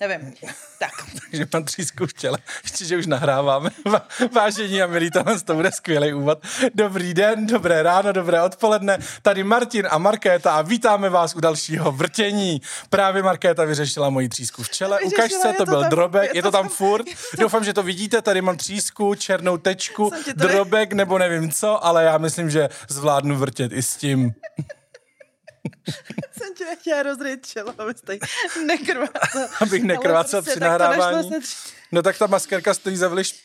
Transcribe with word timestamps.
Nevím. 0.00 0.34
Tak. 0.80 0.90
Takže 1.30 1.46
mám 1.52 1.64
třísku 1.64 2.06
v 2.06 2.12
těle. 2.12 2.38
Ještě, 2.62 2.84
že 2.84 2.96
už 2.96 3.06
nahráváme. 3.06 3.70
Vážení 4.34 4.82
a 4.82 4.86
milí, 4.86 5.10
tohle 5.10 5.40
to 5.40 5.54
bude 5.54 5.72
skvělý 5.72 6.12
úvod. 6.12 6.38
Dobrý 6.74 7.14
den, 7.14 7.46
dobré 7.46 7.82
ráno, 7.82 8.12
dobré 8.12 8.42
odpoledne. 8.42 8.98
Tady 9.22 9.44
Martin 9.44 9.88
a 9.90 9.98
Markéta 9.98 10.52
a 10.52 10.62
vítáme 10.62 11.08
vás 11.10 11.34
u 11.34 11.40
dalšího 11.40 11.92
vrtění. 11.92 12.60
Právě 12.90 13.22
Markéta 13.22 13.64
vyřešila 13.64 14.10
moji 14.10 14.28
třísku 14.28 14.62
v 14.62 14.68
čele. 14.70 14.98
Vyřešila, 15.04 15.18
Ukaž 15.26 15.32
se, 15.32 15.48
to 15.52 15.64
to 15.64 15.70
byl 15.70 15.80
tam- 15.80 15.90
drobek. 15.90 16.30
je 16.34 16.38
Je 16.38 16.42
to 16.42 16.50
to 16.50 16.56
tam 16.56 16.68
furt. 16.68 17.06
Doufám, 17.38 17.64
že 17.64 17.72
to 17.72 17.82
vidíte. 17.82 18.22
Tady 18.22 18.42
mám 18.42 18.56
třísku, 18.56 19.14
černou 19.14 19.56
tečku, 19.56 20.10
drobek 20.36 20.92
nebo 20.92 21.18
nevím 21.18 21.50
co, 21.52 21.84
ale 21.84 22.04
já 22.04 22.18
myslím, 22.18 22.50
že 22.50 22.68
zvládnu 22.88 23.36
vrtět 23.36 23.72
i 23.72 23.82
s 23.82 23.96
tím. 23.96 24.32
Jsem 26.38 26.54
tě 26.54 26.64
chtěla 26.80 27.04
abys 27.78 28.00
tady 28.00 28.18
nekrvácel. 28.66 29.48
Abych 29.60 29.82
nekrvácel 29.82 30.42
prostě 30.42 30.50
při 30.50 30.60
to 30.60 30.64
nešlo 30.64 30.78
nahrávání. 30.88 31.30
tři- 31.30 31.72
No 31.92 32.02
tak 32.02 32.18
ta 32.18 32.26
maskerka 32.26 32.74
stojí 32.74 32.96
za 32.96 33.08
vliš 33.08 33.44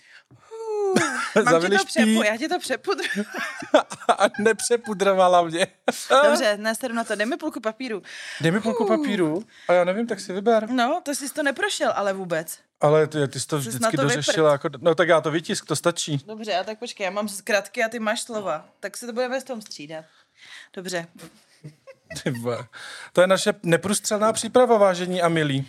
Mám 1.45 1.61
ti 1.61 1.69
to 1.69 1.85
přepu, 1.85 2.23
já 2.23 2.37
ti 2.37 2.47
to 2.47 2.59
přepudru. 2.59 3.03
a 4.17 4.23
nepřepudrovala 4.39 5.41
mě. 5.41 5.67
Dobře, 6.23 6.57
nesedu 6.57 6.93
na 6.95 7.03
to, 7.03 7.15
dej 7.15 7.25
mi 7.25 7.37
půlku 7.37 7.59
papíru. 7.59 8.03
Dej 8.41 8.51
mi 8.51 8.61
půlku 8.61 8.87
papíru. 8.87 9.43
A 9.67 9.73
já 9.73 9.83
nevím, 9.83 10.07
tak 10.07 10.19
si 10.19 10.33
vyber. 10.33 10.69
No, 10.69 11.01
to 11.05 11.15
jsi 11.15 11.29
to 11.33 11.43
neprošel, 11.43 11.93
ale 11.95 12.13
vůbec. 12.13 12.59
Ale 12.81 13.07
ty, 13.07 13.27
ty 13.27 13.39
jsi 13.39 13.47
to 13.47 13.61
Jsi 13.61 13.69
vždycky 13.69 13.97
to 13.97 14.03
dořešila. 14.03 14.51
Jako, 14.51 14.69
no 14.77 14.95
tak 14.95 15.07
já 15.07 15.21
to 15.21 15.31
vytisk, 15.31 15.65
to 15.65 15.75
stačí. 15.75 16.17
Dobře, 16.27 16.55
a 16.55 16.63
tak 16.63 16.79
počkej, 16.79 17.05
já 17.05 17.11
mám 17.11 17.29
zkratky 17.29 17.83
a 17.83 17.89
ty 17.89 17.99
máš 17.99 18.21
slova. 18.21 18.65
Tak 18.79 18.97
se 18.97 19.05
to 19.05 19.13
budeme 19.13 19.41
s 19.41 19.43
tom 19.43 19.61
střídat. 19.61 20.05
Dobře. 20.73 21.07
To 23.13 23.21
je 23.21 23.27
naše 23.27 23.53
neprůstřelná 23.63 24.33
příprava, 24.33 24.77
vážení 24.77 25.21
a 25.21 25.29
milí. 25.29 25.67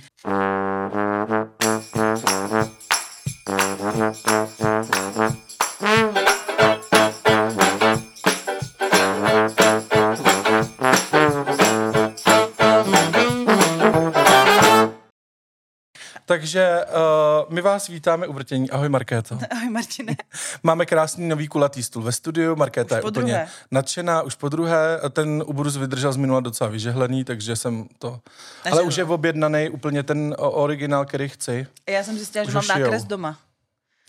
Takže 16.28 16.84
uh, 16.84 17.54
my 17.54 17.60
vás 17.60 17.88
vítáme 17.88 18.26
u 18.26 18.32
vrtění. 18.32 18.70
Ahoj 18.70 18.88
Markéto. 18.88 19.38
Ahoj 19.50 19.70
Martine. 19.70 20.16
Máme 20.62 20.86
krásný 20.86 21.28
nový 21.28 21.48
kulatý 21.48 21.82
stůl 21.82 22.02
ve 22.02 22.12
studiu, 22.12 22.56
Markéta 22.56 22.96
je 22.96 23.02
po 23.02 23.08
úplně 23.08 23.32
druhé. 23.32 23.48
nadšená, 23.70 24.22
už 24.22 24.34
po 24.34 24.48
druhé. 24.48 25.00
Ten 25.10 25.44
ubrus 25.46 25.76
vydržel 25.76 26.12
z 26.12 26.16
minula 26.16 26.40
docela 26.40 26.70
vyžehlený, 26.70 27.24
takže 27.24 27.56
jsem 27.56 27.88
to... 27.98 28.08
Ale 28.08 28.20
Nežehlený. 28.64 28.88
už 28.88 28.96
je 28.96 29.04
objednaný 29.04 29.68
úplně 29.70 30.02
ten 30.02 30.34
originál, 30.38 31.04
který 31.04 31.28
chci. 31.28 31.66
Já 31.88 32.04
jsem 32.04 32.16
zjistila, 32.16 32.44
že 32.44 32.48
Už 32.48 32.54
mám 32.54 32.80
nákres 32.80 33.04
doma. 33.04 33.38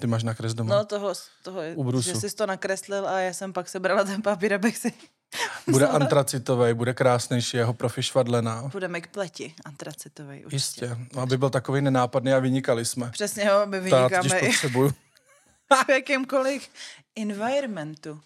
Ty 0.01 0.07
máš 0.07 0.23
nakres 0.23 0.53
doma. 0.53 0.75
No 0.75 0.85
toho, 0.85 1.13
toho 1.43 1.61
U 1.75 1.83
brusu. 1.83 2.09
že 2.09 2.15
jsi 2.15 2.35
to 2.35 2.45
nakreslil 2.45 3.07
a 3.07 3.19
já 3.19 3.33
jsem 3.33 3.53
pak 3.53 3.69
sebrala 3.69 4.03
ten 4.03 4.21
papír, 4.21 4.53
abych 4.53 4.77
si... 4.77 4.93
bude 5.71 5.87
antracitový, 5.87 6.73
bude 6.73 6.93
krásnější, 6.93 7.57
jeho 7.57 7.73
profi 7.73 8.03
švadlená. 8.03 8.61
Budeme 8.71 9.01
k 9.01 9.07
pleti, 9.07 9.53
antracitový 9.65 10.45
určitě. 10.45 10.55
Jistě, 10.55 10.97
No, 11.15 11.21
aby 11.21 11.37
byl 11.37 11.49
takový 11.49 11.81
nenápadný 11.81 12.33
a 12.33 12.39
vynikali 12.39 12.85
jsme. 12.85 13.09
Přesně 13.11 13.49
ho, 13.49 13.65
my 13.65 13.79
vynikáme 13.79 14.39
i 14.39 14.45
potřebuju. 14.45 14.89
v 15.85 15.89
jakýmkoliv 15.89 16.69
environmentu. 17.15 18.19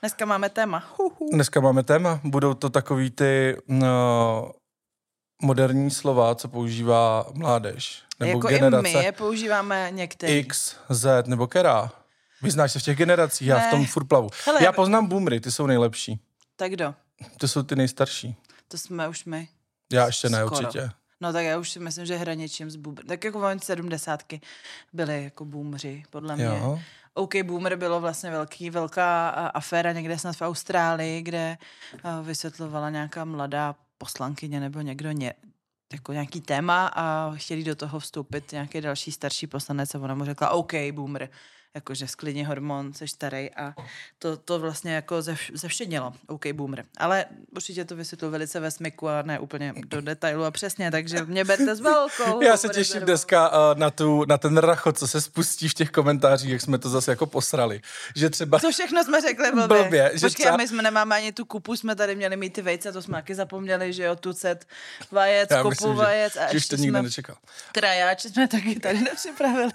Dneska 0.00 0.24
máme 0.24 0.48
téma. 0.48 0.84
Huhu. 0.98 1.30
Dneska 1.32 1.60
máme 1.60 1.82
téma, 1.82 2.20
budou 2.24 2.54
to 2.54 2.70
takový 2.70 3.10
ty 3.10 3.56
no, 3.68 4.52
moderní 5.42 5.90
slova, 5.90 6.34
co 6.34 6.48
používá 6.48 7.26
mládež. 7.34 8.02
Nebo 8.20 8.30
jako 8.30 8.48
generace. 8.48 8.88
i 8.88 8.96
my 8.96 9.04
je 9.04 9.12
používáme 9.12 9.88
některý. 9.90 10.32
X, 10.38 10.76
Z 10.88 11.26
nebo 11.26 11.46
Kera. 11.46 11.90
Vyznáš 12.42 12.72
se 12.72 12.78
v 12.78 12.82
těch 12.82 12.96
generacích, 12.98 13.48
já 13.48 13.58
v 13.58 13.62
Ne. 13.62 13.70
tom 13.70 13.86
furt 13.86 14.04
plavu. 14.04 14.28
Hele, 14.46 14.64
já 14.64 14.72
poznám 14.72 15.06
boomery, 15.06 15.40
ty 15.40 15.52
jsou 15.52 15.66
nejlepší. 15.66 16.20
Tak 16.56 16.70
kdo? 16.72 16.94
Ty 17.38 17.48
jsou 17.48 17.62
ty 17.62 17.76
nejstarší. 17.76 18.36
To 18.68 18.78
jsme 18.78 19.08
už 19.08 19.24
my. 19.24 19.48
Já 19.92 20.06
ještě 20.06 20.28
ne, 20.28 20.38
Skoro. 20.46 20.60
určitě. 20.60 20.90
No 21.20 21.32
tak 21.32 21.44
já 21.44 21.58
už 21.58 21.70
si 21.70 21.78
myslím, 21.78 22.06
že 22.06 22.16
hraničím 22.16 22.70
s 22.70 22.76
boomer. 22.76 23.04
Tak 23.04 23.24
jako 23.24 23.40
v 23.40 23.58
sedmdesátky 23.62 24.40
byly 24.92 25.24
jako 25.24 25.44
boomři, 25.44 26.02
podle 26.10 26.36
mě. 26.36 26.44
Jo. 26.44 26.80
OK 27.14 27.34
Boomer 27.42 27.76
bylo 27.76 28.00
vlastně 28.00 28.30
velký, 28.30 28.70
velká 28.70 29.28
aféra 29.28 29.92
někde 29.92 30.18
snad 30.18 30.36
v 30.36 30.42
Austrálii, 30.42 31.22
kde 31.22 31.58
a, 32.04 32.20
vysvětlovala 32.20 32.90
nějaká 32.90 33.24
mladá 33.24 33.74
poslankyně 33.98 34.60
nebo 34.60 34.80
někdo 34.80 35.10
ně, 35.10 35.34
jako 35.92 36.12
nějaký 36.12 36.40
téma 36.40 36.86
a 36.86 37.32
chtěli 37.36 37.64
do 37.64 37.76
toho 37.76 37.98
vstoupit 38.00 38.52
nějaký 38.52 38.80
další 38.80 39.12
starší 39.12 39.46
poslanec 39.46 39.94
a 39.94 39.98
ona 39.98 40.14
mu 40.14 40.24
řekla 40.24 40.50
OK 40.50 40.72
Boomer, 40.92 41.28
jakože 41.74 42.08
sklidně 42.08 42.46
hormon, 42.46 42.92
jsi 42.94 43.08
starý 43.08 43.50
a 43.54 43.74
to, 44.18 44.36
to 44.36 44.58
vlastně 44.58 44.94
jako 44.94 45.22
ze, 45.22 45.36
zevšednělo, 45.52 46.12
OK 46.26 46.46
Boomer. 46.52 46.84
Ale 46.98 47.24
určitě 47.56 47.84
to 47.84 47.96
vysvětlil 47.96 48.30
velice 48.30 48.60
ve 48.60 48.70
smyku 48.70 49.08
a 49.08 49.22
ne 49.22 49.38
úplně 49.38 49.72
do 49.86 50.00
detailu 50.00 50.44
a 50.44 50.50
přesně, 50.50 50.90
takže 50.90 51.24
mě 51.24 51.44
berte 51.44 51.76
s 51.76 51.80
velkou 51.80 52.42
Já 52.42 52.56
se 52.56 52.68
těším 52.68 52.78
rezervou. 52.94 53.06
dneska 53.06 53.48
uh, 53.72 53.78
na, 53.78 53.90
tu, 53.90 54.24
na 54.24 54.38
ten 54.38 54.56
rachot, 54.56 54.98
co 54.98 55.08
se 55.08 55.20
spustí 55.20 55.68
v 55.68 55.74
těch 55.74 55.90
komentářích, 55.90 56.50
jak 56.50 56.60
jsme 56.60 56.78
to 56.78 56.90
zase 56.90 57.10
jako 57.12 57.26
posrali. 57.26 57.80
Že 58.16 58.30
třeba... 58.30 58.58
Co 58.60 58.70
všechno 58.70 59.04
jsme 59.04 59.20
řekli 59.20 59.52
blbě. 59.52 59.82
Blbě, 59.82 60.10
že 60.14 60.26
Počkej, 60.26 60.44
třeba- 60.44 60.56
my 60.56 60.68
jsme 60.68 60.82
nemáme 60.82 61.16
ani 61.16 61.32
tu 61.32 61.44
kupu, 61.44 61.76
jsme 61.76 61.96
tady 61.96 62.14
měli 62.16 62.36
mít 62.36 62.52
ty 62.52 62.62
vejce, 62.62 62.92
to 62.92 63.02
jsme 63.02 63.14
taky 63.18 63.34
zapomněli, 63.34 63.92
že 63.92 64.02
jo, 64.04 64.16
tucet 64.16 64.66
vajec, 65.10 65.50
Já 65.50 65.56
kupu 65.58 65.68
myslím, 65.70 65.92
že, 65.92 65.96
vajec 65.98 66.36
a 66.36 66.52
že 66.52 66.56
už 66.56 66.68
to 66.68 66.76
nikdo 66.76 66.98
jsme 66.98 67.02
nečekal. 67.02 67.36
krajáč 67.72 68.22
jsme 68.22 68.48
taky 68.48 68.80
tady 68.80 68.98
nepřipravili. 69.10 69.72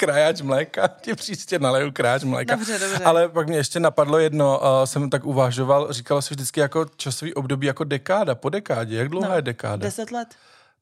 Krajáč 0.00 0.40
mléka, 0.40 0.88
ti 1.00 1.14
příště 1.14 1.58
naleju 1.58 1.92
krajáč 1.92 2.22
mléka. 2.24 2.54
Dobře, 2.56 2.78
dobře. 2.78 3.04
Ale 3.04 3.28
pak 3.28 3.48
mě 3.48 3.56
ještě 3.56 3.80
napadlo 3.80 4.18
jedno, 4.18 4.58
uh, 4.60 4.84
jsem 4.84 5.10
tak 5.10 5.24
uvažoval, 5.24 5.92
říkalo 5.92 6.22
se 6.22 6.34
vždycky 6.34 6.60
jako 6.60 6.84
časový 6.96 7.34
období 7.34 7.66
jako 7.66 7.84
dekáda, 7.84 8.34
po 8.34 8.48
dekádě. 8.48 8.96
Jak 8.96 9.08
dlouhá 9.08 9.28
No, 9.28 9.34
je 9.36 9.42
dekáda? 9.42 9.76
Deset 9.76 10.10
let. 10.10 10.28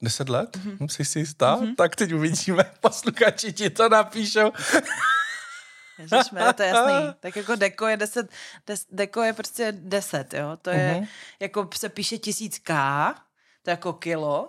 Deset 0.03 0.29
let? 0.29 0.57
Mm-hmm. 0.57 0.89
Jsi 0.89 1.05
si 1.05 1.19
jistá? 1.19 1.57
Mm-hmm. 1.57 1.75
Tak 1.77 1.97
teď 1.97 2.13
uvidíme, 2.15 2.65
posluchači 2.81 3.53
ti 3.53 3.71
to 3.71 3.89
napíšou. 3.89 4.53
Ježišmarja, 5.99 6.53
to 6.53 6.63
je 6.63 6.69
jasný. 6.69 7.15
Tak 7.21 7.37
jako 7.37 7.57
deko 7.57 7.87
je 7.89 7.97
deset, 7.97 8.31
des, 8.67 8.87
deko 8.93 9.23
je 9.23 9.33
prostě 9.33 9.73
deset, 9.77 10.35
jo. 10.35 10.57
To 10.63 10.71
je, 10.71 10.95
Mhm. 10.99 11.07
jako 11.41 11.69
se 11.77 11.89
píše 11.89 12.19
tisíc 12.19 12.59
K, 12.59 12.73
to 13.63 13.71
je 13.71 13.73
jako 13.73 13.93
kilo, 13.93 14.49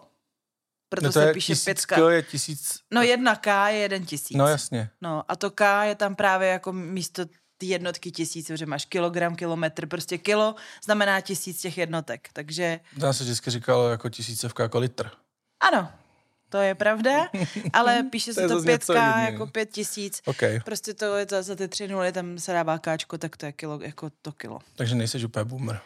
proto 0.90 1.06
No 1.08 1.14
to 1.14 1.20
se 1.20 1.26
je 1.28 1.34
píše 1.34 1.54
tisíc 1.54 1.66
pětka. 1.66 1.96
K 1.96 2.10
je 2.10 2.24
tisíc... 2.24 2.80
No 2.92 3.02
jedna 3.02 3.36
K 3.36 3.70
je 3.70 3.78
jeden 3.78 4.06
tisíc. 4.06 4.38
No 4.38 4.48
jasně. 4.48 4.90
No 5.02 5.24
a 5.28 5.36
to 5.36 5.52
K 5.52 5.84
je 5.84 5.96
tam 5.96 6.16
právě 6.16 6.48
jako 6.50 6.74
místo 6.74 7.26
ty 7.58 7.66
jednotky 7.66 8.12
tisíc, 8.12 8.52
že 8.56 8.66
máš 8.66 8.86
kilogram, 8.86 9.36
kilometr, 9.36 9.86
prostě 9.88 10.18
kilo 10.18 10.56
znamená 10.84 11.22
tisíc 11.22 11.62
těch 11.62 11.78
jednotek. 11.78 12.30
Takže 12.34 12.80
Já 12.98 13.14
se 13.14 13.24
vždycky 13.24 13.52
říkalo 13.52 13.90
jako 13.90 14.10
tisícovka 14.10 14.64
jako 14.64 14.80
litr. 14.80 15.10
ano, 15.60 15.92
to 16.50 16.58
je 16.58 16.76
pravda, 16.76 17.30
ale 17.74 18.04
píše 18.04 18.34
To 18.34 18.42
se 18.42 18.48
to 18.48 18.60
5K 18.62 18.94
jiného. 18.94 19.32
jako 19.32 19.48
pět 19.48 19.72
tisíc. 19.72 20.22
OK, 20.26 20.42
Prostě 20.66 20.94
to 20.94 21.16
je 21.18 21.26
za, 21.30 21.42
za 21.42 21.56
ty 21.56 21.68
tři 21.68 21.88
nuly, 21.88 22.12
tam 22.12 22.40
se 22.40 22.54
dává 22.54 22.78
káčko, 22.78 23.18
tak 23.18 23.38
to 23.38 23.46
je 23.46 23.52
kilo, 23.52 23.80
jako 23.82 24.10
to 24.22 24.32
kilo. 24.32 24.60
takže 24.76 24.96
nejseš 24.96 25.24
úplně 25.24 25.44
boomer. 25.46 25.80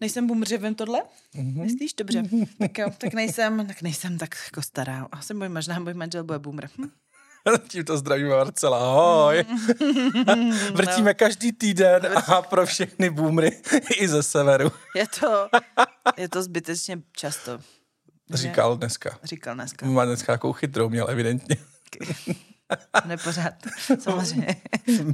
Nejsem 0.00 0.26
bumři, 0.26 0.58
vím 0.58 0.74
tohle? 0.74 1.02
Mhm. 1.34 1.46
Mm-hmm. 1.54 1.62
Myslíš? 1.62 1.94
Dobře. 1.94 2.22
tak 2.58 2.78
jo, 2.78 2.90
tak 2.98 3.14
nejsem, 3.14 3.66
tak 3.66 3.82
nejsem 3.82 4.18
tak 4.18 4.36
jako 4.44 4.62
stará. 4.62 5.08
Asi 5.12 5.34
můj, 5.34 5.48
možná 5.48 5.78
můj 5.78 5.94
manžel 5.94 6.24
bude 6.24 6.38
boomer. 6.38 6.68
Hm? 6.78 6.90
Tímto 7.68 7.98
zdravím 7.98 8.28
Marcela, 8.28 8.78
ahoj. 8.78 9.44
Vrtíme 10.74 11.14
každý 11.14 11.52
týden 11.52 12.08
a 12.26 12.42
pro 12.42 12.66
všechny 12.66 13.10
boomery 13.10 13.62
i 13.96 14.08
ze 14.08 14.22
severu. 14.22 14.72
Je 14.94 15.06
to, 15.20 15.48
je 16.16 16.28
to 16.28 16.42
zbytečně 16.42 17.02
často. 17.12 17.58
že? 18.30 18.36
Říkal 18.36 18.76
dneska. 18.76 19.18
Říkal 19.24 19.54
dneska. 19.54 19.86
Má 19.86 20.04
dneska 20.04 20.32
nějakou 20.32 20.52
chytrou, 20.52 20.88
měl 20.88 21.10
evidentně. 21.10 21.56
Nepořád, 23.04 23.54
samozřejmě. 24.00 24.56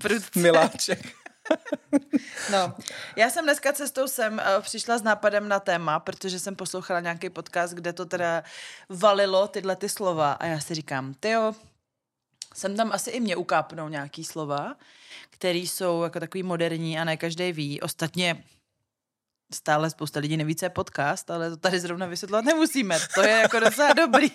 Prudce. 0.00 0.40
Miláček. 0.40 1.12
No, 2.52 2.74
já 3.16 3.30
jsem 3.30 3.44
dneska 3.44 3.72
cestou 3.72 4.08
sem 4.08 4.32
uh, 4.32 4.62
přišla 4.62 4.98
s 4.98 5.02
nápadem 5.02 5.48
na 5.48 5.60
téma, 5.60 6.00
protože 6.00 6.38
jsem 6.38 6.56
poslouchala 6.56 7.00
nějaký 7.00 7.30
podcast, 7.30 7.74
kde 7.74 7.92
to 7.92 8.06
teda 8.06 8.42
valilo 8.88 9.48
tyhle 9.48 9.76
ty 9.76 9.88
slova 9.88 10.32
a 10.32 10.46
já 10.46 10.60
si 10.60 10.74
říkám, 10.74 11.14
tyjo, 11.14 11.54
jsem 12.54 12.76
tam 12.76 12.92
asi 12.92 13.10
i 13.10 13.20
mě 13.20 13.36
ukápnou 13.36 13.88
nějaký 13.88 14.24
slova, 14.24 14.76
které 15.30 15.58
jsou 15.58 16.02
jako 16.02 16.20
takový 16.20 16.42
moderní 16.42 16.98
a 16.98 17.04
ne 17.04 17.16
každý 17.16 17.52
ví. 17.52 17.80
Ostatně 17.80 18.44
stále 19.54 19.90
spousta 19.90 20.20
lidí 20.20 20.36
neví, 20.36 20.56
co 20.56 20.64
je 20.64 20.70
podcast, 20.70 21.30
ale 21.30 21.50
to 21.50 21.56
tady 21.56 21.80
zrovna 21.80 22.06
vysvětlovat 22.06 22.44
nemusíme. 22.44 22.98
To 23.14 23.22
je 23.22 23.32
jako 23.32 23.60
docela 23.60 23.92
dobrý. 23.96 24.28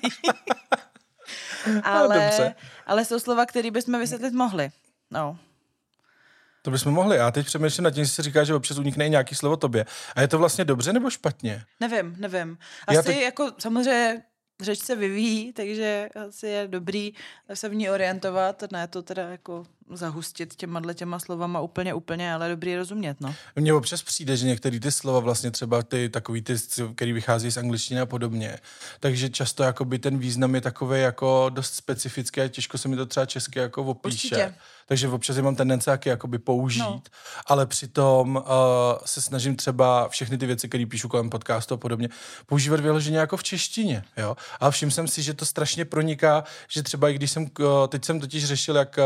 ale, 1.84 2.20
dobře. 2.20 2.56
ale 2.86 3.06
jsou 3.06 3.20
slova, 3.20 3.46
které 3.46 3.72
bychom 3.72 4.00
vysvětlit 4.00 4.34
mohli. 4.34 4.70
No. 5.12 5.40
To 6.68 6.72
bychom 6.72 6.94
mohli. 6.94 7.18
Já 7.18 7.32
teď 7.32 7.46
přemýšlím 7.46 7.84
nad 7.84 7.92
tím, 7.92 8.06
že 8.06 8.12
si 8.12 8.22
říká, 8.22 8.44
že 8.44 8.54
občas 8.56 8.78
unikne 8.78 9.08
i 9.08 9.10
nějaký 9.10 9.36
slovo 9.36 9.58
tobě. 9.58 9.86
A 10.16 10.22
je 10.22 10.28
to 10.28 10.38
vlastně 10.38 10.66
dobře 10.66 10.94
nebo 10.94 11.10
špatně? 11.10 11.64
Nevím, 11.80 12.16
nevím. 12.18 12.58
Asi 12.88 13.04
teď- 13.04 13.22
jako 13.22 13.52
samozřejmě 13.60 14.24
řeč 14.62 14.80
se 14.80 14.96
vyvíjí, 14.96 15.54
takže 15.54 16.10
asi 16.28 16.48
je 16.48 16.68
dobrý 16.68 17.14
se 17.54 17.70
v 17.70 17.76
ní 17.76 17.90
orientovat, 17.90 18.64
ne 18.72 18.88
to 18.88 19.02
teda 19.04 19.30
jako 19.30 19.66
zahustit 19.94 20.56
těma 20.56 20.82
těma 20.94 21.20
slovama 21.20 21.62
úplně, 21.62 21.94
úplně, 21.94 22.34
ale 22.34 22.50
dobrý 22.50 22.76
rozumět, 22.76 23.22
no. 23.22 23.36
Mně 23.56 23.74
občas 23.74 24.04
přijde, 24.04 24.38
že 24.38 24.46
některé 24.46 24.80
ty 24.80 24.92
slova 24.92 25.20
vlastně 25.20 25.52
třeba 25.52 25.84
ty 25.84 26.10
takový 26.10 26.42
ty, 26.42 26.56
který 26.96 27.14
vychází 27.14 27.52
z 27.52 27.58
angličtiny 27.58 28.02
a 28.02 28.06
podobně, 28.06 28.58
takže 29.00 29.30
často 29.30 29.64
jakoby 29.64 30.00
ten 30.00 30.18
význam 30.18 30.56
je 30.56 30.62
takový 30.62 31.02
jako 31.02 31.50
dost 31.50 31.74
specifický 31.74 32.42
a 32.42 32.48
těžko 32.48 32.78
se 32.78 32.88
mi 32.88 32.96
to 32.96 33.06
třeba 33.06 33.26
česky 33.26 33.60
jako 33.60 33.84
opíše. 33.84 34.28
Určitě. 34.28 34.54
Takže 34.88 35.08
občas 35.08 35.38
mám 35.38 35.56
tendence 35.56 35.92
jaký 35.92 36.10
jakoby 36.10 36.40
použít, 36.40 36.80
no. 36.80 37.02
ale 37.46 37.66
přitom 37.66 38.36
uh, 38.36 38.44
se 39.06 39.22
snažím 39.22 39.56
třeba 39.56 40.10
všechny 40.10 40.38
ty 40.38 40.46
věci, 40.46 40.70
které 40.70 40.86
píšu 40.86 41.08
kolem 41.08 41.30
podcastu 41.30 41.74
a 41.74 41.78
podobně, 41.78 42.10
používat 42.46 42.80
vyloženě 42.80 43.18
jako 43.18 43.38
v 43.38 43.44
češtině, 43.44 44.04
jo. 44.18 44.38
A 44.60 44.72
všiml 44.72 44.92
jsem 44.92 45.08
si, 45.08 45.22
že 45.22 45.34
to 45.34 45.46
strašně 45.46 45.86
proniká, 45.86 46.44
že 46.68 46.84
třeba 46.84 47.10
i 47.10 47.14
když 47.14 47.32
jsem, 47.32 47.44
uh, 47.60 47.68
teď 47.88 48.06
jsem 48.06 48.20
totiž 48.20 48.46
řešil, 48.46 48.76
jak 48.76 48.98
uh, 48.98 49.04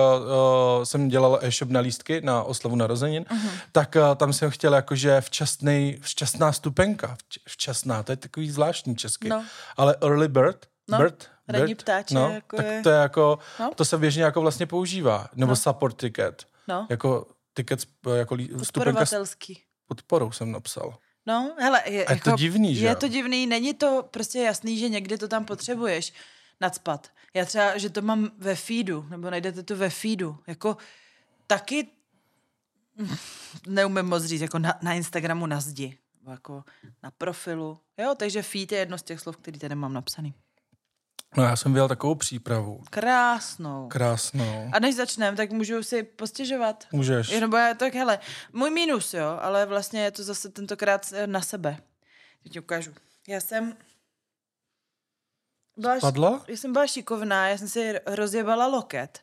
jsem 0.83 1.07
dělal 1.07 1.39
e-shop 1.41 1.69
na 1.69 1.79
lístky 1.79 2.21
na 2.21 2.43
oslavu 2.43 2.75
narozenin, 2.75 3.23
uh-huh. 3.23 3.49
tak 3.71 3.95
uh, 3.95 4.15
tam 4.15 4.33
jsem 4.33 4.49
chtěl 4.51 4.73
jakože 4.73 5.21
včasný, 5.21 5.97
včasná 6.01 6.51
stupenka. 6.51 7.17
Včasná, 7.47 8.03
to 8.03 8.11
je 8.11 8.15
takový 8.15 8.51
zvláštní 8.51 8.95
česky. 8.95 9.29
No. 9.29 9.45
Ale 9.77 9.95
early 10.01 10.27
bird, 10.27 10.65
no. 10.89 10.97
bird, 10.97 11.29
Ranní 11.47 11.75
ptáče. 11.75 12.15
No, 12.15 12.29
jako 12.29 12.57
tak 12.57 12.65
je... 12.65 12.81
to 12.81 12.89
je 12.89 12.95
jako, 12.95 13.39
no. 13.59 13.71
to 13.75 13.85
se 13.85 13.97
běžně 13.97 14.23
jako 14.23 14.41
vlastně 14.41 14.65
používá. 14.65 15.29
Nebo 15.35 15.51
no. 15.51 15.55
support 15.55 15.97
ticket. 15.97 16.45
No. 16.67 16.87
Jako 16.89 17.27
ticket, 17.53 17.79
jako 18.15 18.37
stupenka 18.63 19.05
podporou 19.87 20.31
jsem 20.31 20.51
napsal. 20.51 20.97
No, 21.25 21.55
hele, 21.59 21.81
je, 21.85 22.05
A 22.05 22.11
je 22.11 22.17
jako, 22.17 22.31
to 22.31 22.37
divný, 22.37 22.75
že? 22.75 22.85
Je 22.85 22.95
to 22.95 23.07
divný, 23.07 23.47
není 23.47 23.73
to 23.73 24.07
prostě 24.11 24.39
jasný, 24.39 24.77
že 24.77 24.89
někdy 24.89 25.17
to 25.17 25.27
tam 25.27 25.45
potřebuješ 25.45 26.13
nadspat. 26.61 27.07
Já 27.33 27.45
třeba, 27.45 27.77
že 27.77 27.89
to 27.89 28.01
mám 28.01 28.31
ve 28.37 28.55
feedu, 28.55 29.05
nebo 29.09 29.29
najdete 29.29 29.63
to 29.63 29.77
ve 29.77 29.89
feedu, 29.89 30.37
jako 30.47 30.77
taky 31.47 31.87
neumím 33.67 34.05
moc 34.05 34.23
říct, 34.23 34.41
jako 34.41 34.59
na, 34.59 34.73
na 34.81 34.93
Instagramu 34.93 35.45
na 35.45 35.59
zdi, 35.59 35.97
jako 36.29 36.63
na 37.03 37.11
profilu, 37.11 37.79
jo, 37.97 38.15
takže 38.17 38.41
feed 38.41 38.71
je 38.71 38.79
jedno 38.79 38.97
z 38.97 39.03
těch 39.03 39.19
slov, 39.19 39.37
který 39.37 39.59
tady 39.59 39.75
mám 39.75 39.93
napsaný. 39.93 40.33
No 41.37 41.43
já 41.43 41.55
jsem 41.55 41.73
vyjel 41.73 41.87
takovou 41.87 42.15
přípravu. 42.15 42.83
Krásnou. 42.89 43.87
Krásnou. 43.87 44.69
A 44.73 44.79
než 44.79 44.95
začneme, 44.95 45.37
tak 45.37 45.51
můžu 45.51 45.83
si 45.83 46.03
postěžovat. 46.03 46.87
Můžeš. 46.91 47.29
Jenom 47.29 47.53
já, 47.53 47.73
tak 47.73 47.93
hele, 47.93 48.19
můj 48.53 48.69
mínus, 48.69 49.13
jo, 49.13 49.37
ale 49.41 49.65
vlastně 49.65 50.03
je 50.03 50.11
to 50.11 50.23
zase 50.23 50.49
tentokrát 50.49 51.13
na 51.25 51.41
sebe. 51.41 51.77
Teď 52.43 52.59
ukážu. 52.59 52.93
Já 53.27 53.41
jsem 53.41 53.75
byla, 55.77 55.97
Spadla? 55.97 56.45
Já 56.47 56.57
jsem 56.57 56.73
byla 56.73 56.87
šikovná, 56.87 57.47
já 57.47 57.57
jsem 57.57 57.67
si 57.67 57.99
rozjebala 58.05 58.67
loket. 58.67 59.19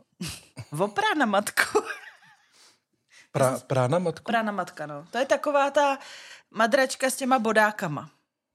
Voprá 0.72 1.14
na 1.14 1.26
matku. 1.26 1.82
Pra, 3.32 3.58
prána 3.58 3.98
matka? 3.98 4.22
Prána 4.22 4.52
matka, 4.52 4.86
no. 4.86 5.06
To 5.10 5.18
je 5.18 5.26
taková 5.26 5.70
ta 5.70 5.98
madračka 6.50 7.10
s 7.10 7.16
těma 7.16 7.38
bodákama. 7.38 8.10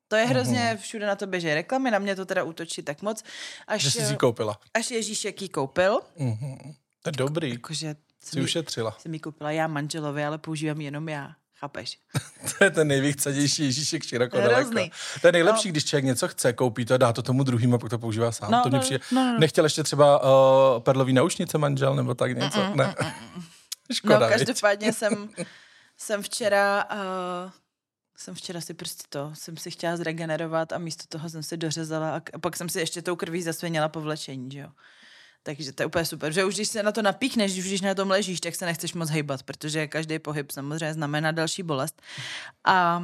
To 0.07 0.15
je 0.15 0.25
hrozně, 0.25 0.69
uhum. 0.69 0.77
všude 0.77 1.07
na 1.07 1.15
to 1.15 1.27
běží 1.27 1.53
reklamy, 1.53 1.91
na 1.91 1.99
mě 1.99 2.15
to 2.15 2.25
teda 2.25 2.43
útočí 2.43 2.83
tak 2.83 3.01
moc. 3.01 3.23
Až, 3.67 3.81
že 3.81 3.91
jsi 3.91 4.13
ji 4.13 4.17
koupila. 4.17 4.59
Až 4.73 4.91
Ježíšek 4.91 5.41
ji 5.41 5.49
koupil. 5.49 5.99
Uhum. 6.15 6.75
To 7.03 7.09
je 7.09 7.11
dobrý. 7.11 7.49
Jakože 7.49 7.95
jsi 8.23 8.41
ušetřila. 8.41 8.95
Jsem 8.99 9.13
ji 9.13 9.19
koupila 9.19 9.51
já 9.51 9.67
manželovi, 9.67 10.25
ale 10.25 10.37
používám 10.37 10.81
jenom 10.81 11.09
já. 11.09 11.35
Chápeš? 11.59 11.99
to 12.57 12.63
je 12.63 12.71
ten 12.71 12.87
nejvýchcadější 12.87 13.63
Ježíšek 13.63 14.03
široko 14.03 14.37
daleko. 14.37 14.71
To 15.21 15.27
je 15.27 15.31
nejlepší, 15.31 15.67
no. 15.67 15.71
když 15.71 15.85
člověk 15.85 16.05
něco 16.05 16.27
chce, 16.27 16.53
koupí 16.53 16.85
to, 16.85 16.97
dá 16.97 17.13
to 17.13 17.21
tomu 17.21 17.43
druhému 17.43 17.75
a 17.75 17.77
pak 17.77 17.89
to 17.89 17.99
používá 17.99 18.31
sám. 18.31 18.51
No, 18.51 18.63
to 18.63 18.69
no, 18.69 18.79
přijde... 18.79 18.99
no, 19.11 19.25
no. 19.25 19.39
Nechtěl 19.39 19.63
ještě 19.63 19.83
třeba 19.83 20.23
uh, 20.23 20.83
perlový 20.83 21.13
naušnice 21.13 21.57
manžel 21.57 21.95
nebo 21.95 22.13
tak 22.13 22.37
něco? 22.37 22.59
Mm, 22.59 22.69
mm, 22.69 22.77
ne. 22.77 22.95
Mm, 23.01 23.07
mm, 23.07 23.13
mm. 23.35 23.43
Škoda, 23.93 24.19
no, 24.19 24.29
každopádně 24.29 24.93
jsem, 24.93 25.29
jsem 25.97 26.23
včera... 26.23 26.85
Uh, 26.93 27.51
jsem 28.17 28.35
včera 28.35 28.61
si 28.61 28.73
prostě 28.73 29.03
to, 29.09 29.31
jsem 29.33 29.57
si 29.57 29.71
chtěla 29.71 29.97
zregenerovat 29.97 30.73
a 30.73 30.77
místo 30.77 31.03
toho 31.09 31.29
jsem 31.29 31.43
si 31.43 31.57
dořezala 31.57 32.15
a, 32.15 32.21
a 32.33 32.39
pak 32.41 32.57
jsem 32.57 32.69
si 32.69 32.79
ještě 32.79 33.01
tou 33.01 33.15
krví 33.15 33.43
zasvěnila 33.43 33.89
po 33.89 34.01
vlečení, 34.01 34.51
že 34.51 34.59
jo. 34.59 34.69
Takže 35.47 35.73
to 35.73 35.83
je 35.83 35.87
úplně 35.87 36.05
super, 36.05 36.31
že 36.31 36.45
už 36.45 36.55
když 36.55 36.67
se 36.67 36.83
na 36.83 36.91
to 36.91 37.01
napíkneš, 37.01 37.57
už 37.57 37.65
když 37.65 37.81
na 37.81 37.95
tom 37.95 38.09
ležíš, 38.09 38.41
tak 38.41 38.55
se 38.55 38.65
nechceš 38.65 38.93
moc 38.93 39.09
hejbat, 39.09 39.43
protože 39.43 39.87
každý 39.87 40.19
pohyb 40.19 40.51
samozřejmě 40.51 40.93
znamená 40.93 41.31
další 41.31 41.63
bolest. 41.63 42.01
A 42.65 43.03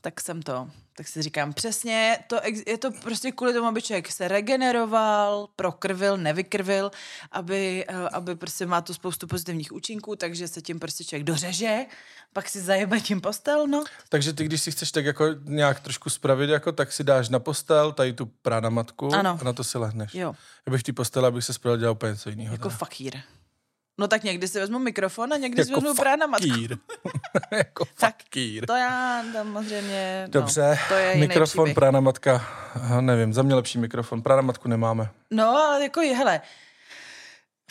tak 0.00 0.20
jsem 0.20 0.42
to, 0.42 0.70
tak 0.96 1.08
si 1.08 1.22
říkám, 1.22 1.52
přesně, 1.52 2.18
to 2.26 2.40
je 2.66 2.78
to 2.78 2.90
prostě 2.90 3.32
kvůli 3.32 3.52
tomu, 3.52 3.66
aby 3.66 3.82
člověk 3.82 4.12
se 4.12 4.28
regeneroval, 4.28 5.48
prokrvil, 5.56 6.16
nevykrvil, 6.16 6.90
aby, 7.32 7.84
eh, 7.88 8.08
aby 8.08 8.36
prostě 8.36 8.66
má 8.66 8.80
tu 8.80 8.94
spoustu 8.94 9.26
pozitivních 9.26 9.72
účinků, 9.72 10.16
takže 10.16 10.48
se 10.48 10.62
tím 10.62 10.78
prostě 10.78 11.04
člověk 11.04 11.24
dořeže, 11.24 11.86
pak 12.32 12.48
si 12.48 12.60
zajebe 12.60 13.00
tím 13.00 13.20
postel, 13.20 13.66
no. 13.66 13.84
Takže 14.08 14.32
ty, 14.32 14.44
když 14.44 14.62
si 14.62 14.72
chceš 14.72 14.92
tak 14.92 15.04
jako 15.04 15.26
nějak 15.44 15.80
trošku 15.80 16.10
spravit, 16.10 16.50
jako, 16.50 16.72
tak 16.72 16.92
si 16.92 17.04
dáš 17.04 17.28
na 17.28 17.38
postel 17.38 17.92
tady 17.92 18.12
tu 18.12 18.26
pránamatku 18.26 19.14
ano. 19.14 19.38
a 19.40 19.44
na 19.44 19.52
to 19.52 19.64
si 19.64 19.78
lehneš. 19.78 20.14
Jo. 20.14 20.34
Já 20.66 20.70
bych 20.70 20.80
v 20.80 20.84
té 20.84 20.92
posteli, 20.92 21.26
abych 21.26 21.44
se 21.44 21.52
spravil 21.52 21.78
dělal 21.78 21.92
úplně 21.92 22.12
něco 22.12 22.30
jiného. 22.30 22.52
Jako 22.54 22.68
teda. 22.68 22.76
fakír. 22.76 23.20
No 24.00 24.08
tak 24.08 24.24
někdy 24.24 24.48
si 24.48 24.60
vezmu 24.60 24.78
mikrofon 24.78 25.32
a 25.32 25.36
někdy 25.36 25.60
jako 25.60 25.66
si 25.66 25.74
vezmu 25.74 25.94
prána 25.94 26.26
matku. 26.26 26.48
jako 27.52 27.84
fakír. 27.94 28.66
To 28.66 28.72
já 28.72 29.24
samozřejmě, 29.32 30.26
Dobře, 30.28 30.70
no, 30.70 30.88
to 30.88 30.94
je 30.94 31.16
mikrofon, 31.16 31.74
prána 31.74 32.00
matka, 32.00 32.46
nevím, 33.00 33.32
za 33.32 33.42
mě 33.42 33.54
lepší 33.54 33.78
mikrofon, 33.78 34.22
prána 34.22 34.42
matku 34.42 34.68
nemáme. 34.68 35.10
No, 35.30 35.48
ale 35.48 35.82
jako 35.82 36.00
je, 36.00 36.16
hele, 36.16 36.40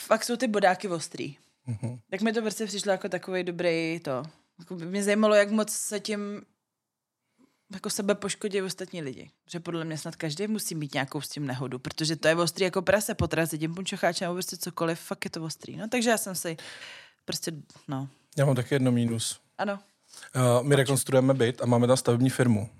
fakt 0.00 0.24
jsou 0.24 0.36
ty 0.36 0.48
bodáky 0.48 0.88
ostrý. 0.88 1.36
Mm-hmm. 1.68 1.98
Tak 2.10 2.20
mi 2.20 2.32
to 2.32 2.40
prostě 2.40 2.66
přišlo 2.66 2.92
jako 2.92 3.08
takový 3.08 3.44
dobrý 3.44 4.00
to. 4.00 4.22
Jako 4.58 4.74
by 4.74 4.86
mě 4.86 5.02
zajímalo, 5.02 5.34
jak 5.34 5.50
moc 5.50 5.72
se 5.72 6.00
tím 6.00 6.42
jako 7.72 7.90
sebe 7.90 8.14
poškodí 8.14 8.62
ostatní 8.62 9.02
lidi. 9.02 9.30
Že 9.46 9.60
podle 9.60 9.84
mě 9.84 9.98
snad 9.98 10.16
každý 10.16 10.46
musí 10.46 10.74
mít 10.74 10.94
nějakou 10.94 11.20
s 11.20 11.28
tím 11.28 11.46
nehodu, 11.46 11.78
protože 11.78 12.16
to 12.16 12.28
je 12.28 12.34
ostrý 12.36 12.64
jako 12.64 12.82
prase, 12.82 13.14
potrazit 13.14 13.60
tím 13.60 13.74
punčocháčem 13.74 14.26
nebo 14.26 14.34
prostě 14.34 14.56
cokoliv, 14.56 15.00
fakt 15.00 15.24
je 15.24 15.30
to 15.30 15.44
ostrý. 15.44 15.76
No, 15.76 15.88
takže 15.88 16.10
já 16.10 16.18
jsem 16.18 16.34
si 16.34 16.56
prostě, 17.24 17.52
no. 17.88 18.08
Já 18.36 18.44
mám 18.44 18.56
taky 18.56 18.74
jedno 18.74 18.92
mínus. 18.92 19.40
Ano. 19.58 19.78
Uh, 20.36 20.66
my 20.66 20.76
rekonstruujeme 20.76 21.34
byt 21.34 21.62
a 21.62 21.66
máme 21.66 21.86
tam 21.86 21.96
stavební 21.96 22.30
firmu. 22.30 22.70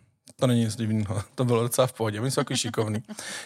To 0.40 0.46
není 0.46 0.60
nic 0.60 0.76
divného, 0.76 1.22
to 1.34 1.44
bylo 1.44 1.62
docela 1.62 1.86
v 1.86 1.92
pohodě, 1.92 2.20
oni 2.20 2.30
jsou 2.30 2.40
takový 2.40 2.56
šikovný. 2.56 3.02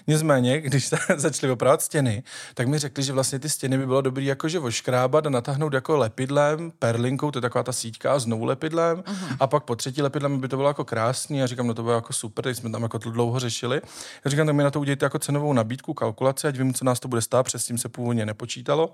Nicméně, 0.06 0.60
když 0.60 0.86
se 0.86 0.96
začali 1.16 1.52
opravovat 1.52 1.82
stěny, 1.82 2.22
tak 2.54 2.68
mi 2.68 2.78
řekli, 2.78 3.02
že 3.02 3.12
vlastně 3.12 3.38
ty 3.38 3.48
stěny 3.48 3.78
by 3.78 3.86
bylo 3.86 4.00
dobré 4.00 4.24
jakože 4.24 4.60
oškrábat 4.60 5.26
a 5.26 5.30
natáhnout 5.30 5.72
jako 5.72 5.96
lepidlem, 5.96 6.72
perlinkou, 6.78 7.30
to 7.30 7.38
je 7.38 7.40
taková 7.40 7.62
ta 7.62 7.72
síťka, 7.72 8.12
a 8.12 8.18
znovu 8.18 8.44
lepidlem, 8.44 8.98
uh-huh. 8.98 9.36
a 9.40 9.46
pak 9.46 9.64
po 9.64 9.76
třetí 9.76 10.02
lepidlem 10.02 10.40
by 10.40 10.48
to 10.48 10.56
bylo 10.56 10.68
jako 10.68 10.84
krásný 10.84 11.42
a 11.42 11.46
říkám, 11.46 11.66
no 11.66 11.74
to 11.74 11.82
bylo 11.82 11.94
jako 11.94 12.12
super, 12.12 12.44
teď 12.44 12.56
jsme 12.56 12.70
tam 12.70 12.82
jako 12.82 12.98
to 12.98 13.10
dlouho 13.10 13.40
řešili. 13.40 13.80
Já 14.24 14.30
říkám, 14.30 14.46
tak 14.46 14.56
mi 14.56 14.62
na 14.62 14.70
to 14.70 14.80
udějte 14.80 15.06
jako 15.06 15.18
cenovou 15.18 15.52
nabídku, 15.52 15.94
kalkulaci, 15.94 16.46
ať 16.46 16.56
vím, 16.56 16.74
co 16.74 16.84
nás 16.84 17.00
to 17.00 17.08
bude 17.08 17.22
stát, 17.22 17.42
přes 17.42 17.64
tím 17.64 17.78
se 17.78 17.88
původně 17.88 18.26
nepočítalo 18.26 18.92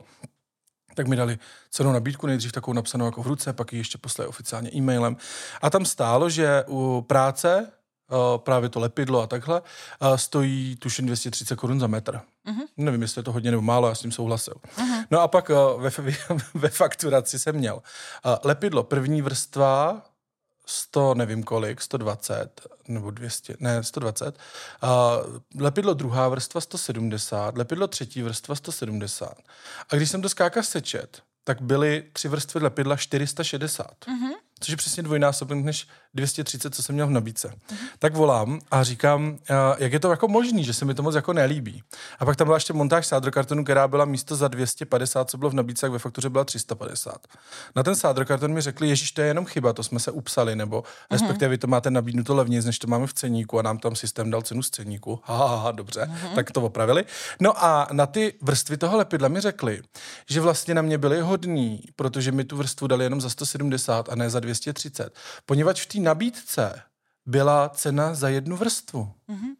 tak 0.94 1.06
mi 1.06 1.16
dali 1.16 1.38
cenou 1.70 1.92
nabídku, 1.92 2.26
nejdřív 2.26 2.52
takovou 2.52 2.74
napsanou 2.74 3.04
jako 3.04 3.22
v 3.22 3.26
ruce, 3.26 3.52
pak 3.52 3.72
ji 3.72 3.78
ještě 3.78 3.98
poslali 3.98 4.28
oficiálně 4.28 4.70
e-mailem. 4.74 5.16
A 5.62 5.70
tam 5.70 5.84
stálo, 5.84 6.30
že 6.30 6.64
u 6.68 7.04
práce 7.06 7.70
právě 8.36 8.68
to 8.68 8.80
lepidlo 8.80 9.22
a 9.22 9.26
takhle, 9.26 9.60
uh, 9.60 10.14
stojí 10.16 10.76
tuším 10.76 11.06
230 11.06 11.56
korun 11.56 11.80
za 11.80 11.86
metr. 11.86 12.20
Uh-huh. 12.46 12.66
Nevím, 12.76 13.02
jestli 13.02 13.18
je 13.18 13.22
to 13.22 13.32
hodně 13.32 13.50
nebo 13.50 13.62
málo, 13.62 13.88
já 13.88 13.94
s 13.94 14.00
tím 14.00 14.12
souhlasil. 14.12 14.54
Uh-huh. 14.54 15.04
No 15.10 15.20
a 15.20 15.28
pak 15.28 15.50
uh, 15.50 15.82
ve, 15.82 15.90
ve 16.54 16.68
fakturaci 16.68 17.38
jsem 17.38 17.56
měl 17.56 17.82
lepidlo 18.44 18.82
první 18.82 19.22
vrstva 19.22 20.02
100, 20.66 21.14
nevím 21.14 21.42
kolik, 21.42 21.80
120 21.80 22.66
nebo 22.88 23.10
200, 23.10 23.56
ne, 23.60 23.82
120. 23.82 24.38
Uh, 24.82 24.90
lepidlo 25.58 25.94
druhá 25.94 26.28
vrstva 26.28 26.60
170, 26.60 27.58
lepidlo 27.58 27.86
třetí 27.88 28.22
vrstva 28.22 28.54
170. 28.54 29.34
A 29.90 29.96
když 29.96 30.10
jsem 30.10 30.22
to 30.22 30.28
skáka 30.28 30.62
sečet, 30.62 31.22
tak 31.44 31.62
byly 31.62 32.04
tři 32.12 32.28
vrstvy 32.28 32.60
lepidla 32.60 32.96
460. 32.96 33.86
Uh-huh 34.06 34.34
což 34.60 34.70
je 34.70 34.76
přesně 34.76 35.02
dvojnásobek 35.02 35.64
než 35.64 35.86
230, 36.14 36.74
co 36.74 36.82
jsem 36.82 36.94
měl 36.94 37.06
v 37.06 37.10
nabídce. 37.10 37.48
Uh-huh. 37.48 37.76
Tak 37.98 38.14
volám 38.14 38.60
a 38.70 38.82
říkám, 38.82 39.38
jak 39.78 39.92
je 39.92 40.00
to 40.00 40.10
jako 40.10 40.28
možný, 40.28 40.64
že 40.64 40.74
se 40.74 40.84
mi 40.84 40.94
to 40.94 41.02
moc 41.02 41.14
jako 41.14 41.32
nelíbí. 41.32 41.82
A 42.18 42.24
pak 42.24 42.36
tam 42.36 42.46
byla 42.46 42.56
ještě 42.56 42.72
montáž 42.72 43.06
sádrokartonu, 43.06 43.64
která 43.64 43.88
byla 43.88 44.04
místo 44.04 44.36
za 44.36 44.48
250, 44.48 45.30
co 45.30 45.38
bylo 45.38 45.50
v 45.50 45.54
nabídce, 45.54 45.86
jak 45.86 45.92
ve 45.92 45.98
faktuře 45.98 46.30
byla 46.30 46.44
350. 46.44 47.26
Na 47.76 47.82
ten 47.82 47.96
sádrokarton 47.96 48.52
mi 48.52 48.60
řekli, 48.60 48.88
ježiš, 48.88 49.12
to 49.12 49.20
je 49.20 49.26
jenom 49.26 49.46
chyba, 49.46 49.72
to 49.72 49.82
jsme 49.82 50.00
se 50.00 50.10
upsali, 50.10 50.56
nebo 50.56 50.80
uh-huh. 50.80 51.06
respektive 51.10 51.48
vy 51.48 51.58
to 51.58 51.66
máte 51.66 51.90
nabídnuto 51.90 52.34
levněji, 52.34 52.62
než 52.62 52.78
to 52.78 52.86
máme 52.86 53.06
v 53.06 53.14
ceníku 53.14 53.58
a 53.58 53.62
nám 53.62 53.78
tam 53.78 53.96
systém 53.96 54.30
dal 54.30 54.42
cenu 54.42 54.62
z 54.62 54.70
ceníku. 54.70 55.20
Ha, 55.24 55.36
ha, 55.36 55.56
ha 55.56 55.70
dobře, 55.70 56.10
uh-huh. 56.12 56.34
tak 56.34 56.50
to 56.50 56.62
opravili. 56.62 57.04
No 57.40 57.64
a 57.64 57.88
na 57.92 58.06
ty 58.06 58.34
vrstvy 58.42 58.76
toho 58.76 58.96
lepidla 58.96 59.28
mi 59.28 59.40
řekli, 59.40 59.82
že 60.28 60.40
vlastně 60.40 60.74
na 60.74 60.82
mě 60.82 60.98
byli 60.98 61.20
hodní, 61.20 61.82
protože 61.96 62.32
mi 62.32 62.44
tu 62.44 62.56
vrstvu 62.56 62.86
dali 62.86 63.04
jenom 63.04 63.20
za 63.20 63.30
170 63.30 64.08
a 64.08 64.14
ne 64.14 64.30
za 64.30 64.40
230, 64.52 65.14
poněvadž 65.46 65.82
v 65.82 65.86
té 65.86 65.98
nabídce 65.98 66.82
byla 67.26 67.68
cena 67.68 68.14
za 68.14 68.28
jednu 68.28 68.56
vrstvu. 68.56 69.12
Mm-hmm. 69.28 69.54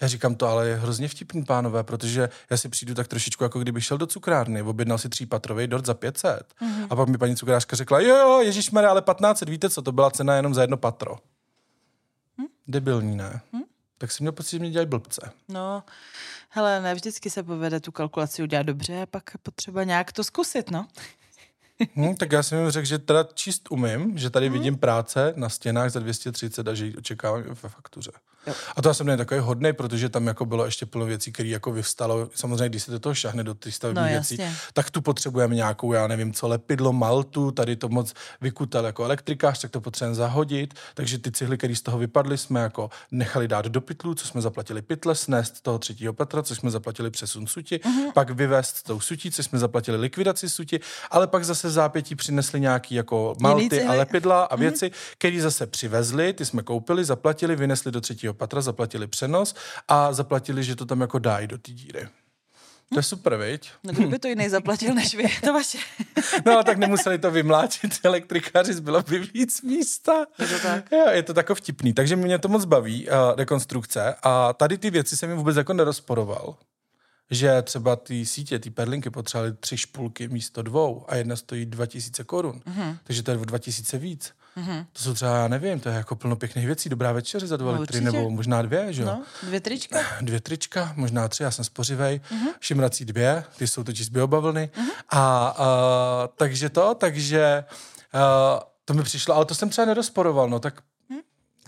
Já 0.00 0.08
říkám 0.08 0.34
to, 0.34 0.46
ale 0.46 0.68
je 0.68 0.76
hrozně 0.76 1.08
vtipný, 1.08 1.44
pánové, 1.44 1.84
protože 1.84 2.28
já 2.50 2.56
si 2.56 2.68
přijdu 2.68 2.94
tak 2.94 3.08
trošičku, 3.08 3.44
jako 3.44 3.60
kdyby 3.60 3.80
šel 3.80 3.98
do 3.98 4.06
cukrárny, 4.06 4.62
objednal 4.62 4.98
si 4.98 5.08
třípatrový 5.08 5.66
dort 5.66 5.86
za 5.86 5.94
500. 5.94 6.54
Mm-hmm. 6.62 6.86
A 6.90 6.96
pak 6.96 7.08
mi 7.08 7.18
paní 7.18 7.36
cukrářka 7.36 7.76
řekla, 7.76 8.00
jo, 8.00 8.16
jo, 8.16 8.40
Ježíš 8.40 8.70
ale 8.72 9.02
1500, 9.02 9.48
víte 9.48 9.70
co, 9.70 9.82
to 9.82 9.92
byla 9.92 10.10
cena 10.10 10.36
jenom 10.36 10.54
za 10.54 10.60
jedno 10.60 10.76
patro. 10.76 11.18
Hm? 12.40 12.46
Debilní, 12.68 13.16
ne? 13.16 13.40
Hm? 13.52 13.62
Tak 13.98 14.12
si 14.12 14.22
měl 14.22 14.32
pocit, 14.32 14.50
že 14.50 14.58
mě 14.58 14.70
dělají 14.70 14.88
blbce. 14.88 15.30
No, 15.48 15.82
hele, 16.48 16.80
ne 16.80 16.94
vždycky 16.94 17.30
se 17.30 17.42
povede 17.42 17.80
tu 17.80 17.92
kalkulaci 17.92 18.42
udělat 18.42 18.62
dobře, 18.62 19.06
pak 19.06 19.24
potřeba 19.42 19.84
nějak 19.84 20.12
to 20.12 20.24
zkusit, 20.24 20.70
no. 20.70 20.86
Hmm, 21.94 22.16
tak 22.16 22.32
já 22.32 22.42
jsem 22.42 22.58
jim 22.58 22.70
řekl, 22.70 22.86
že 22.86 22.98
teda 22.98 23.28
číst 23.34 23.70
umím, 23.70 24.18
že 24.18 24.30
tady 24.30 24.46
hmm. 24.46 24.58
vidím 24.58 24.76
práce 24.76 25.32
na 25.36 25.48
stěnách 25.48 25.90
za 25.90 26.00
230 26.00 26.68
a 26.68 26.74
že 26.74 26.86
ji 26.86 26.96
očekávám 26.96 27.42
ve 27.42 27.68
faktuře. 27.68 28.10
Jo. 28.48 28.54
A 28.76 28.82
to 28.82 28.88
já 28.88 28.94
jsem 28.94 29.06
ne 29.06 29.16
takový 29.16 29.40
hodný, 29.40 29.72
protože 29.72 30.08
tam 30.08 30.26
jako 30.26 30.46
bylo 30.46 30.64
ještě 30.64 30.86
plno 30.86 31.06
věcí, 31.06 31.32
které 31.32 31.48
jako 31.48 31.72
vyvstalo. 31.72 32.28
Samozřejmě, 32.34 32.68
když 32.68 32.82
se 32.82 32.90
do 32.90 33.00
toho 33.00 33.14
šahne 33.14 33.44
do 33.44 33.54
těch 33.54 33.74
stavebních 33.74 34.04
no, 34.04 34.10
věcí, 34.10 34.38
tak 34.72 34.90
tu 34.90 35.00
potřebujeme 35.00 35.54
nějakou, 35.54 35.92
já 35.92 36.06
nevím, 36.06 36.32
co 36.32 36.48
lepidlo, 36.48 36.92
maltu, 36.92 37.50
tady 37.50 37.76
to 37.76 37.88
moc 37.88 38.14
vykutal 38.40 38.84
jako 38.84 39.04
elektrikář, 39.04 39.60
tak 39.60 39.70
to 39.70 39.80
potřebujeme 39.80 40.14
zahodit. 40.14 40.74
Takže 40.94 41.18
ty 41.18 41.32
cihly, 41.32 41.58
které 41.58 41.76
z 41.76 41.82
toho 41.82 41.98
vypadly, 41.98 42.38
jsme 42.38 42.60
jako 42.60 42.90
nechali 43.10 43.48
dát 43.48 43.66
do 43.66 43.80
pytlů, 43.80 44.14
co 44.14 44.26
jsme 44.26 44.40
zaplatili 44.40 44.82
pytle, 44.82 45.14
snést 45.14 45.62
toho 45.62 45.78
třetího 45.78 46.12
Petra, 46.12 46.42
co 46.42 46.54
jsme 46.54 46.70
zaplatili 46.70 47.10
přesun 47.10 47.46
suti, 47.46 47.76
uh-huh. 47.76 48.12
pak 48.14 48.30
vyvést 48.30 48.82
tou 48.82 49.00
sutí, 49.00 49.30
co 49.30 49.42
jsme 49.42 49.58
zaplatili 49.58 49.98
likvidaci 49.98 50.50
suti, 50.50 50.80
ale 51.10 51.26
pak 51.26 51.44
zase 51.44 51.70
zápětí 51.70 52.14
přinesli 52.14 52.60
nějaký 52.60 52.94
jako 52.94 53.34
malty 53.40 53.82
a 53.82 53.92
lepidla 53.92 54.44
a 54.44 54.54
mhm. 54.54 54.60
věci, 54.60 54.86
uh-huh. 54.86 55.14
které 55.18 55.40
zase 55.40 55.66
přivezli, 55.66 56.32
ty 56.32 56.44
jsme 56.44 56.62
koupili, 56.62 57.04
zaplatili, 57.04 57.56
vynesli 57.56 57.92
do 57.92 58.00
třetího 58.00 58.34
patra, 58.38 58.60
zaplatili 58.60 59.06
přenos 59.06 59.54
a 59.88 60.12
zaplatili, 60.12 60.64
že 60.64 60.76
to 60.76 60.86
tam 60.86 61.00
jako 61.00 61.18
dají 61.18 61.46
do 61.46 61.58
té 61.58 61.72
díry. 61.72 62.08
To 62.92 62.98
je 62.98 63.02
super, 63.02 63.36
viď? 63.36 63.70
No 63.84 63.92
kdo 63.92 64.08
by 64.08 64.18
to 64.18 64.28
jiný 64.28 64.48
zaplatil 64.48 64.94
než 64.94 65.14
vy, 65.14 65.24
to 65.44 65.52
vaše. 65.52 65.78
no 66.46 66.52
ale 66.52 66.64
tak 66.64 66.78
nemuseli 66.78 67.18
to 67.18 67.30
vymláčit 67.30 67.98
elektrikáři, 68.02 68.74
zbylo 68.74 69.02
by 69.02 69.18
víc 69.18 69.62
místa. 69.62 70.26
Je 70.38 70.46
to 70.46 70.58
tak? 70.58 70.92
Jo, 70.92 71.04
je 71.10 71.22
to 71.22 71.34
tako 71.34 71.54
vtipný. 71.54 71.92
Takže 71.92 72.16
mě 72.16 72.38
to 72.38 72.48
moc 72.48 72.64
baví, 72.64 73.08
uh, 73.08 73.14
rekonstrukce. 73.36 74.14
A 74.22 74.52
tady 74.52 74.78
ty 74.78 74.90
věci 74.90 75.16
jsem 75.16 75.30
mi 75.30 75.36
vůbec 75.36 75.56
jako 75.56 75.72
nerozporoval. 75.72 76.56
Že 77.30 77.62
třeba 77.62 77.96
ty 77.96 78.26
sítě, 78.26 78.58
ty 78.58 78.70
perlinky 78.70 79.10
potřebovaly 79.10 79.52
tři 79.52 79.76
špulky 79.76 80.28
místo 80.28 80.62
dvou 80.62 81.04
a 81.08 81.16
jedna 81.16 81.36
stojí 81.36 81.66
2000 81.66 82.24
korun. 82.24 82.60
Mm-hmm. 82.60 82.98
Takže 83.04 83.22
to 83.22 83.30
je 83.30 83.36
2000 83.36 83.98
víc. 83.98 84.32
Mm-hmm. 84.58 84.86
To 84.92 85.02
jsou 85.02 85.14
třeba, 85.14 85.36
já 85.36 85.48
nevím, 85.48 85.80
to 85.80 85.88
je 85.88 85.94
jako 85.94 86.16
plno 86.16 86.36
pěkných 86.36 86.66
věcí. 86.66 86.88
Dobrá 86.88 87.12
večeře 87.12 87.46
za 87.46 87.56
dva 87.56 87.72
no, 87.72 87.80
litry, 87.80 87.98
určitě. 87.98 88.18
nebo 88.18 88.30
možná 88.30 88.62
dvě, 88.62 88.92
že 88.92 89.02
jo? 89.02 89.08
No, 89.08 89.22
dvě 89.42 89.60
trička. 89.60 89.98
Dvě 90.20 90.40
trička, 90.40 90.92
možná 90.96 91.28
tři, 91.28 91.42
já 91.42 91.50
jsem 91.50 91.64
spořivej. 91.64 92.20
Mm-hmm. 92.30 92.52
Šimrací 92.60 93.04
dvě, 93.04 93.44
ty 93.56 93.66
jsou 93.66 93.84
totiž 93.84 94.06
z 94.06 94.08
biobavlny. 94.08 94.70
Mm-hmm. 94.74 94.90
A, 95.08 95.46
a 95.48 96.28
takže 96.36 96.68
to, 96.68 96.94
takže 96.94 97.64
a, 98.12 98.60
to 98.84 98.94
mi 98.94 99.02
přišlo, 99.02 99.34
ale 99.34 99.44
to 99.44 99.54
jsem 99.54 99.68
třeba 99.68 99.84
nerozporoval, 99.84 100.48
no 100.48 100.58
tak 100.60 100.82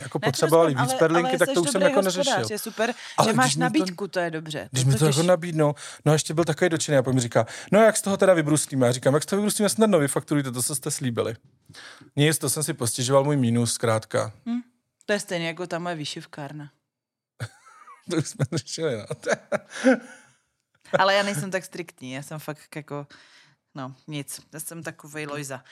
jako 0.00 0.18
potřebovali 0.18 0.74
víc 0.74 0.94
perlinky, 0.94 1.28
ale 1.28 1.38
tak 1.38 1.48
to 1.54 1.62
už 1.62 1.70
jsem 1.70 1.82
jako 1.82 2.02
neřešil. 2.02 2.46
Je 2.50 2.58
super, 2.58 2.94
ale 3.16 3.28
že 3.28 3.36
máš 3.36 3.56
nabídku, 3.56 4.06
to, 4.06 4.12
to 4.12 4.20
je 4.20 4.30
dobře. 4.30 4.68
Když 4.72 4.84
to 4.84 4.90
mi 4.90 4.96
to 4.96 5.06
jako 5.06 5.22
nabídnou, 5.22 5.74
no 6.04 6.10
a 6.10 6.12
ještě 6.12 6.34
byl 6.34 6.44
takový 6.44 6.68
dočený 6.68 6.98
a 6.98 7.02
pak 7.02 7.14
mi 7.14 7.20
říká, 7.20 7.46
no 7.72 7.80
jak 7.80 7.96
z 7.96 8.02
toho 8.02 8.16
teda 8.16 8.34
vybruslíme? 8.34 8.86
Já 8.86 8.92
říkám, 8.92 9.14
jak 9.14 9.22
z 9.22 9.26
toho 9.26 9.40
vybruslíme, 9.40 9.68
snadno 9.68 9.98
vyfakturujte 9.98 10.52
to, 10.52 10.62
co 10.62 10.74
jste 10.74 10.90
slíbili. 10.90 11.36
Nic, 12.16 12.38
to 12.38 12.50
jsem 12.50 12.62
si 12.62 12.74
postěžoval 12.74 13.24
můj 13.24 13.36
mínus, 13.36 13.72
zkrátka. 13.72 14.32
Hm? 14.46 14.60
To 15.06 15.12
je 15.12 15.20
stejně 15.20 15.46
jako 15.46 15.66
ta 15.66 15.78
moje 15.78 15.94
výšivkárna. 15.94 16.70
to 18.10 18.16
už 18.16 18.28
jsme 18.28 18.44
řešili, 18.52 18.96
no. 18.96 19.06
ale 20.98 21.14
já 21.14 21.22
nejsem 21.22 21.50
tak 21.50 21.64
striktní, 21.64 22.12
já 22.12 22.22
jsem 22.22 22.38
fakt 22.38 22.76
jako, 22.76 23.06
no 23.74 23.94
nic, 24.06 24.40
já 24.52 24.60
jsem 24.60 24.82
takovej 24.82 25.26
lojza. 25.26 25.64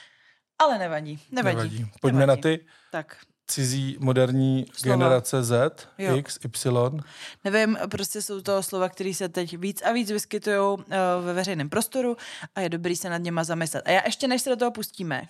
Ale 0.58 0.78
nevadí, 0.78 1.22
nevadí. 1.30 1.56
nevadí. 1.56 1.90
Pojďme 2.00 2.20
nevadí. 2.20 2.38
na 2.38 2.42
ty. 2.42 2.66
Tak 2.92 3.16
cizí 3.48 3.96
moderní 4.00 4.66
slova. 4.72 4.96
generace 4.96 5.44
Z, 5.44 5.88
jo. 5.98 6.16
X, 6.16 6.38
Y? 6.44 7.00
Nevím, 7.44 7.78
prostě 7.90 8.22
jsou 8.22 8.40
to 8.40 8.62
slova, 8.62 8.88
které 8.88 9.14
se 9.14 9.28
teď 9.28 9.56
víc 9.58 9.82
a 9.82 9.92
víc 9.92 10.10
vyskytují 10.10 10.56
uh, 10.56 10.84
ve 11.24 11.32
veřejném 11.32 11.68
prostoru 11.68 12.16
a 12.54 12.60
je 12.60 12.68
dobrý 12.68 12.96
se 12.96 13.10
nad 13.10 13.18
něma 13.18 13.44
zamyslet. 13.44 13.86
A 13.86 13.90
já 13.90 14.02
ještě 14.04 14.28
než 14.28 14.42
se 14.42 14.50
do 14.50 14.56
toho 14.56 14.70
pustíme, 14.70 15.28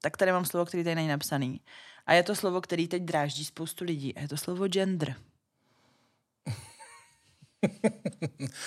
tak 0.00 0.16
tady 0.16 0.32
mám 0.32 0.44
slovo, 0.44 0.66
který 0.66 0.84
tady 0.84 0.94
není 0.94 1.08
napsaný. 1.08 1.60
A 2.06 2.12
je 2.12 2.22
to 2.22 2.34
slovo, 2.34 2.60
který 2.60 2.88
teď 2.88 3.02
dráždí 3.02 3.44
spoustu 3.44 3.84
lidí. 3.84 4.14
A 4.14 4.20
je 4.20 4.28
to 4.28 4.36
slovo 4.36 4.68
gender. 4.68 5.14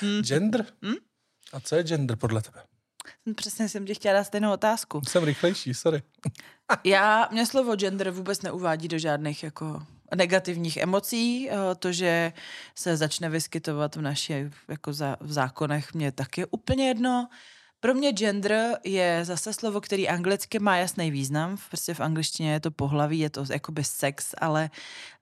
gender? 0.21 0.65
Hmm? 0.81 0.95
A 1.53 1.59
co 1.59 1.75
je 1.75 1.83
gender 1.83 2.17
podle 2.17 2.41
tebe? 2.41 2.63
Přesně 3.35 3.69
jsem 3.69 3.85
ti 3.85 3.95
chtěla 3.95 4.13
dát 4.13 4.23
stejnou 4.23 4.51
otázku. 4.51 5.01
Jsem 5.07 5.23
rychlejší, 5.23 5.73
sorry. 5.73 6.03
Já, 6.83 7.29
mě 7.31 7.45
slovo 7.45 7.75
gender 7.75 8.11
vůbec 8.11 8.41
neuvádí 8.41 8.87
do 8.87 8.99
žádných 8.99 9.43
jako 9.43 9.83
negativních 10.15 10.77
emocí. 10.77 11.49
Eh, 11.49 11.55
to, 11.79 11.91
že 11.91 12.33
se 12.75 12.97
začne 12.97 13.29
vyskytovat 13.29 13.95
v 13.95 14.01
naší 14.01 14.33
jako 14.67 14.93
za, 14.93 15.17
v 15.19 15.31
zákonech, 15.31 15.93
mě 15.93 16.11
taky 16.11 16.45
úplně 16.45 16.87
jedno. 16.87 17.27
Pro 17.79 17.93
mě 17.93 18.11
gender 18.11 18.77
je 18.83 19.25
zase 19.25 19.53
slovo, 19.53 19.81
který 19.81 20.09
anglicky 20.09 20.59
má 20.59 20.77
jasný 20.77 21.11
význam. 21.11 21.57
Prostě 21.67 21.93
v 21.93 21.99
angličtině 21.99 22.51
je 22.51 22.59
to 22.59 22.71
pohlaví, 22.71 23.19
je 23.19 23.29
to 23.29 23.45
jakoby 23.51 23.83
sex, 23.83 24.35
ale 24.37 24.69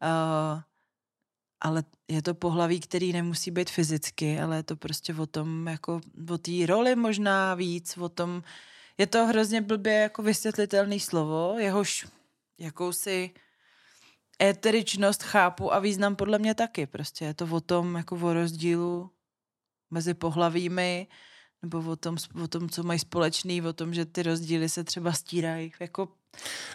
uh, 0.03 0.61
ale 1.61 1.83
je 2.07 2.21
to 2.21 2.33
pohlaví, 2.33 2.79
který 2.79 3.13
nemusí 3.13 3.51
být 3.51 3.69
fyzicky, 3.69 4.39
ale 4.39 4.55
je 4.55 4.63
to 4.63 4.75
prostě 4.75 5.13
o 5.13 5.25
tom, 5.25 5.67
jako 5.67 6.01
o 6.31 6.37
té 6.37 6.51
roli 6.65 6.95
možná 6.95 7.55
víc, 7.55 7.97
o 7.97 8.09
tom, 8.09 8.43
je 8.97 9.07
to 9.07 9.25
hrozně 9.25 9.61
blbě 9.61 9.93
jako 9.93 10.23
vysvětlitelný 10.23 10.99
slovo, 10.99 11.55
jehož 11.59 12.07
jakousi 12.57 13.31
éteričnost 14.41 15.23
chápu 15.23 15.73
a 15.73 15.79
význam 15.79 16.15
podle 16.15 16.39
mě 16.39 16.55
taky. 16.55 16.87
Prostě 16.87 17.25
je 17.25 17.33
to 17.33 17.45
o 17.45 17.61
tom, 17.61 17.95
jako 17.95 18.15
o 18.15 18.33
rozdílu 18.33 19.11
mezi 19.91 20.13
pohlavími, 20.13 21.07
nebo 21.61 21.79
o 21.79 21.95
tom, 21.95 22.17
o 22.43 22.47
tom, 22.47 22.69
co 22.69 22.83
mají 22.83 22.99
společný, 22.99 23.61
o 23.61 23.73
tom, 23.73 23.93
že 23.93 24.05
ty 24.05 24.23
rozdíly 24.23 24.69
se 24.69 24.83
třeba 24.83 25.13
stírají. 25.13 25.71
Jako 25.79 26.09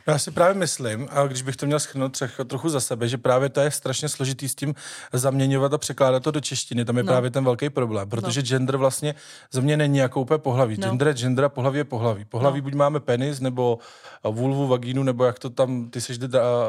No 0.07 0.13
já 0.13 0.19
si 0.19 0.31
právě 0.31 0.55
myslím, 0.55 1.09
a 1.11 1.27
když 1.27 1.43
bych 1.43 1.57
to 1.57 1.67
měl 1.67 1.81
schrnout 1.81 2.23
trochu 2.47 2.69
za 2.69 2.81
sebe, 2.81 3.09
že 3.09 3.19
právě 3.19 3.49
to 3.49 3.61
je 3.61 3.71
strašně 3.71 4.09
složitý 4.09 4.49
s 4.49 4.55
tím 4.55 4.75
zaměňovat 5.13 5.73
a 5.73 5.79
překládat 5.79 6.23
to 6.23 6.31
do 6.31 6.41
češtiny. 6.41 6.85
Tam 6.85 6.97
je 6.97 7.03
no. 7.03 7.07
právě 7.07 7.31
ten 7.31 7.45
velký 7.45 7.71
problém, 7.71 8.09
protože 8.11 8.41
no. 8.41 8.47
gender 8.47 8.77
vlastně 8.77 9.15
za 9.53 9.61
mě 9.61 9.77
není 9.77 9.99
jako 9.99 10.21
úplně 10.21 10.39
pohlaví. 10.39 10.77
No. 10.81 10.89
Gender 10.89 11.09
je 11.09 11.15
gender 11.15 11.45
a 11.45 11.49
pohlaví 11.49 11.79
je 11.79 11.85
pohlaví. 11.85 12.25
Pohlaví 12.25 12.61
no. 12.61 12.63
buď 12.63 12.75
máme 12.75 13.01
penis, 13.01 13.41
nebo 13.41 13.79
vulvu, 14.31 14.67
vagínu, 14.67 15.03
nebo 15.03 15.25
jak 15.25 15.39
to 15.39 15.51
tam, 15.51 15.91
ty 15.91 16.01
jsi 16.01 16.13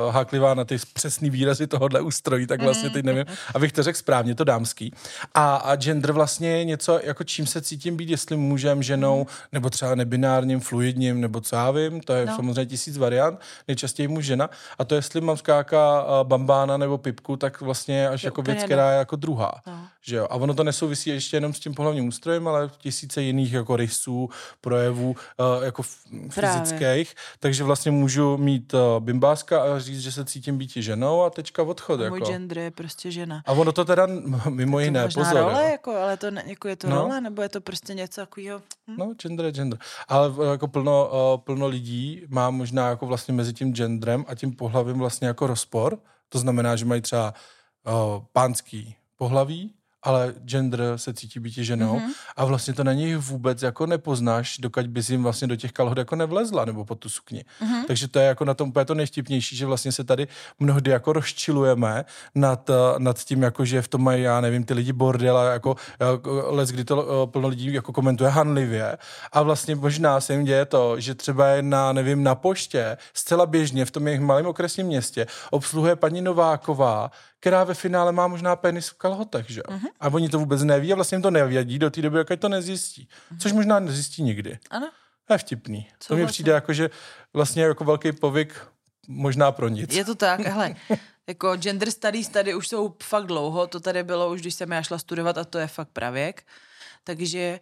háklivá 0.09 0.53
na 0.53 0.65
ty 0.65 0.77
přesný 0.93 1.29
výrazy 1.29 1.67
tohohle 1.67 2.01
ústrojí, 2.01 2.47
tak 2.47 2.61
vlastně 2.61 2.89
teď 2.89 3.05
nevím, 3.05 3.25
abych 3.55 3.71
to 3.71 3.83
řekl 3.83 3.97
správně, 3.97 4.35
to 4.35 4.43
dámský. 4.43 4.93
A, 5.33 5.55
a 5.55 5.75
gender 5.75 6.11
vlastně 6.11 6.49
je 6.49 6.65
něco, 6.65 6.99
jako 7.03 7.23
čím 7.23 7.47
se 7.47 7.61
cítím 7.61 7.97
být, 7.97 8.09
jestli 8.09 8.37
mužem, 8.37 8.83
ženou, 8.83 9.19
mm. 9.19 9.25
nebo 9.51 9.69
třeba 9.69 9.95
nebinárním, 9.95 10.59
fluidním, 10.59 11.21
nebo 11.21 11.41
co 11.41 11.55
já 11.55 11.71
vím, 11.71 12.01
to 12.01 12.13
je 12.13 12.25
no. 12.25 12.35
samozřejmě 12.35 12.65
tisíc 12.65 12.97
variant, 12.97 13.24
nejčastěji 13.67 14.07
muž 14.07 14.25
žena. 14.25 14.49
A 14.79 14.85
to, 14.85 14.95
jestli 14.95 15.21
mám 15.21 15.37
skáka 15.37 16.05
bambána 16.23 16.77
nebo 16.77 16.97
pipku, 16.97 17.37
tak 17.37 17.61
vlastně 17.61 18.09
až 18.09 18.23
je 18.23 18.27
jako 18.27 18.41
věc, 18.41 18.63
která 18.63 18.91
je 18.91 18.97
jako 18.97 19.15
druhá. 19.15 19.51
No. 19.67 19.87
Že 20.07 20.15
jo? 20.15 20.27
A 20.29 20.35
ono 20.35 20.53
to 20.53 20.63
nesouvisí 20.63 21.09
ještě 21.09 21.37
jenom 21.37 21.53
s 21.53 21.59
tím 21.59 21.73
pohlavním 21.73 22.07
ústrojem, 22.07 22.47
ale 22.47 22.69
tisíce 22.77 23.21
jiných 23.21 23.53
jako 23.53 23.75
rysů, 23.75 24.29
projevů 24.61 25.09
uh, 25.09 25.63
jako 25.63 25.83
fyzických. 26.29 26.77
Právě. 26.79 27.05
Takže 27.39 27.63
vlastně 27.63 27.91
můžu 27.91 28.37
mít 28.37 28.73
uh, 28.73 28.79
bimbáska 28.99 29.63
a 29.63 29.79
říct, 29.79 29.99
že 29.99 30.11
se 30.11 30.25
cítím 30.25 30.57
být 30.57 30.69
ženou 30.69 31.23
a 31.23 31.29
tečka 31.29 31.63
odchod. 31.63 31.99
A 31.99 32.03
jako. 32.03 32.15
můj 32.15 32.25
gender 32.25 32.57
je 32.57 32.71
prostě 32.71 33.11
žena. 33.11 33.41
A 33.45 33.51
ono 33.51 33.71
to 33.71 33.85
teda 33.85 34.07
mimo 34.49 34.79
jiné, 34.79 35.07
to 35.07 35.13
pozor. 35.13 35.37
role, 35.37 35.71
jako, 35.71 35.95
ale 35.95 36.17
to, 36.17 36.27
jako 36.45 36.67
je 36.67 36.75
to 36.75 36.89
no. 36.89 36.95
role, 36.95 37.21
nebo 37.21 37.41
je 37.41 37.49
to 37.49 37.61
prostě 37.61 37.93
něco 37.93 38.21
takového? 38.21 38.61
Hm? 38.87 38.95
No, 38.97 39.13
gender 39.21 39.45
je 39.45 39.51
gender. 39.51 39.79
Ale 40.07 40.33
jako 40.51 40.67
plno, 40.67 41.09
uh, 41.33 41.41
plno 41.41 41.67
lidí 41.67 42.21
má 42.27 42.49
možná 42.49 42.89
jako 42.89 43.05
vlastně 43.05 43.33
mezi 43.33 43.53
tím 43.53 43.73
genderem 43.73 44.25
a 44.27 44.35
tím 44.35 44.55
pohlavím 44.55 44.99
vlastně 44.99 45.27
jako 45.27 45.47
rozpor. 45.47 45.99
To 46.29 46.39
znamená, 46.39 46.75
že 46.75 46.85
mají 46.85 47.01
třeba 47.01 47.33
uh, 47.87 48.23
pánský 48.33 48.95
pohlaví, 49.15 49.74
ale 50.05 50.33
gender 50.45 50.81
se 50.95 51.13
cítí 51.13 51.39
být 51.39 51.53
ženou 51.53 51.99
mm-hmm. 51.99 52.11
a 52.35 52.45
vlastně 52.45 52.73
to 52.73 52.83
na 52.83 52.93
něj 52.93 53.15
vůbec 53.15 53.61
jako 53.61 53.85
nepoznáš, 53.85 54.57
dokud 54.57 54.87
bys 54.87 55.09
jim 55.09 55.23
vlastně 55.23 55.47
do 55.47 55.55
těch 55.55 55.71
kalhot 55.71 55.97
jako 55.97 56.15
nevlezla 56.15 56.65
nebo 56.65 56.85
pod 56.85 56.99
tu 56.99 57.09
sukni. 57.09 57.45
Mm-hmm. 57.61 57.85
Takže 57.87 58.07
to 58.07 58.19
je 58.19 58.25
jako 58.25 58.45
na 58.45 58.53
tom 58.53 58.69
úplně 58.69 58.85
to 58.85 58.93
nejštipnější, 58.93 59.55
že 59.55 59.65
vlastně 59.65 59.91
se 59.91 60.03
tady 60.03 60.27
mnohdy 60.59 60.91
jako 60.91 61.13
rozčilujeme 61.13 62.05
nad, 62.35 62.69
nad 62.97 63.19
tím, 63.23 63.41
jako 63.41 63.65
že 63.65 63.81
v 63.81 63.87
tom 63.87 64.03
mají, 64.03 64.23
já 64.23 64.41
nevím, 64.41 64.63
ty 64.63 64.73
lidi 64.73 64.93
bordel 64.93 65.37
a 65.37 65.51
jako, 65.51 65.75
jako 65.99 66.45
les, 66.47 66.69
kdy 66.69 66.83
to 66.83 67.07
eh, 67.23 67.31
plno 67.31 67.47
lidí 67.47 67.73
jako 67.73 67.93
komentuje 67.93 68.29
hanlivě 68.29 68.97
a 69.31 69.41
vlastně 69.41 69.75
možná 69.75 70.21
se 70.21 70.33
jim 70.33 70.43
děje 70.43 70.65
to, 70.65 70.99
že 70.99 71.15
třeba 71.15 71.47
je 71.47 71.61
na, 71.61 71.93
nevím, 71.93 72.23
na 72.23 72.35
poště 72.35 72.97
zcela 73.13 73.45
běžně 73.45 73.85
v 73.85 73.91
tom 73.91 74.07
jejich 74.07 74.21
malém 74.21 74.45
okresním 74.45 74.87
městě 74.87 75.27
obsluhuje 75.51 75.95
paní 75.95 76.21
Nováková, 76.21 77.11
která 77.45 77.63
ve 77.63 77.73
finále 77.73 78.11
má 78.11 78.27
možná 78.27 78.55
penis 78.55 78.87
v 78.87 78.93
kalhotech, 78.93 79.49
že? 79.49 79.61
Uh-huh. 79.61 79.89
A 79.99 80.07
oni 80.07 80.29
to 80.29 80.39
vůbec 80.39 80.63
neví 80.63 80.91
a 80.91 80.95
vlastně 80.95 81.15
jim 81.15 81.21
to 81.21 81.31
nevědí 81.31 81.79
do 81.79 81.89
té 81.89 82.01
doby, 82.01 82.17
jak 82.17 82.39
to 82.39 82.49
nezjistí. 82.49 83.07
Uh-huh. 83.31 83.37
Což 83.39 83.51
možná 83.51 83.79
nezjistí 83.79 84.23
nikdy. 84.23 84.59
Ano. 84.69 84.89
To 85.25 85.33
je 85.33 85.37
vtipný. 85.37 85.87
Co 85.99 86.07
to 86.07 86.15
mi 86.15 86.21
vlastně? 86.21 86.33
přijde 86.33 86.51
jako, 86.51 86.73
že 86.73 86.89
vlastně 87.33 87.63
jako 87.63 87.83
velký 87.83 88.11
povyk 88.11 88.67
možná 89.07 89.51
pro 89.51 89.67
nic. 89.67 89.93
Je 89.93 90.05
to 90.05 90.15
tak, 90.15 90.39
hele, 90.55 90.75
jako 91.27 91.55
gender 91.55 91.91
studies 91.91 92.27
tady 92.27 92.55
už 92.55 92.67
jsou 92.67 92.95
fakt 93.03 93.25
dlouho, 93.25 93.67
to 93.67 93.79
tady 93.79 94.03
bylo 94.03 94.31
už, 94.31 94.41
když 94.41 94.53
jsem 94.55 94.71
já 94.71 94.83
šla 94.83 94.97
studovat 94.97 95.37
a 95.37 95.43
to 95.43 95.57
je 95.57 95.67
fakt 95.67 95.89
pravěk, 95.89 96.43
takže 97.03 97.59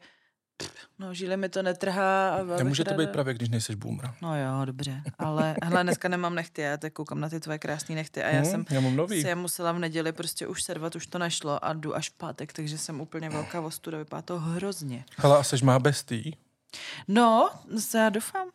no, 0.99 1.13
žíle 1.13 1.37
mi 1.37 1.49
to 1.49 1.63
netrhá. 1.63 2.29
A 2.35 2.43
Nemůže 2.57 2.83
to 2.83 2.93
být 2.93 3.09
právě, 3.09 3.33
když 3.33 3.49
nejseš 3.49 3.75
boomer. 3.75 4.13
No 4.21 4.39
jo, 4.39 4.65
dobře, 4.65 5.01
ale 5.19 5.55
hele, 5.63 5.83
dneska 5.83 6.07
nemám 6.07 6.35
nechty, 6.35 6.61
já 6.61 6.77
tak 6.77 6.93
koukám 6.93 7.19
na 7.19 7.29
ty 7.29 7.39
tvoje 7.39 7.59
krásné 7.59 7.95
nechty 7.95 8.23
a 8.23 8.29
já 8.29 8.41
Hm, 8.41 8.45
jsem 8.45 8.65
já 8.69 8.79
mám 8.79 8.95
nový. 8.95 9.21
si 9.21 9.27
je 9.27 9.35
musela 9.35 9.71
v 9.71 9.79
neděli 9.79 10.11
prostě 10.11 10.47
už 10.47 10.63
servat, 10.63 10.95
už 10.95 11.07
to 11.07 11.19
nešlo 11.19 11.65
a 11.65 11.73
jdu 11.73 11.95
až 11.95 12.09
v 12.09 12.13
pátek, 12.13 12.53
takže 12.53 12.77
jsem 12.77 13.01
úplně 13.01 13.29
velká 13.29 13.61
ostuda, 13.61 13.97
vypadá 13.97 14.21
to 14.21 14.39
hrozně. 14.39 15.05
Hele, 15.17 15.37
a 15.37 15.43
seš 15.43 15.61
má 15.61 15.79
bestý? 15.79 16.31
No, 17.07 17.49
se 17.79 17.97
já 17.97 18.09
doufám. 18.09 18.47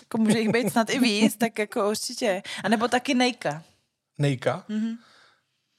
Jako 0.00 0.18
může 0.18 0.38
jich 0.38 0.48
být 0.48 0.70
snad 0.72 0.90
i 0.90 0.98
víc, 0.98 1.36
tak 1.36 1.58
jako 1.58 1.90
určitě. 1.90 2.42
A 2.64 2.68
nebo 2.68 2.88
taky 2.88 3.14
nejka. 3.14 3.62
Nejka? 4.18 4.64
Mm-hmm. 4.68 4.96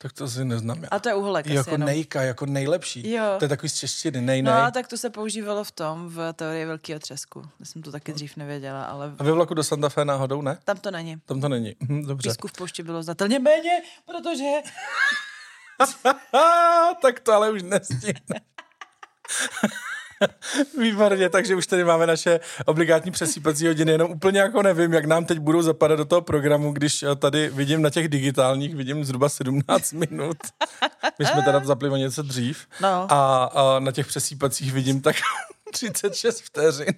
Tak 0.01 0.13
to 0.13 0.27
si 0.27 0.45
neznám 0.45 0.83
já. 0.83 0.89
A 0.91 0.99
to 0.99 1.09
je 1.09 1.15
uholek 1.15 1.45
asi 1.45 1.55
jako 1.55 1.71
jenom. 1.71 1.85
nejka, 1.85 2.21
jako 2.21 2.45
nejlepší. 2.45 3.11
Jo. 3.11 3.23
To 3.39 3.45
je 3.45 3.49
takový 3.49 3.69
z 3.69 3.75
češtiny, 3.75 4.21
nej, 4.21 4.41
nej. 4.41 4.53
No 4.53 4.61
a 4.61 4.71
tak 4.71 4.87
to 4.87 4.97
se 4.97 5.09
používalo 5.09 5.63
v 5.63 5.71
tom, 5.71 6.09
v 6.09 6.33
teorii 6.33 6.65
velkého 6.65 6.99
třesku. 6.99 7.43
Já 7.59 7.65
jsem 7.65 7.81
to 7.81 7.91
taky 7.91 8.13
dřív 8.13 8.37
nevěděla, 8.37 8.83
ale 8.83 9.15
A 9.19 9.23
ve 9.23 9.31
vlaku 9.31 9.53
do 9.53 9.63
Santa 9.63 9.89
Fe 9.89 10.05
náhodou, 10.05 10.41
ne? 10.41 10.57
tam 10.63 10.77
to 10.77 10.91
není. 10.91 11.17
Tam 11.25 11.41
to 11.41 11.49
není. 11.49 11.75
Hm, 11.89 12.05
dobře. 12.05 12.29
Písku 12.29 12.47
v 12.47 12.51
poušti 12.51 12.83
bylo 12.83 13.03
znatelně 13.03 13.39
méně, 13.39 13.81
protože... 14.05 14.45
tak 17.01 17.19
to 17.19 17.33
ale 17.33 17.51
už 17.51 17.63
nestihne. 17.63 18.41
Výborně, 20.79 21.29
takže 21.29 21.55
už 21.55 21.67
tady 21.67 21.83
máme 21.83 22.07
naše 22.07 22.39
obligátní 22.65 23.11
přesýpací 23.11 23.67
hodiny, 23.67 23.91
jenom 23.91 24.11
úplně 24.11 24.39
jako 24.39 24.61
nevím, 24.61 24.93
jak 24.93 25.05
nám 25.05 25.25
teď 25.25 25.39
budou 25.39 25.61
zapadat 25.61 25.95
do 25.95 26.05
toho 26.05 26.21
programu, 26.21 26.71
když 26.71 27.03
eh, 27.03 27.15
tady 27.15 27.49
vidím 27.49 27.81
na 27.81 27.89
těch 27.89 28.07
digitálních, 28.07 28.75
vidím 28.75 29.05
zhruba 29.05 29.29
17 29.29 29.93
minut. 30.11 30.37
My 31.19 31.25
jsme 31.25 31.41
teda 31.41 31.61
zapli 31.63 31.89
o 31.89 31.95
něco 31.95 32.21
dřív. 32.21 32.67
No. 32.81 33.13
A, 33.13 33.43
a 33.43 33.79
na 33.79 33.91
těch 33.91 34.07
přesýpacích 34.07 34.73
vidím 34.73 35.01
tak 35.01 35.15
36 35.71 36.41
vteřin. 36.41 36.93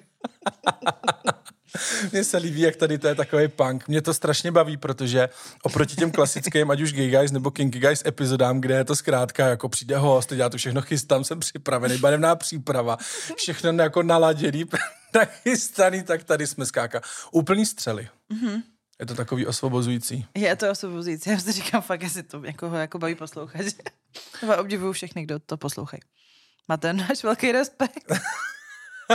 Mně 2.12 2.24
se 2.24 2.38
líbí, 2.38 2.62
jak 2.62 2.76
tady 2.76 2.98
to 2.98 3.08
je 3.08 3.16
takový 3.16 3.48
punk. 3.48 3.88
Mě 3.88 4.02
to 4.02 4.14
strašně 4.14 4.52
baví, 4.52 4.78
protože 4.78 5.30
oproti 5.64 5.96
těm 5.96 6.12
klasickým, 6.12 6.72
ať 6.72 6.82
už 6.82 6.94
Gay 6.94 7.10
Guys 7.10 7.32
nebo 7.32 7.52
Kinky 7.52 7.80
Guys 7.80 8.04
epizodám, 8.06 8.62
kde 8.62 8.76
je 8.76 8.84
to 8.84 8.96
zkrátka 8.96 9.48
jako 9.48 9.70
přijde 9.70 9.98
host, 9.98 10.32
já 10.32 10.50
to 10.50 10.58
všechno 10.58 10.82
chystám, 10.82 11.24
jsem 11.24 11.40
připravený, 11.40 11.98
barevná 11.98 12.36
příprava, 12.36 12.98
všechno 13.36 13.84
jako 13.84 14.04
naladěný, 14.04 14.66
nachystaný, 15.16 16.04
tak 16.04 16.24
tady 16.24 16.48
jsme 16.48 16.66
skáka. 16.66 17.02
Úplný 17.32 17.66
střely. 17.66 18.10
Mm-hmm. 18.34 18.64
Je 19.00 19.06
to 19.06 19.16
takový 19.16 19.46
osvobozující. 19.46 20.26
Je 20.36 20.56
to 20.56 20.72
osobující. 20.72 21.30
Já 21.30 21.40
si 21.40 21.52
říkám 21.52 21.82
fakt, 21.82 22.02
jestli 22.02 22.24
to 22.24 22.44
jako, 22.46 22.66
jako 22.66 23.00
baví 23.00 23.16
poslouchat. 23.16 23.62
Já 24.48 24.58
obdivuju 24.58 24.92
všechny, 24.92 25.24
kdo 25.24 25.40
to 25.40 25.58
poslouchají. 25.58 26.02
Máte 26.68 26.94
náš 26.94 27.24
velký 27.24 27.52
respekt. 27.52 28.12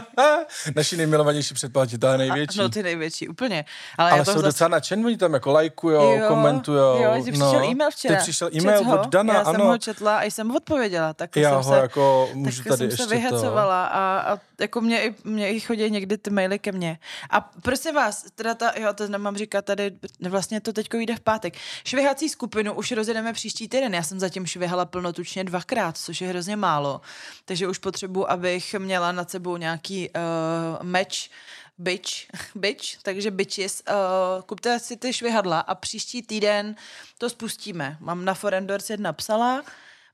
Naši 0.77 0.97
nejmilovanější 0.97 1.55
předplatitelé 1.55 2.19
největší. 2.19 2.59
No 2.59 2.69
ty 2.69 2.83
největší, 2.83 3.29
úplně. 3.29 3.65
Ale, 3.99 4.11
Ale 4.11 4.19
já 4.19 4.25
to 4.25 4.31
jsou 4.31 4.39
zase- 4.39 4.47
docela 4.49 4.69
nadšení, 4.69 5.05
oni 5.05 5.17
tam 5.17 5.35
jako 5.35 5.53
lajkujou, 5.53 6.13
Jo, 6.19 6.29
komentujou. 6.29 7.03
Jo, 7.03 7.23
ti 7.25 7.31
přišel 7.33 7.53
no. 7.53 7.65
e-mail 7.71 7.91
včera. 7.91 8.17
Ty 8.17 8.23
přišel 8.23 8.51
e-mail 8.55 8.91
od 8.93 9.07
Dana, 9.09 9.35
já 9.35 9.41
ano. 9.41 9.59
jsem 9.59 9.67
ho 9.67 9.79
četla 9.79 10.19
a 10.19 10.25
jsem 10.25 10.57
odpověděla. 10.57 11.15
Tak 11.15 11.37
Já 11.37 11.49
jsem 11.49 11.57
ho 11.57 11.63
se, 11.63 11.77
jako 11.81 12.29
můžu 12.35 12.63
tak 12.63 12.69
tady 12.69 12.77
jsem 12.79 12.91
ještě 12.91 13.03
se 13.03 13.09
vyhecovala 13.15 13.87
a, 13.87 14.19
a 14.33 14.39
jako 14.61 14.81
mě, 14.81 15.03
i- 15.05 15.15
mě 15.25 15.51
i 15.53 15.61
chodí 15.61 15.91
někdy 15.91 16.19
ty 16.19 16.31
maily 16.31 16.59
ke 16.59 16.73
mně. 16.73 16.99
A 17.31 17.41
prosím 17.63 17.95
vás, 17.95 18.25
teda 18.35 18.55
ta, 18.55 18.73
jo, 18.77 18.93
to 18.95 19.09
nemám 19.09 19.37
říkat 19.37 19.65
tady, 19.65 19.91
vlastně 20.29 20.61
to 20.61 20.73
teďko 20.73 20.97
jde 20.97 21.17
v 21.17 21.21
pátek. 21.21 21.55
Švihací 21.85 22.29
skupinu 22.29 22.73
už 22.75 22.93
rozjedeme 22.93 23.33
příští 23.33 23.69
týden. 23.69 23.95
Já 23.95 24.03
jsem 24.03 24.21
zatím 24.21 24.47
švihala 24.47 24.85
plnotučně 24.85 25.45
dvakrát, 25.45 25.99
což 25.99 26.21
je 26.21 26.29
hrozně 26.29 26.57
málo. 26.57 27.01
Takže 27.45 27.69
už 27.69 27.79
potřebuji, 27.79 28.31
abych 28.31 28.75
měla 28.75 29.13
nad 29.13 29.31
sebou 29.31 29.57
nějaký 29.57 29.88
uh, 29.91 30.83
meč, 30.83 31.31
bitch, 31.79 32.11
bitch, 32.55 33.03
takže 33.03 33.31
bitches, 33.31 33.83
uh, 33.89 34.43
kupte 34.43 34.79
si 34.79 34.97
ty 34.97 35.13
švihadla 35.13 35.61
a 35.61 35.75
příští 35.75 36.23
týden 36.23 36.75
to 37.19 37.31
spustíme. 37.31 37.97
Mám 38.01 38.25
na 38.25 38.35
Forendors 38.35 38.91
jedna 38.91 39.13
psala, 39.13 39.63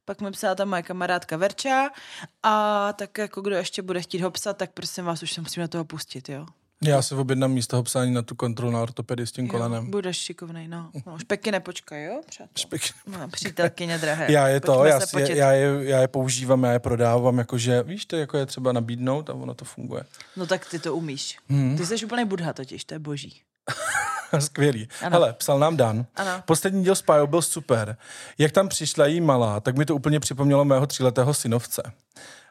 pak 0.05 0.21
mi 0.21 0.31
psala 0.31 0.55
ta 0.55 0.65
moje 0.65 0.83
kamarádka 0.83 1.37
Verča 1.37 1.91
a 2.43 2.93
tak 2.93 3.19
jako 3.19 3.41
kdo 3.41 3.57
ještě 3.57 3.83
bude 3.83 4.03
chtít 4.03 4.21
ho 4.21 4.31
psat, 4.31 4.57
tak 4.57 4.73
prosím 4.73 5.05
vás, 5.05 5.23
už 5.23 5.33
se 5.33 5.61
na 5.61 5.69
toho 5.69 5.85
pustit, 5.85 6.29
jo. 6.29 6.47
Já 6.91 7.03
se 7.03 7.15
objednám 7.15 7.53
místo 7.53 7.83
psání 7.83 8.15
na 8.15 8.23
tu 8.23 8.35
kontrolu 8.35 8.73
na 8.73 8.83
ortopedii 8.83 9.27
s 9.27 9.33
tím 9.33 9.45
jo 9.45 9.51
kolenem. 9.51 9.91
budeš 9.91 10.17
šikovnej, 10.17 10.69
no. 10.69 10.91
no. 11.07 11.15
Už 11.15 11.25
pěkně 11.25 11.53
nepočkej, 11.53 12.05
jo, 12.05 12.21
přátel. 12.27 12.53
Špek. 12.57 12.83
No, 13.07 13.29
přítelkyně 13.29 13.99
drahé. 13.99 14.33
Já 14.33 14.49
je 14.49 14.61
to, 14.61 14.75
Pojďme 14.75 14.91
já, 14.91 15.01
se 15.01 15.07
si, 15.07 15.33
já, 15.37 15.53
je, 15.53 15.85
já 15.85 16.01
je 16.01 16.09
používám, 16.09 16.65
já 16.65 16.73
je 16.73 16.79
prodávám, 16.79 17.39
jakože, 17.39 17.83
víš, 17.83 18.07
to 18.07 18.17
jako 18.17 18.37
je 18.37 18.47
třeba 18.47 18.73
nabídnout 18.73 19.31
a 19.31 19.35
ono 19.35 19.55
to 19.55 19.65
funguje. 19.65 20.05
No 20.37 20.47
tak 20.47 20.67
ty 20.71 20.79
to 20.79 20.97
umíš. 20.97 21.39
Hmm. 21.49 21.77
Ty 21.77 21.87
jsi 21.87 22.05
úplný 22.05 22.25
budha 22.25 22.53
totiž, 22.53 22.85
to 22.85 22.95
je 22.95 22.99
boží. 22.99 23.43
Skvělý. 24.39 24.89
Ano. 25.03 25.11
Hele, 25.13 25.33
psal 25.33 25.59
nám 25.59 25.77
Dan. 25.77 26.07
Ano. 26.17 26.43
Poslední 26.45 26.85
díl 26.85 26.95
Spyro 26.95 27.27
byl 27.27 27.43
super. 27.43 27.97
Jak 28.39 28.53
tam 28.53 28.69
přišla 28.69 29.07
jí 29.07 29.21
malá, 29.21 29.61
tak 29.61 29.77
mi 29.77 29.85
to 29.85 29.95
úplně 29.95 30.21
připomnělo 30.21 30.65
mého 30.65 30.87
tříletého 30.87 31.35
synovce. 31.35 31.83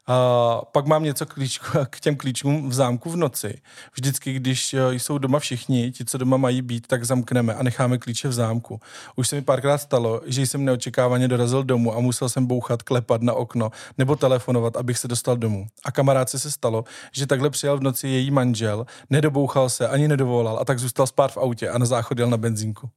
A 0.08 0.62
pak 0.72 0.86
mám 0.86 1.04
něco 1.04 1.26
klíč, 1.26 1.60
k 1.90 2.00
těm 2.00 2.16
klíčům 2.16 2.70
v 2.70 2.74
zámku 2.74 3.10
v 3.10 3.16
noci. 3.16 3.62
Vždycky, 3.96 4.34
když 4.34 4.74
eh, 4.74 4.94
jsou 4.94 5.18
doma 5.18 5.40
všichni, 5.40 5.92
ti, 5.92 6.06
co 6.06 6.18
doma 6.18 6.38
mají 6.38 6.62
být, 6.62 6.88
tak 6.88 7.04
zamkneme 7.04 7.54
a 7.54 7.64
necháme 7.64 7.98
klíče 7.98 8.28
v 8.28 8.34
zámku. 8.34 8.80
Už 9.16 9.28
se 9.28 9.36
mi 9.36 9.42
párkrát 9.42 9.78
stalo, 9.78 10.22
že 10.26 10.42
jsem 10.42 10.66
neočekávaně 10.66 11.28
dorazil 11.28 11.64
domů 11.64 11.96
a 11.96 12.00
musel 12.00 12.30
jsem 12.30 12.46
bouchat, 12.46 12.84
klepat 12.84 13.22
na 13.22 13.34
okno 13.34 13.72
nebo 13.98 14.16
telefonovat, 14.16 14.78
abych 14.78 14.98
se 14.98 15.08
dostal 15.08 15.38
domů. 15.38 15.68
A 15.86 15.92
kamarádce 15.92 16.40
se 16.40 16.52
stalo, 16.52 16.84
že 17.12 17.28
takhle 17.28 17.50
přijel 17.50 17.78
v 17.78 17.84
noci 17.84 18.08
její 18.08 18.32
manžel, 18.32 18.86
nedobouchal 19.10 19.70
se, 19.70 19.88
ani 19.88 20.08
nedovolal 20.08 20.58
a 20.62 20.66
tak 20.66 20.80
zůstal 20.80 21.08
spát 21.08 21.32
v 21.32 21.38
autě 21.38 21.70
a 21.70 21.78
na 21.78 21.86
záchod 21.86 22.20
jel 22.20 22.30
na 22.30 22.38
benzínku. 22.38 22.90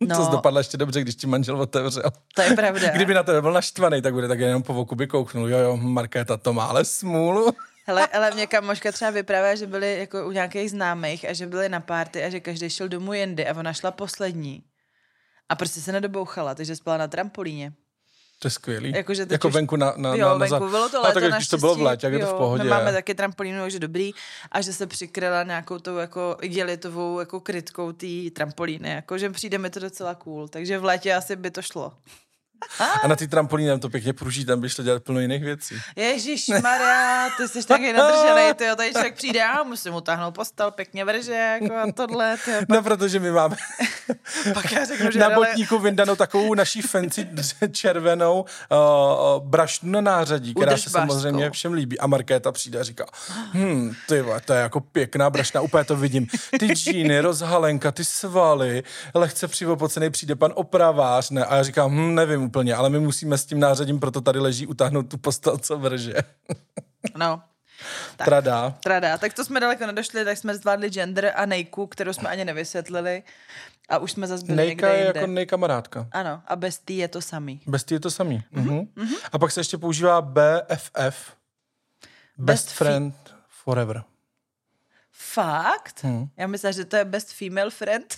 No. 0.00 0.26
To 0.26 0.32
dopadlo 0.32 0.60
ještě 0.60 0.76
dobře, 0.76 1.00
když 1.00 1.14
ti 1.14 1.26
manžel 1.26 1.60
otevřel. 1.60 2.10
to 2.34 2.42
je 2.42 2.56
pravda. 2.56 2.90
Kdyby 2.94 3.14
na 3.14 3.22
tebe 3.22 3.42
byl 3.42 3.52
naštvaný, 3.52 4.02
tak 4.02 4.12
bude 4.12 4.28
tak 4.28 4.40
jenom 4.40 4.62
po 4.62 4.74
voku 4.74 4.94
by 4.94 5.06
kouknul. 5.06 5.48
Jo, 5.48 5.58
jo, 5.58 5.76
Markéta 5.76 6.36
to 6.36 6.52
má 6.52 6.64
ale 6.64 6.84
smůlu. 6.84 7.52
Hele, 7.86 8.06
ale 8.14 8.30
mě 8.30 8.46
kamoška 8.46 8.92
třeba 8.92 9.10
vyprávěla, 9.10 9.54
že 9.54 9.66
byli 9.66 9.98
jako 9.98 10.26
u 10.26 10.30
nějakých 10.30 10.70
známých 10.70 11.28
a 11.28 11.32
že 11.32 11.46
byli 11.46 11.68
na 11.68 11.80
párty 11.80 12.24
a 12.24 12.30
že 12.30 12.40
každý 12.40 12.70
šel 12.70 12.88
domů 12.88 13.12
jindy 13.12 13.48
a 13.48 13.58
ona 13.58 13.72
šla 13.72 13.90
poslední. 13.90 14.62
A 15.48 15.54
prostě 15.56 15.80
se 15.80 15.92
nedobouchala, 15.92 16.54
takže 16.54 16.76
spala 16.76 16.96
na 16.96 17.08
trampolíně. 17.08 17.72
To 18.46 18.48
je 18.48 18.50
skvělý. 18.50 18.92
Jakože 18.96 19.26
teď 19.26 19.32
jako 19.32 19.48
už- 19.48 19.54
venku 19.54 19.76
na, 19.76 19.94
na, 19.96 20.14
jo, 20.14 20.28
na, 20.28 20.34
na 20.34 20.34
venku 20.34 20.68
bylo 20.68 20.88
to 20.88 20.98
a 20.98 21.08
léto 21.08 21.20
tak 21.20 21.32
když 21.32 21.48
to 21.48 21.58
bylo 21.58 21.74
v 21.74 21.82
létě, 21.82 22.06
jak 22.06 22.12
je 22.12 22.18
to 22.18 22.26
v 22.26 22.28
jo, 22.28 22.36
pohodě. 22.36 22.64
My 22.64 22.70
máme 22.70 22.92
taky 22.92 23.14
trampolínu, 23.14 23.62
takže 23.62 23.78
dobrý. 23.78 24.10
A 24.52 24.60
že 24.60 24.72
se 24.72 24.86
přikryla 24.86 25.42
nějakou 25.42 25.78
tou 25.78 25.96
jako 25.96 26.36
igelitovou 26.40 27.20
jako 27.20 27.40
krytkou 27.40 27.92
té 27.92 28.06
trampolíny. 28.32 28.88
Jako, 28.90 29.18
že 29.18 29.30
přijde 29.30 29.58
mi 29.58 29.70
to 29.70 29.80
docela 29.80 30.14
cool. 30.14 30.48
Takže 30.48 30.78
v 30.78 30.84
létě 30.84 31.14
asi 31.14 31.36
by 31.36 31.50
to 31.50 31.62
šlo. 31.62 31.92
A 33.02 33.08
na 33.08 33.16
ty 33.16 33.28
trampolínem 33.28 33.80
to 33.80 33.88
pěkně 33.88 34.12
pruží, 34.12 34.44
tam 34.44 34.60
by 34.60 34.68
šlo 34.68 34.84
dělat 34.84 35.02
plno 35.02 35.20
jiných 35.20 35.44
věcí. 35.44 35.74
Ježíš 35.96 36.48
Maria, 36.48 37.28
ty 37.36 37.48
jsi 37.48 37.66
taky 37.66 37.92
nadržený, 37.92 38.54
ty 38.54 38.64
tady 38.76 38.90
člověk 38.92 39.14
přijde 39.14 39.44
a 39.44 39.62
musím 39.62 39.94
utáhnout 39.94 40.34
postel, 40.34 40.70
pěkně 40.70 41.04
vrže, 41.04 41.32
jako 41.62 41.74
a 41.74 41.92
tohle, 41.92 42.36
ty 42.44 42.50
No, 42.68 42.82
protože 42.82 43.20
my 43.20 43.30
máme 43.30 43.56
pak 44.54 44.72
já 44.72 44.84
řeknu, 44.84 45.10
že 45.10 45.18
na 45.18 45.30
botníku 45.30 45.78
vyndanou 45.78 46.16
takovou 46.16 46.54
naší 46.54 46.82
fancy 46.82 47.28
červenou 47.72 48.40
uh, 48.40 49.44
brašnu 49.44 49.90
na 49.90 50.00
nářadí, 50.00 50.54
která 50.54 50.76
se 50.76 50.82
Udržbářskou. 50.82 51.08
samozřejmě 51.08 51.50
všem 51.50 51.72
líbí. 51.72 51.98
A 51.98 52.06
Markéta 52.06 52.52
přijde 52.52 52.80
a 52.80 52.82
říká, 52.82 53.06
hm, 53.54 53.92
ty 54.08 54.24
to 54.44 54.52
je 54.52 54.60
jako 54.60 54.80
pěkná 54.80 55.30
brašna, 55.30 55.60
úplně 55.60 55.84
to 55.84 55.96
vidím. 55.96 56.26
Ty 56.58 56.66
džíny, 56.66 57.20
rozhalenka, 57.20 57.92
ty 57.92 58.04
svaly, 58.04 58.82
lehce 59.14 59.48
přivopocený 59.48 60.10
přijde 60.10 60.34
pan 60.34 60.52
opravář, 60.54 61.30
ne? 61.30 61.44
A 61.44 61.56
já 61.56 61.62
říkám, 61.62 61.90
hm, 61.90 62.14
nevím 62.14 62.45
úplně, 62.46 62.74
ale 62.74 62.90
my 62.90 63.00
musíme 63.00 63.38
s 63.38 63.46
tím 63.46 63.60
nářadím, 63.60 64.00
proto 64.00 64.20
tady 64.20 64.38
leží 64.38 64.66
utáhnout 64.66 65.02
tu 65.02 65.18
postel, 65.18 65.58
co 65.58 65.78
vrže. 65.78 66.14
No, 67.16 67.42
Tak. 68.16 68.24
Trada. 68.24 68.74
Trada. 68.82 69.18
Tak 69.18 69.32
to 69.34 69.44
jsme 69.44 69.60
daleko 69.60 69.86
nedošli, 69.86 70.24
tak 70.24 70.38
jsme 70.38 70.54
zvládli 70.56 70.88
gender 70.90 71.32
a 71.36 71.46
nejku, 71.46 71.86
kterou 71.86 72.12
jsme 72.12 72.28
ani 72.28 72.44
nevysvětlili. 72.44 73.22
A 73.88 73.98
už 73.98 74.12
jsme 74.12 74.26
zase 74.26 74.44
byli 74.44 74.56
Nejka 74.56 74.86
někde 74.86 74.98
je 75.00 75.04
jinde. 75.06 75.20
jako 75.20 75.32
nejkamarádka. 75.32 76.08
Ano, 76.12 76.42
a 76.46 76.56
bez 76.56 76.78
tý 76.78 76.96
je 76.96 77.08
to 77.08 77.22
samý. 77.22 77.60
Bestie 77.66 77.96
je 77.96 78.00
to 78.00 78.10
samý. 78.10 78.42
Mm-hmm. 78.54 78.88
Mhm. 78.96 79.14
A 79.32 79.38
pak 79.38 79.52
se 79.52 79.60
ještě 79.60 79.78
používá 79.78 80.22
BFF. 80.22 80.96
Best, 80.96 81.36
Best 82.38 82.70
Friend 82.70 83.34
Forever. 83.48 84.04
Fakt? 85.12 86.04
Hmm. 86.04 86.28
Já 86.36 86.46
myslím, 86.46 86.72
že 86.72 86.84
to 86.84 86.96
je 86.96 87.04
best 87.04 87.32
female 87.32 87.70
friend. 87.70 88.16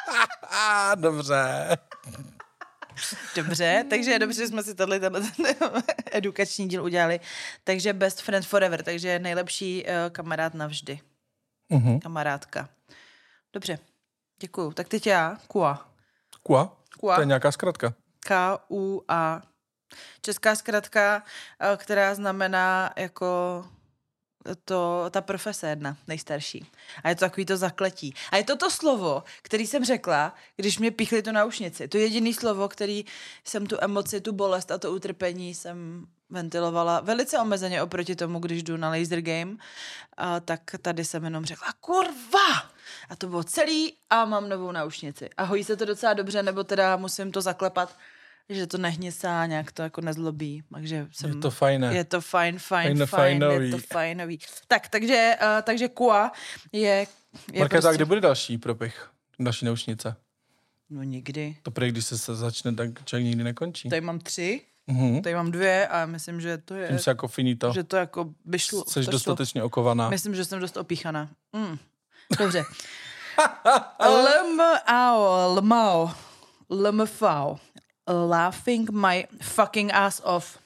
Dobře. 0.94 1.76
Dobře, 3.36 3.84
takže 3.90 4.18
dobře, 4.18 4.42
že 4.42 4.48
jsme 4.48 4.62
si 4.62 4.74
tohle 4.74 5.00
ten 5.00 5.32
edukační 6.12 6.68
díl 6.68 6.84
udělali. 6.84 7.20
Takže 7.64 7.92
best 7.92 8.22
friend 8.22 8.46
forever, 8.46 8.82
takže 8.82 9.18
nejlepší 9.18 9.84
uh, 9.84 9.90
kamarád 10.12 10.54
navždy. 10.54 11.00
Mhm. 11.68 12.00
Kamarádka. 12.00 12.68
Dobře, 13.52 13.78
děkuju. 14.40 14.72
Tak 14.72 14.88
teď 14.88 15.06
já, 15.06 15.36
Kua. 15.46 15.88
Kua? 16.42 16.76
Kua. 17.00 17.14
To 17.14 17.20
je 17.22 17.26
nějaká 17.26 17.52
zkratka. 17.52 17.94
K-U-A. 18.20 19.42
Česká 20.22 20.54
zkratka, 20.54 21.22
eh, 21.60 21.76
která 21.76 22.14
znamená 22.14 22.92
jako 22.96 23.64
to, 24.64 25.04
ta 25.10 25.20
profese 25.20 25.68
jedna, 25.68 25.96
nejstarší. 26.08 26.66
A 27.02 27.08
je 27.08 27.14
to 27.14 27.20
takový 27.20 27.46
to 27.46 27.56
zakletí. 27.56 28.14
A 28.30 28.36
je 28.36 28.44
to 28.44 28.56
to 28.56 28.70
slovo, 28.70 29.22
který 29.42 29.66
jsem 29.66 29.84
řekla, 29.84 30.34
když 30.56 30.78
mě 30.78 30.90
píchli 30.90 31.22
tu 31.22 31.32
naušnici. 31.32 31.88
To 31.88 31.96
je 31.96 32.02
jediný 32.02 32.34
slovo, 32.34 32.68
který 32.68 33.04
jsem 33.44 33.66
tu 33.66 33.76
emoci, 33.80 34.20
tu 34.20 34.32
bolest 34.32 34.70
a 34.70 34.78
to 34.78 34.92
utrpení 34.92 35.54
jsem 35.54 36.06
ventilovala 36.30 37.00
velice 37.00 37.38
omezeně 37.38 37.82
oproti 37.82 38.16
tomu, 38.16 38.38
když 38.38 38.62
jdu 38.62 38.76
na 38.76 38.88
laser 38.88 39.20
game, 39.20 39.56
a 40.16 40.40
tak 40.40 40.60
tady 40.82 41.04
jsem 41.04 41.24
jenom 41.24 41.44
řekla 41.44 41.68
kurva! 41.80 42.70
A 43.08 43.16
to 43.16 43.26
bylo 43.26 43.44
celý 43.44 43.96
a 44.10 44.24
mám 44.24 44.48
novou 44.48 44.72
naušnici. 44.72 45.30
A 45.36 45.44
hojí 45.44 45.64
se 45.64 45.76
to 45.76 45.84
docela 45.84 46.14
dobře, 46.14 46.42
nebo 46.42 46.64
teda 46.64 46.96
musím 46.96 47.32
to 47.32 47.40
zaklepat, 47.40 47.96
že 48.48 48.66
to 48.66 48.78
nehnisá, 48.78 49.46
nějak 49.46 49.72
to 49.72 49.82
jako 49.82 50.00
nezlobí. 50.00 50.62
Takže 50.74 51.08
jsem, 51.12 51.30
Je 51.30 51.36
to 51.36 51.50
fajné. 51.50 51.94
je 51.94 52.04
to 52.04 52.20
fajn, 52.20 52.58
fajn, 52.58 52.96
Fajn, 52.96 53.06
fajn, 53.06 53.42
je 53.62 53.70
to 53.70 53.78
fajnový. 53.92 54.38
Tak, 54.68 54.88
takže, 54.88 55.36
uh, 55.42 55.62
takže 55.62 55.88
Kua 55.88 56.32
je, 56.72 57.06
je 57.52 57.58
Markéta, 57.58 57.80
prostě... 57.80 57.96
kdy 57.96 58.04
bude 58.04 58.20
další 58.20 58.58
propich? 58.58 59.10
Další 59.38 59.64
naušnice? 59.66 60.16
No 60.90 61.02
nikdy. 61.02 61.56
To 61.62 61.70
prý, 61.70 61.88
když 61.90 62.04
se 62.04 62.18
se 62.18 62.34
začne, 62.34 62.74
tak 62.74 63.04
člověk 63.04 63.24
nikdy 63.26 63.44
nekončí. 63.44 63.88
Tady 63.88 64.00
mám 64.00 64.18
tři, 64.18 64.60
Mhm. 64.86 65.22
tady 65.22 65.34
mám 65.34 65.50
dvě 65.50 65.86
a 65.88 66.06
myslím, 66.06 66.40
že 66.40 66.58
to 66.58 66.74
je, 66.74 66.88
Tím 66.88 66.98
se 66.98 67.10
jako 67.10 67.28
finito. 67.28 67.72
že 67.72 67.84
to 67.84 67.96
jako 67.96 68.30
by 68.44 68.58
šlo. 68.58 68.84
Jsi 68.88 69.02
šlo. 69.02 69.12
dostatečně 69.12 69.62
okovaná. 69.62 70.08
Myslím, 70.10 70.34
že 70.34 70.44
jsem 70.44 70.60
dost 70.60 70.76
opíchaná. 70.76 71.28
Mm. 71.52 71.78
Dobře. 72.38 72.64
Lmao, 74.08 75.54
lmao, 75.58 76.10
lmfao. 76.70 77.58
Laughing 78.10 78.90
my 78.90 79.26
fucking 79.42 79.94
ass 79.94 80.20
off. 80.24 80.58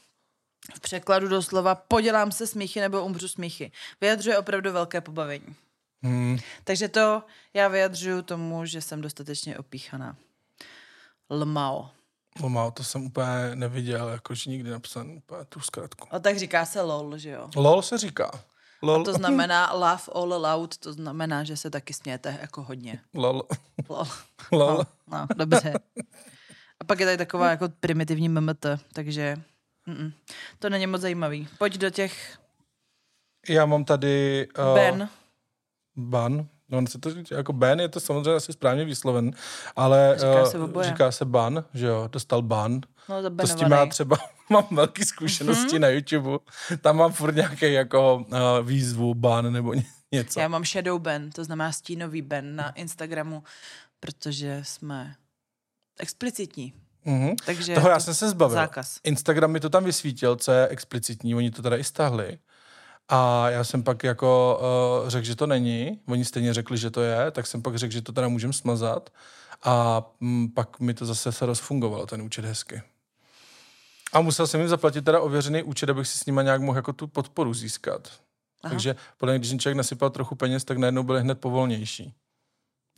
V 0.74 0.80
překladu 0.80 1.28
doslova 1.28 1.74
podělám 1.74 2.33
se 2.33 2.46
smíchy 2.46 2.80
nebo 2.80 3.04
umřu 3.04 3.28
smíchy. 3.28 3.72
Vyjadřuje 4.00 4.38
opravdu 4.38 4.72
velké 4.72 5.00
pobavení. 5.00 5.57
Hmm. 6.02 6.38
Takže 6.64 6.88
to 6.88 7.22
já 7.54 7.68
vyjadřuju 7.68 8.22
tomu, 8.22 8.66
že 8.66 8.80
jsem 8.80 9.00
dostatečně 9.00 9.59
opíchaná. 9.59 10.16
Lmao. 11.30 11.90
Lomao, 12.40 12.70
to 12.70 12.85
jsem 12.85 13.07
úplně 13.07 13.50
neviděl, 13.54 14.09
jakože 14.09 14.50
nikdy 14.50 14.70
napsan 14.70 15.11
úplně 15.11 15.44
tu 15.44 15.61
zkratku. 15.61 16.09
A 16.11 16.18
tak 16.18 16.38
říká 16.38 16.66
se 16.66 16.80
lol, 16.80 17.18
že 17.18 17.30
jo? 17.30 17.48
LOL 17.57 17.83
se 17.83 17.98
říká. 17.98 18.30
LOL. 18.83 19.04
To 19.04 19.12
znamená 19.12 19.72
laugh 19.74 20.09
all 20.14 20.28
loud, 20.28 20.76
to 20.78 20.92
znamená, 20.92 21.44
že 21.44 21.57
se 21.57 21.70
taky 21.70 21.94
smějete 21.94 22.38
jako 22.40 22.62
hodně. 22.62 23.00
LOL. 23.14 23.42
Lol. 23.88 24.07
LOL. 24.52 24.76
No, 24.76 24.85
no, 25.18 25.26
dobře. 25.37 25.74
A 26.85 26.87
pak 26.87 27.01
je 27.01 27.07
tady 27.07 27.18
taková 27.18 27.51
jako 27.51 27.68
primitivní 27.81 28.29
MMT, 28.29 28.66
takže 28.92 29.37
mm, 29.87 30.12
to 30.59 30.70
není 30.70 30.87
moc 30.87 31.01
zajímavý. 31.01 31.49
Pojď 31.59 31.79
do 31.79 31.90
těch 31.90 32.38
Já 33.49 33.66
mám 33.66 33.85
tady... 33.85 34.47
Uh, 34.59 34.75
Ben. 34.75 35.09
Ban. 35.97 36.47
No, 36.68 36.79
on 36.79 36.87
se 36.87 36.99
to 36.99 37.11
jako 37.31 37.53
Ben 37.53 37.81
je 37.81 37.88
to 37.88 38.01
samozřejmě 38.01 38.33
asi 38.33 38.53
správně 38.53 38.85
vysloven, 38.85 39.31
ale 39.77 40.14
Říká 40.16 40.42
eh, 40.42 40.47
se 40.47 40.59
oboje. 40.59 40.87
říká 40.87 41.12
se 41.12 41.25
ban, 41.25 41.64
že 41.75 41.87
jo, 41.87 42.09
dostal 42.12 42.42
ban. 42.42 42.81
No, 43.09 43.31
To 43.31 43.47
s 43.47 43.55
tím 43.55 43.73
já 43.73 43.87
třeba 43.87 44.16
mám 44.51 44.66
velké 44.70 45.05
zkušenosti 45.05 45.77
mm-hmm. 45.77 45.81
na 45.81 45.88
YouTube. 45.88 46.38
Tam 46.81 46.97
mám 46.97 47.12
furt 47.12 47.35
nějaký 47.35 47.73
jako 47.73 48.16
uh, 48.16 48.66
výzvu 48.66 49.14
ban 49.14 49.53
nebo 49.53 49.75
ně, 49.75 49.85
něco. 50.12 50.40
Já 50.40 50.49
mám 50.49 50.64
shadow 50.64 51.01
ban, 51.01 51.31
to 51.31 51.44
znamená 51.44 51.73
stínový 51.73 52.23
ban 52.23 52.57
na 52.57 52.70
Instagramu, 52.70 53.42
protože 54.01 54.61
jsme 54.64 55.14
explicitní. 55.98 56.72
Mm-hmm. 57.07 57.35
Takže 57.46 57.74
Toho 57.74 57.88
já 57.88 58.00
jsem 58.00 58.14
se 58.14 58.28
zbavil. 58.28 58.54
Zákaz. 58.54 59.00
Instagram 59.04 59.50
mi 59.50 59.61
to 59.61 59.70
tam 59.70 59.85
vysvítil, 59.85 60.37
co 60.37 60.52
je 60.52 60.68
explicitní, 60.68 61.35
oni 61.35 61.50
to 61.50 61.62
teda 61.62 61.76
i 61.76 61.85
stáhli. 61.85 62.38
A 63.09 63.50
já 63.50 63.64
jsem 63.64 63.83
pak 63.83 64.04
jako 64.04 64.61
uh, 65.02 65.09
řekl, 65.09 65.26
že 65.26 65.37
to 65.37 65.46
není, 65.46 66.00
oni 66.09 66.24
stejně 66.24 66.54
řekli, 66.54 66.78
že 66.78 66.90
to 66.90 67.02
je, 67.02 67.30
tak 67.30 67.46
jsem 67.46 67.62
pak 67.62 67.76
řekl, 67.76 67.92
že 67.92 68.02
to 68.02 68.12
teda 68.12 68.28
můžem 68.28 68.52
smazat. 68.52 69.11
A 69.62 70.02
mm, 70.20 70.50
pak 70.50 70.80
mi 70.80 70.94
to 70.94 71.07
zase 71.07 71.33
se 71.33 71.46
rozfungovalo, 71.46 72.07
ten 72.07 72.22
účet 72.22 72.44
hezky. 72.44 72.83
A 74.12 74.20
musel 74.20 74.46
jsem 74.46 74.61
jim 74.61 74.68
zaplatit 74.68 75.04
teda 75.04 75.20
ověřený 75.20 75.62
účet, 75.62 75.90
abych 75.90 76.09
si 76.09 76.18
s 76.18 76.26
nima 76.26 76.42
nějak 76.42 76.61
mohl 76.61 76.78
jako 76.78 76.92
tu 76.92 77.07
podporu 77.07 77.54
získat. 77.54 78.09
Aha. 78.09 78.18
Aha. 78.62 78.70
Takže 78.70 78.96
podle 79.18 79.33
mě, 79.33 79.38
když 79.38 79.50
jim 79.50 79.59
člověk 79.59 79.76
nasypal 79.76 80.11
trochu 80.11 80.35
peněz, 80.35 80.64
tak 80.64 80.78
najednou 80.78 81.02
byli 81.02 81.20
hned 81.20 81.40
povolnější. 81.40 82.14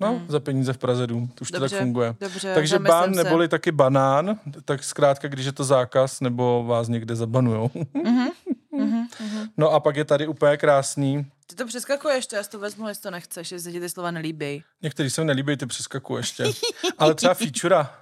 No, 0.00 0.08
Hmm. 0.08 0.26
za 0.28 0.40
peníze 0.40 0.72
v 0.72 0.78
Praze 0.78 1.06
dům, 1.06 1.28
to 1.28 1.42
už 1.42 1.48
to 1.50 1.54
tak 1.54 1.60
Dobře, 1.60 1.78
funguje. 1.78 2.14
dobře, 2.20 2.54
Takže 2.54 2.78
ban 2.78 3.14
se. 3.14 3.24
neboli 3.24 3.48
taky 3.48 3.72
banán, 3.72 4.40
tak 4.64 4.84
zkrátka, 4.84 5.28
když 5.28 5.46
je 5.46 5.52
to 5.52 5.64
zákaz, 5.64 6.20
nebo 6.20 6.64
vás 6.64 6.88
někde 6.88 7.16
zabanujou. 7.16 7.70
Mhm, 7.94 8.28
mhm, 8.72 9.06
mhm. 9.20 9.46
no 9.56 9.70
a 9.70 9.80
pak 9.80 9.96
je 9.96 10.04
tady 10.04 10.26
úplně 10.26 10.56
krásný, 10.56 11.26
Ty 11.46 11.54
to 11.56 11.66
přeskakuješ, 11.66 12.26
to 12.26 12.36
já 12.36 12.42
si 12.42 12.50
to 12.50 12.58
vezmu, 12.58 12.88
jestli 12.88 13.02
to 13.02 13.10
nechceš, 13.10 13.52
jestli 13.52 13.72
ti 13.72 13.80
ty 13.80 13.88
slova 13.88 14.10
nelíbí. 14.10 14.62
některý 14.82 15.10
se 15.10 15.20
mi 15.20 15.24
nelíbí, 15.26 15.56
ty 15.56 15.66
přeskaku 15.66 16.16
ještě, 16.16 16.44
ale 16.98 17.14
třeba 17.14 17.34
featura. 17.34 17.96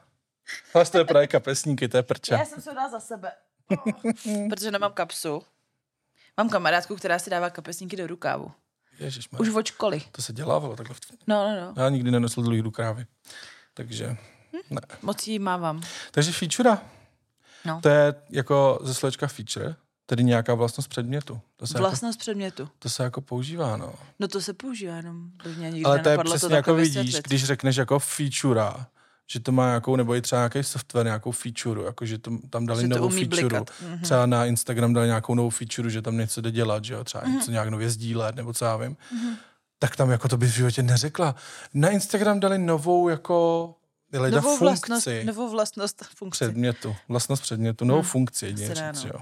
Ale 0.74 0.84
to 0.84 0.98
je 0.98 1.04
právě 1.04 1.26
kapesníky, 1.26 1.88
to 1.88 1.96
je 1.96 2.02
prče. 2.02 2.34
Já 2.34 2.44
jsem 2.44 2.60
se 2.62 2.74
dala 2.74 2.88
za 2.90 3.00
sebe. 3.00 3.32
Protože 4.50 4.70
nemám 4.70 4.92
kapsu. 4.92 5.42
Mám 6.36 6.48
kamarádku, 6.48 6.96
která 6.96 7.18
si 7.18 7.30
dává 7.30 7.50
kapesníky 7.50 7.96
do 7.96 8.06
rukávu. 8.06 8.52
Ježiš, 8.98 9.28
Už 9.38 9.48
od 9.54 9.66
školy. 9.66 10.02
to 10.12 10.22
se 10.22 10.32
dělávalo 10.32 10.76
takhle. 10.76 10.94
v- 10.94 11.00
No, 11.26 11.48
no, 11.50 11.60
no. 11.60 11.82
Já 11.82 11.88
nikdy 11.88 12.10
nenosil 12.10 12.42
dlouhý 12.42 12.60
rukávy. 12.60 13.06
Takže, 13.74 14.16
ne. 14.70 14.80
Moc 15.02 15.26
jí 15.26 15.38
mávám. 15.38 15.82
Takže 16.10 16.32
featura. 16.32 16.82
No. 17.64 17.80
To 17.82 17.88
je 17.88 18.14
jako 18.30 18.78
ze 18.82 18.94
sločka 18.94 19.26
feature, 19.26 19.76
tedy 20.06 20.24
nějaká 20.24 20.54
vlastnost 20.54 20.88
předmětu. 20.88 21.40
To 21.56 21.66
se, 21.66 21.72
jako, 21.78 21.82
Vlastnost 21.88 22.18
předmětu. 22.18 22.68
to 22.78 22.88
se 22.90 23.02
jako 23.02 23.20
používá, 23.20 23.76
no. 23.76 23.94
No 24.20 24.28
to 24.28 24.40
se 24.40 24.54
používá 24.54 24.96
jenom. 24.96 25.30
To 25.42 25.48
mě 25.48 25.70
nikdy 25.70 25.84
Ale 25.84 25.98
to 25.98 26.08
je 26.08 26.18
přesně 26.24 26.48
to 26.48 26.54
jako 26.54 26.74
vidíš, 26.74 26.96
vysvětlit. 26.96 27.24
když 27.28 27.44
řekneš 27.44 27.76
jako 27.76 27.98
feature, 27.98 28.84
že 29.30 29.40
to 29.40 29.52
má 29.52 29.66
nějakou, 29.66 29.96
nebo 29.96 30.14
i 30.14 30.22
třeba 30.22 30.40
nějaký 30.40 30.62
software, 30.62 31.06
nějakou 31.06 31.30
feature, 31.32 31.82
jako 31.84 32.06
že 32.06 32.18
to, 32.18 32.30
tam 32.50 32.66
dali 32.66 32.80
Že 32.82 32.88
novou 32.88 33.08
feature. 33.08 33.28
blikat. 33.48 33.70
Mhm. 33.82 33.98
Třeba 33.98 34.26
na 34.26 34.46
Instagram 34.46 34.92
dali 34.94 35.06
nějakou 35.06 35.34
novou 35.34 35.50
feature, 35.50 35.90
že 35.90 36.02
tam 36.02 36.16
něco 36.16 36.40
jde 36.40 36.50
dělat, 36.50 36.84
že 36.84 36.94
jo, 36.94 37.04
třeba 37.04 37.24
Mhm. 37.24 37.32
něco 37.34 37.50
nějak 37.50 37.68
nově 37.68 37.90
sdílet, 37.90 38.36
nebo 38.36 38.52
co 38.52 38.64
já 38.64 38.76
vím. 38.76 38.96
Tak 39.78 39.96
tam 39.96 40.10
jako 40.10 40.28
to 40.28 40.36
bys 40.36 40.50
v 40.50 40.54
životě 40.54 40.82
neřekla. 40.82 41.34
Na 41.74 41.88
Instagram 41.88 42.40
dali 42.40 42.58
novou 42.58 43.08
jako 43.08 43.74
leda 44.12 44.36
Novou 44.36 44.56
funkci 44.56 44.64
vlastnost, 44.64 45.08
novou 45.26 45.50
vlastnost 45.50 46.04
funkci. 46.16 46.44
předmětu, 46.44 46.96
vlastnost 47.08 47.42
předmětu, 47.42 47.84
novou 47.84 48.00
Hmm. 48.00 48.08
funkci, 48.10 48.46
jedině 48.46 48.74
říct, 48.74 49.04
jo. 49.04 49.20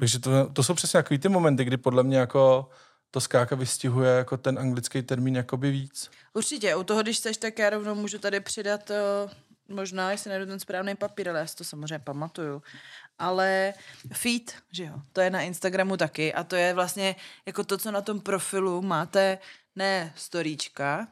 Takže 0.00 0.18
to, 0.18 0.30
to 0.52 0.62
jsou 0.62 0.74
přesně 0.74 0.98
takový 0.98 1.18
ty 1.18 1.28
momenty, 1.28 1.64
kdy 1.64 1.76
podle 1.76 2.02
mě 2.02 2.18
jako 2.18 2.68
to 3.16 3.20
skáka 3.20 3.56
vystihuje 3.56 4.10
jako 4.10 4.36
ten 4.36 4.58
anglický 4.58 5.02
termín 5.02 5.36
jakoby 5.36 5.70
víc. 5.70 6.10
Určitě, 6.32 6.76
u 6.76 6.82
toho, 6.82 7.02
když 7.02 7.16
chceš, 7.16 7.36
tak 7.36 7.58
já 7.58 7.70
rovnou 7.70 7.94
můžu 7.94 8.18
tady 8.18 8.40
přidat 8.40 8.90
uh, 8.90 9.76
možná, 9.76 10.10
jestli 10.10 10.30
najdu 10.30 10.46
ten 10.46 10.60
správný 10.60 10.94
papír, 10.94 11.28
ale 11.28 11.38
já 11.38 11.46
si 11.46 11.56
to 11.56 11.64
samozřejmě 11.64 11.98
pamatuju. 11.98 12.62
Ale 13.18 13.74
feed, 14.12 14.54
že 14.72 14.84
jo, 14.84 14.94
to 15.12 15.20
je 15.20 15.30
na 15.30 15.40
Instagramu 15.40 15.96
taky 15.96 16.34
a 16.34 16.44
to 16.44 16.56
je 16.56 16.74
vlastně 16.74 17.16
jako 17.46 17.64
to, 17.64 17.78
co 17.78 17.90
na 17.90 18.00
tom 18.00 18.20
profilu 18.20 18.82
máte, 18.82 19.38
ne 19.76 20.12
storíčka, 20.16 21.08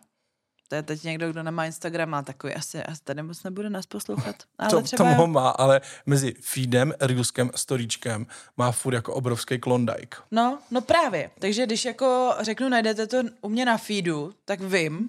to 0.69 0.75
je 0.75 0.83
teď 0.83 1.03
někdo, 1.03 1.31
kdo 1.31 1.43
nemá 1.43 1.67
Instagram, 1.67 2.09
má 2.09 2.23
takový 2.23 2.55
asi, 2.55 2.83
asi 2.83 3.03
tady 3.05 3.23
moc 3.23 3.43
nebude 3.43 3.71
nás 3.71 3.87
poslouchat. 3.87 4.37
Ale 4.59 4.71
to, 4.71 4.83
třeba 4.83 5.05
tam 5.05 5.15
ho 5.15 5.27
má, 5.27 5.51
ale 5.51 5.81
mezi 6.07 6.35
feedem, 6.41 6.95
reelskem, 7.01 7.51
storíčkem 7.55 8.27
má 8.57 8.73
furt 8.73 8.95
jako 8.95 9.15
obrovský 9.15 9.59
klondike. 9.59 10.17
No, 10.31 10.59
no 10.71 10.81
právě. 10.81 11.31
Takže 11.39 11.67
když 11.67 11.85
jako 11.85 12.35
řeknu, 12.41 12.69
najdete 12.69 13.07
to 13.07 13.23
u 13.41 13.49
mě 13.49 13.65
na 13.65 13.79
feedu, 13.79 14.33
tak 14.45 14.61
vím, 14.61 15.09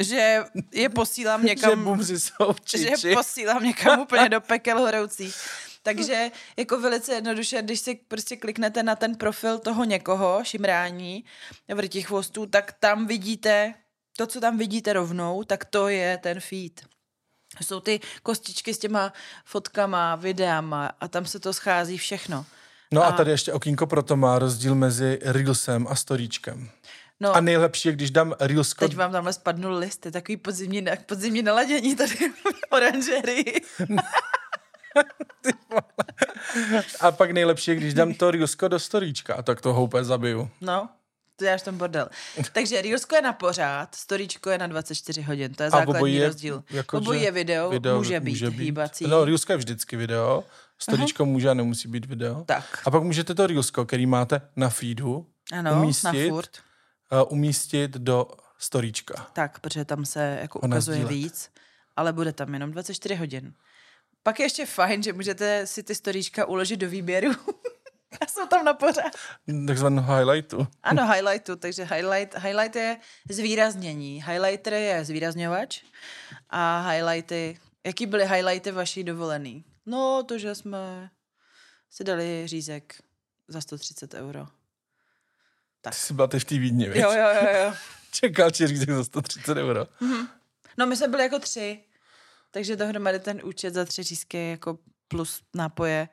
že 0.00 0.44
je 0.72 0.88
posílám 0.88 1.40
Že 1.42 1.48
někam, 1.48 1.84
bumři 1.84 2.20
jsou 2.20 2.54
že 2.76 3.14
posílám 3.14 3.64
někam 3.64 4.00
úplně 4.02 4.28
do 4.28 4.40
pekel 4.40 4.78
horoucích. 4.78 5.36
Takže 5.82 6.30
jako 6.56 6.80
velice 6.80 7.14
jednoduše, 7.14 7.62
když 7.62 7.80
si 7.80 7.94
prostě 7.94 8.36
kliknete 8.36 8.82
na 8.82 8.96
ten 8.96 9.16
profil 9.16 9.58
toho 9.58 9.84
někoho, 9.84 10.40
šimrání, 10.42 11.24
vrtí 11.74 12.02
chvostů, 12.02 12.46
tak 12.46 12.72
tam 12.72 13.06
vidíte, 13.06 13.74
to, 14.20 14.26
co 14.26 14.40
tam 14.40 14.58
vidíte 14.58 14.92
rovnou, 14.92 15.44
tak 15.44 15.64
to 15.64 15.88
je 15.88 16.18
ten 16.18 16.40
feed. 16.40 16.80
Jsou 17.60 17.80
ty 17.80 18.00
kostičky 18.22 18.74
s 18.74 18.78
těma 18.78 19.12
fotkama, 19.44 20.16
videama 20.16 20.90
a 21.00 21.08
tam 21.08 21.26
se 21.26 21.40
to 21.40 21.52
schází 21.52 21.98
všechno. 21.98 22.46
No 22.92 23.02
a 23.02 23.06
a- 23.06 23.12
tady 23.12 23.30
ještě 23.30 23.52
okýnko 23.52 23.86
proto 23.86 24.16
má 24.16 24.38
rozdíl 24.38 24.74
mezi 24.74 25.18
reelsem 25.22 25.86
a 25.90 25.94
storíčkem. 25.94 26.70
No, 27.20 27.34
A 27.36 27.40
nejlepší 27.40 27.88
je, 27.88 27.92
když 27.92 28.10
dám 28.10 28.34
reelsko... 28.40 28.84
Teď 28.88 28.96
vám 28.96 29.12
tamhle 29.12 29.32
spadnul 29.32 29.74
list, 29.78 30.06
je 30.06 30.12
takový 30.12 30.36
podzimní, 30.36 30.84
podzimní 31.06 31.42
naladění 31.42 31.96
tady 31.96 32.14
v 32.44 32.72
oranžerii. 32.72 33.60
A 37.00 37.12
pak 37.12 37.30
nejlepší 37.30 37.70
je, 37.70 37.76
když 37.76 37.94
dám 37.94 38.14
to 38.14 38.30
Riosko 38.30 38.68
do 38.68 38.78
storíčka, 38.78 39.34
a 39.34 39.42
tak 39.42 39.60
to 39.60 39.72
houpe 39.72 40.04
zabiju. 40.04 40.50
No, 40.60 40.88
to 41.40 41.44
děláš 41.44 41.62
ten 41.62 41.78
bordel. 41.78 42.08
Takže 42.52 42.82
Reelsko 42.82 43.16
je 43.16 43.22
na 43.22 43.32
pořád, 43.32 43.94
storíčko 43.94 44.50
je 44.50 44.58
na 44.58 44.66
24 44.66 45.22
hodin, 45.22 45.54
to 45.54 45.62
je 45.62 45.70
základní 45.70 46.14
je 46.14 46.26
rozdíl. 46.26 46.64
jako, 46.70 46.98
obojí 46.98 47.22
je 47.22 47.30
video, 47.30 47.70
video, 47.70 47.98
může 47.98 48.20
být 48.20 48.30
může 48.30 48.48
hýbací. 48.50 49.06
No, 49.06 49.24
Reelsko 49.24 49.52
je 49.52 49.56
vždycky 49.58 49.96
video, 49.96 50.44
storíčko 50.78 51.24
může 51.24 51.50
a 51.50 51.54
nemusí 51.54 51.88
být 51.88 52.06
video. 52.06 52.44
Tak. 52.44 52.82
A 52.84 52.90
pak 52.90 53.02
můžete 53.02 53.34
to 53.34 53.46
Reelsko, 53.46 53.84
který 53.84 54.06
máte 54.06 54.40
na 54.56 54.68
feedu, 54.68 55.26
Ano, 55.52 55.62
na 55.62 55.80
umístit, 55.80 56.28
furt. 56.28 56.50
uh, 57.12 57.32
umístit 57.32 57.90
do 57.90 58.26
storíčka. 58.58 59.26
Tak, 59.32 59.58
protože 59.60 59.84
tam 59.84 60.04
se 60.04 60.38
jako 60.40 60.60
Ona 60.60 60.76
ukazuje 60.76 60.96
sdílet. 60.96 61.12
víc, 61.14 61.50
ale 61.96 62.12
bude 62.12 62.32
tam 62.32 62.54
jenom 62.54 62.70
24 62.72 63.14
hodin. 63.14 63.52
Pak 64.22 64.38
je 64.40 64.46
ještě 64.46 64.66
fajn, 64.66 65.02
že 65.02 65.12
můžete 65.12 65.66
si 65.66 65.82
ty 65.82 65.94
storíčka 65.94 66.44
uložit 66.46 66.76
do 66.80 66.88
výběru. 66.88 67.30
a 68.20 68.26
jsou 68.28 68.46
tam 68.46 68.64
na 68.64 68.74
pořád. 68.74 69.12
Takzvanou 69.66 70.02
highlightu. 70.02 70.66
Ano, 70.82 71.12
highlightu, 71.12 71.56
takže 71.56 71.84
highlight, 71.84 72.34
highlight 72.38 72.76
je 72.76 72.96
zvýraznění. 73.30 74.24
Highlighter 74.26 74.72
je 74.72 75.04
zvýrazňovač 75.04 75.82
a 76.50 76.90
highlighty, 76.90 77.60
jaký 77.86 78.06
byly 78.06 78.26
highlighty 78.26 78.70
vaší 78.70 79.04
dovolený? 79.04 79.64
No, 79.86 80.22
to, 80.22 80.38
že 80.38 80.54
jsme 80.54 81.10
si 81.90 82.04
dali 82.04 82.42
řízek 82.46 83.02
za 83.48 83.60
130 83.60 84.14
euro. 84.14 84.46
Ty 85.80 85.90
jsi 85.92 86.14
byla 86.14 86.26
teď 86.26 86.42
v 86.42 86.44
té 86.44 86.58
Vídni? 86.58 86.86
Jo, 86.86 86.94
jo, 86.94 87.12
jo, 87.12 87.48
jo. 87.64 87.74
Čekal 88.10 88.50
ti 88.50 88.66
říct 88.66 88.86
za 88.86 89.04
130 89.04 89.56
euro. 89.56 89.86
No 90.78 90.86
my 90.86 90.96
jsme 90.96 91.08
byli 91.08 91.22
jako 91.22 91.38
tři, 91.38 91.84
takže 92.50 92.76
dohromady 92.76 93.18
ten 93.18 93.40
účet 93.44 93.74
za 93.74 93.84
tři 93.84 94.02
řízky 94.02 94.50
jako 94.50 94.78
plus 95.08 95.42
nápoje 95.54 96.08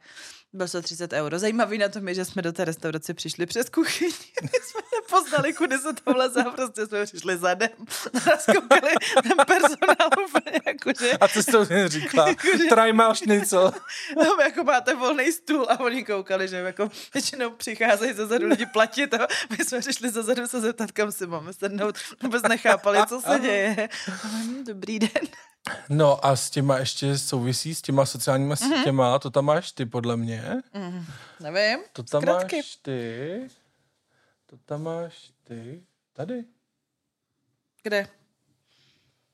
byl 0.58 0.68
130 0.68 1.14
euro. 1.14 1.40
Zajímavý 1.40 1.78
na 1.78 1.90
tom 1.90 2.08
je, 2.08 2.14
že 2.14 2.26
jsme 2.26 2.42
do 2.42 2.54
té 2.54 2.66
restaurace 2.66 3.14
přišli 3.14 3.46
přes 3.46 3.70
kuchyni. 3.70 4.12
My 4.42 4.50
jsme 4.64 4.82
nepoznali, 5.02 5.54
kudy 5.54 5.78
se 5.78 5.94
tam 5.94 6.16
leze 6.16 6.44
a 6.44 6.50
prostě 6.50 6.86
jsme 6.86 7.06
přišli 7.06 7.38
zadem. 7.38 7.70
Nás 8.14 8.46
koukali 8.46 8.92
ten 9.24 9.38
personál 9.48 10.10
úplně 10.28 10.60
jako, 10.66 10.92
že 11.00 11.12
A 11.12 11.28
co 11.28 11.44
jsi 11.44 11.52
to 11.52 11.66
říkala? 11.88 12.36
Try 12.70 12.94
mal 12.94 13.16
schnitzel. 13.16 13.72
no, 14.16 14.44
jako 14.44 14.64
máte 14.64 14.96
volný 14.96 15.32
stůl 15.32 15.68
a 15.70 15.80
oni 15.80 16.06
koukali, 16.06 16.48
že 16.48 16.56
jako 16.56 16.90
většinou 17.14 17.50
přicházejí 17.50 18.14
ze 18.14 18.28
zadu 18.28 18.48
lidi 18.48 18.66
platit 18.66 19.14
a 19.14 19.28
my 19.58 19.66
jsme 19.66 19.80
přišli 19.80 20.10
ze 20.10 20.24
zadu 20.24 20.48
se 20.48 20.62
zeptat, 20.62 20.92
kam 20.92 21.12
si 21.12 21.28
máme 21.28 21.54
sednout. 21.54 21.96
Vůbec 22.24 22.44
nechápali, 22.44 23.00
co 23.08 23.22
se 23.22 23.40
děje. 23.40 23.90
Dobrý 24.66 25.00
den. 25.00 25.28
No 25.90 26.26
a 26.26 26.36
s 26.36 26.50
těma 26.50 26.78
ještě 26.78 27.18
souvisí, 27.18 27.76
s 27.76 27.82
těma 27.82 28.06
sociálníma 28.06 28.56
sítěma, 28.56 29.20
to 29.20 29.30
tam 29.30 29.46
máš 29.46 29.72
ty 29.72 29.86
podle 29.86 30.18
mě. 30.18 30.44
Nevím. 31.40 31.80
To 31.94 32.04
tam 32.04 32.22
Zkratky. 32.22 32.56
máš 32.56 32.76
ty. 32.76 33.50
To 34.46 34.58
tam 34.58 34.84
máš 34.84 35.32
ty. 35.44 35.84
Tady. 36.14 36.44
Kde? 37.84 38.08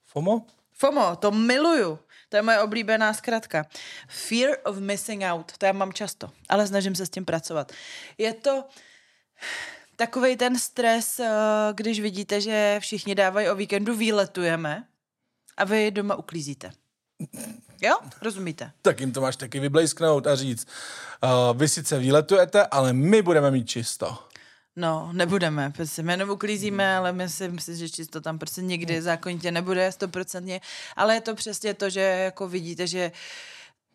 FOMO? 0.04 0.46
FOMO, 0.72 1.16
to 1.16 1.32
miluju. 1.32 2.00
To 2.30 2.36
je 2.36 2.42
moje 2.42 2.60
oblíbená 2.62 3.14
zkratka. 3.14 3.66
Fear 4.08 4.58
of 4.66 4.78
missing 4.78 5.24
out. 5.24 5.58
To 5.58 5.66
já 5.66 5.72
mám 5.72 5.94
často, 5.94 6.30
ale 6.50 6.68
snažím 6.68 6.96
se 6.96 7.06
s 7.06 7.10
tím 7.10 7.26
pracovat. 7.26 7.72
Je 8.18 8.34
to 8.34 8.64
takový 9.96 10.38
ten 10.38 10.60
stres, 10.60 11.20
eh, 11.20 11.30
když 11.74 12.00
vidíte, 12.00 12.42
že 12.42 12.78
všichni 12.80 13.16
dávají 13.16 13.50
o 13.50 13.56
víkendu 13.56 13.96
výletujeme 13.96 14.88
a 15.58 15.64
vy 15.64 15.92
doma 15.92 16.16
uklízíte. 16.16 16.72
Jo? 17.82 17.96
Rozumíte? 18.22 18.72
Tak 18.82 19.00
jim 19.00 19.12
to 19.12 19.22
máš 19.22 19.36
taky 19.36 19.60
vyblejsknout 19.60 20.28
a 20.28 20.36
říct, 20.36 20.68
uh, 21.24 21.58
vy 21.58 21.68
sice 21.68 22.00
výletujete, 22.00 22.66
ale 22.66 22.94
my 22.94 23.22
budeme 23.22 23.52
mít 23.52 23.70
čisto. 23.70 24.18
No, 24.76 25.10
nebudeme, 25.14 25.70
prostě 25.70 26.04
my 26.04 26.14
jenom 26.14 26.30
uklízíme, 26.30 26.98
ale 26.98 27.14
my 27.14 27.30
si 27.30 27.50
myslím, 27.50 27.76
že 27.76 27.90
čisto 27.90 28.22
tam 28.22 28.40
prostě 28.40 28.62
nikdy 28.62 29.02
zákonitě 29.02 29.52
nebude 29.52 29.92
stoprocentně, 29.92 30.62
ale 30.96 31.14
je 31.16 31.22
to 31.22 31.36
přesně 31.36 31.74
to, 31.74 31.90
že 31.90 32.02
jako 32.02 32.48
vidíte, 32.48 32.88
že 32.88 33.12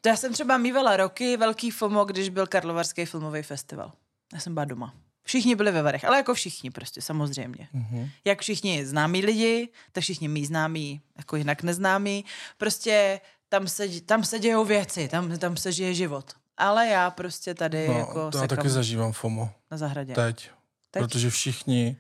to 0.01 0.09
já 0.09 0.17
jsem 0.17 0.33
třeba 0.33 0.59
mývala 0.59 0.97
roky 0.97 1.37
velký 1.37 1.71
FOMO, 1.71 2.05
když 2.05 2.29
byl 2.29 2.47
Karlovarský 2.47 3.05
filmový 3.07 3.43
festival. 3.43 3.93
Já 4.35 4.41
jsem 4.41 4.55
byla 4.55 4.65
doma. 4.65 4.95
Všichni 5.29 5.55
byli 5.57 5.73
ve 5.73 5.83
Varech, 5.83 6.05
ale 6.05 6.17
jako 6.17 6.35
všichni 6.35 6.71
prostě, 6.71 7.03
samozřejmě. 7.03 7.69
Mm-hmm. 7.75 8.11
Jak 8.25 8.41
všichni 8.41 8.87
známí 8.87 9.21
lidi, 9.25 9.69
tak 9.93 10.03
všichni 10.03 10.29
mý 10.29 10.47
známí, 10.47 11.01
jako 11.17 11.37
jinak 11.37 11.63
neznámí. 11.63 12.25
Prostě 12.59 13.21
tam 13.49 13.69
se, 13.69 13.89
tam 14.01 14.25
se 14.25 14.39
dějou 14.39 14.65
věci, 14.65 15.09
tam, 15.09 15.39
tam 15.39 15.57
se 15.57 15.73
žije 15.73 15.95
život. 15.95 16.33
Ale 16.57 16.87
já 16.87 17.11
prostě 17.11 17.55
tady 17.55 17.89
No, 17.89 17.95
jako 17.99 18.31
to 18.31 18.39
já 18.39 18.47
taky 18.47 18.69
zažívám 18.69 19.13
FOMO. 19.13 19.51
na 19.71 19.77
zahradě. 19.77 20.15
Teď. 20.15 20.51
Teď? 20.91 21.03
Protože 21.03 21.31
všichni 21.31 21.97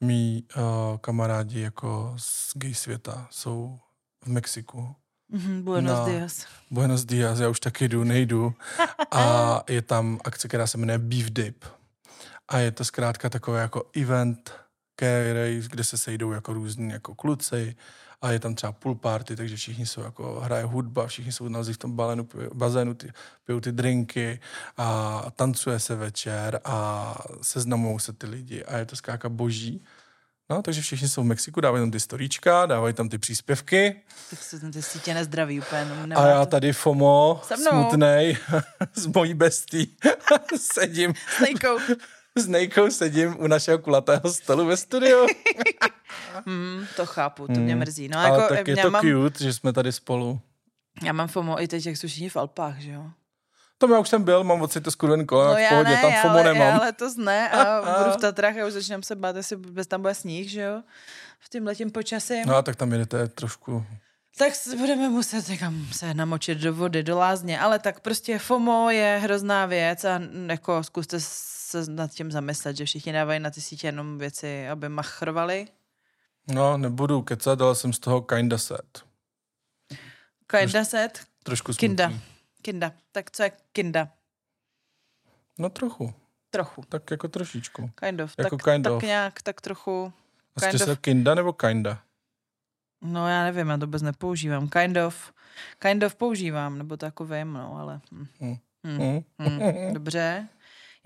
mý 0.00 0.44
uh, 0.56 0.62
kamarádi 0.98 1.60
jako 1.60 2.14
z 2.18 2.52
gay 2.54 2.74
světa 2.74 3.28
jsou 3.30 3.78
v 4.24 4.26
Mexiku. 4.26 4.94
Mhm, 5.28 5.62
Buenos 5.62 5.98
No. 5.98 6.04
dias. 6.12 6.46
Buenos 6.70 7.04
dias, 7.04 7.38
já 7.38 7.48
už 7.48 7.60
taky 7.60 7.88
jdu, 7.88 8.04
nejdu. 8.04 8.54
A 9.10 9.62
je 9.68 9.82
tam 9.82 10.20
akce, 10.24 10.48
která 10.48 10.66
se 10.66 10.78
jmenuje 10.78 10.98
Beef 10.98 11.30
Dip. 11.30 11.64
A 12.48 12.58
je 12.58 12.70
to 12.70 12.84
zkrátka 12.84 13.30
takový 13.30 13.58
jako 13.58 13.90
event, 13.96 14.52
který, 14.96 15.62
kde 15.68 15.84
se 15.84 15.98
sejdou 15.98 16.32
jako 16.32 16.52
různí 16.52 16.90
jako 16.90 17.14
kluci 17.14 17.76
a 18.24 18.30
je 18.30 18.38
tam 18.40 18.54
třeba 18.54 18.72
pool 18.72 18.94
party, 18.94 19.36
takže 19.36 19.56
všichni 19.56 19.86
jsou 19.86 20.00
jako, 20.00 20.40
hraje 20.40 20.64
hudba, 20.64 21.06
všichni 21.06 21.32
jsou 21.32 21.48
na 21.48 21.62
v 21.62 21.76
tom 21.76 21.96
balenu, 21.96 22.28
bazénu, 22.54 22.94
ty, 22.94 23.12
pijou 23.44 23.60
ty 23.60 23.72
drinky 23.72 24.40
a 24.76 25.22
tancuje 25.36 25.80
se 25.80 25.94
večer 25.94 26.60
a 26.64 27.14
seznamují 27.42 28.00
se 28.00 28.12
ty 28.12 28.26
lidi 28.26 28.64
a 28.64 28.76
je 28.76 28.86
to 28.86 28.96
zkrátka 28.96 29.28
boží. 29.28 29.84
No, 30.50 30.62
takže 30.62 30.80
všichni 30.80 31.08
jsou 31.08 31.22
v 31.22 31.26
Mexiku, 31.26 31.60
dávají 31.60 31.82
tam 31.82 31.90
ty 31.90 32.00
storíčka, 32.00 32.66
dávají 32.66 32.94
tam 32.94 33.08
ty 33.08 33.18
příspěvky 33.18 34.02
Tak 34.30 34.42
se 34.42 34.70
ty 34.70 34.82
sítě 34.82 35.14
nezdraví 35.14 35.60
úplně. 35.60 36.06
No, 36.06 36.18
a 36.18 36.26
já 36.26 36.46
tady 36.46 36.72
FOMO, 36.72 37.42
smutnej, 37.54 38.36
s 38.94 39.06
mojí 39.06 39.34
bestí, 39.34 39.96
sedím, 40.72 41.14
S. 41.14 41.96
s 42.36 42.48
Nejkou 42.48 42.90
sedím 42.90 43.36
u 43.40 43.46
našeho 43.46 43.78
kulatého 43.78 44.30
stolu 44.32 44.66
ve 44.66 44.76
studiu. 44.76 45.26
Hmm, 46.46 46.86
to 46.96 47.06
chápu, 47.06 47.46
to 47.46 47.52
mě 47.52 47.76
mrzí. 47.76 48.08
No, 48.08 48.18
Ale 48.18 48.28
jako, 48.42 48.54
tak 48.54 48.68
je 48.68 48.74
já, 48.78 48.82
to 48.82 48.90
mám, 48.90 49.02
cute, 49.02 49.44
že 49.44 49.52
jsme 49.52 49.72
tady 49.72 49.92
spolu. 49.92 50.40
já 51.02 51.12
mám 51.12 51.28
FOMO 51.28 51.62
i 51.62 51.68
teď, 51.68 51.86
jak 51.86 51.96
jsou 51.96 52.08
všichni 52.08 52.28
v 52.28 52.36
Alpách, 52.36 52.78
že 52.78 52.90
jo? 52.92 53.04
To 53.78 53.92
já 53.92 53.98
už 53.98 54.08
jsem 54.08 54.22
byl, 54.22 54.44
mám 54.44 54.62
ocit 54.62 54.80
to 54.84 54.90
skurvený 54.90 55.26
kolo, 55.26 55.44
No 55.44 55.54
v 55.54 55.68
pohodě, 55.68 55.90
ne, 55.90 56.00
tam 56.02 56.12
FOMO 56.22 56.34
ale, 56.34 56.44
nemám. 56.44 56.68
já 56.68 56.78
letos 56.78 57.16
ne 57.16 57.48
a 57.50 57.80
budu 57.98 58.10
v 58.10 58.20
Tatrách 58.20 58.56
a 58.58 58.66
už 58.66 58.72
začínám 58.72 59.02
se 59.02 59.16
bát, 59.16 59.36
jestli 59.36 59.56
vůbec 59.56 59.86
tam 59.86 60.00
bude 60.02 60.14
sníh, 60.14 60.50
že 60.50 60.60
jo? 60.60 60.82
V 61.40 61.48
tím 61.48 61.66
letím 61.66 61.90
počasí. 61.90 62.42
No 62.46 62.56
a 62.56 62.62
tak 62.62 62.76
tam 62.76 62.92
jedete 62.92 63.28
trošku. 63.28 63.84
Tak 64.38 64.52
budeme 64.78 65.08
muset 65.08 65.48
někam 65.48 65.86
se 65.92 66.14
namočit 66.14 66.58
do 66.58 66.74
vody, 66.74 67.02
do 67.02 67.18
lázně, 67.18 67.60
ale 67.60 67.78
tak 67.78 68.00
prostě 68.00 68.38
FOMO 68.38 68.90
je 68.90 69.20
hrozná 69.22 69.66
věc 69.66 70.04
a 70.04 70.20
jako 70.46 70.82
zkuste 70.84 71.20
se 71.74 71.90
nad 71.90 72.10
tím 72.10 72.32
zamyslet, 72.32 72.76
že 72.76 72.84
všichni 72.84 73.12
dávají 73.12 73.40
na 73.40 73.50
ty 73.50 73.60
sítě 73.60 73.86
jenom 73.86 74.18
věci, 74.18 74.68
aby 74.68 74.88
machrovali. 74.88 75.68
No, 76.54 76.76
nebudu 76.76 77.22
kecat, 77.22 77.60
ale 77.60 77.74
jsem 77.74 77.92
z 77.92 77.98
toho 77.98 78.22
kinda 78.22 78.58
set. 78.58 79.04
Kinda 80.46 80.84
set, 80.84 81.26
Trošku 81.42 81.72
smutný. 81.72 81.88
kinda. 81.88 82.12
Kinda. 82.62 82.92
Tak 83.12 83.30
co 83.30 83.42
je 83.42 83.52
kinda? 83.72 84.08
No 85.58 85.70
trochu, 85.70 86.14
Trochu. 86.50 86.82
tak 86.88 87.10
jako 87.10 87.28
trošičku. 87.28 87.90
Kind 88.04 88.20
of. 88.20 88.34
Jako 88.38 88.56
tak, 88.56 88.64
kind 88.74 88.84
tak 88.84 88.92
of. 88.92 89.02
nějak, 89.02 89.42
tak 89.42 89.60
trochu. 89.60 90.12
Kind 90.60 90.78
se 90.78 90.92
of. 90.92 90.98
kinda 90.98 91.34
nebo 91.34 91.52
kinda? 91.52 92.02
No 93.02 93.28
já 93.28 93.44
nevím, 93.44 93.68
já 93.68 93.78
to 93.78 93.86
vůbec 93.86 94.02
nepoužívám. 94.02 94.68
Kind 94.68 94.96
of. 94.96 95.32
Kind 95.78 96.02
of 96.02 96.14
používám, 96.14 96.78
nebo 96.78 96.96
to 96.96 97.24
vím, 97.24 97.52
no, 97.52 97.76
ale... 97.76 98.00
Hm. 98.12 98.26
Hm. 98.40 98.56
Hm. 98.86 99.24
Hm. 99.38 99.60
Hm. 99.60 99.94
Dobře. 99.94 100.48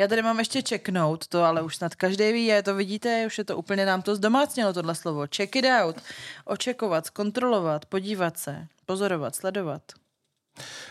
Já 0.01 0.09
tady 0.09 0.23
mám 0.23 0.39
ještě 0.39 0.63
checknout, 0.69 1.27
to 1.27 1.43
ale 1.45 1.63
už 1.63 1.77
snad 1.77 1.95
každý 1.95 2.33
ví, 2.33 2.45
je 2.47 2.63
to 2.63 2.75
vidíte, 2.75 3.25
už 3.27 3.39
je 3.39 3.45
to 3.45 3.57
úplně 3.57 3.87
nám 3.87 4.03
to 4.03 4.17
zdomácnělo, 4.17 4.73
tohle 4.73 4.95
slovo. 4.95 5.27
Check 5.37 5.57
it 5.57 5.65
out. 5.83 5.97
Očekovat, 6.45 7.07
zkontrolovat, 7.07 7.87
podívat 7.87 8.39
se, 8.39 8.67
pozorovat, 8.87 9.37
sledovat. 9.37 9.83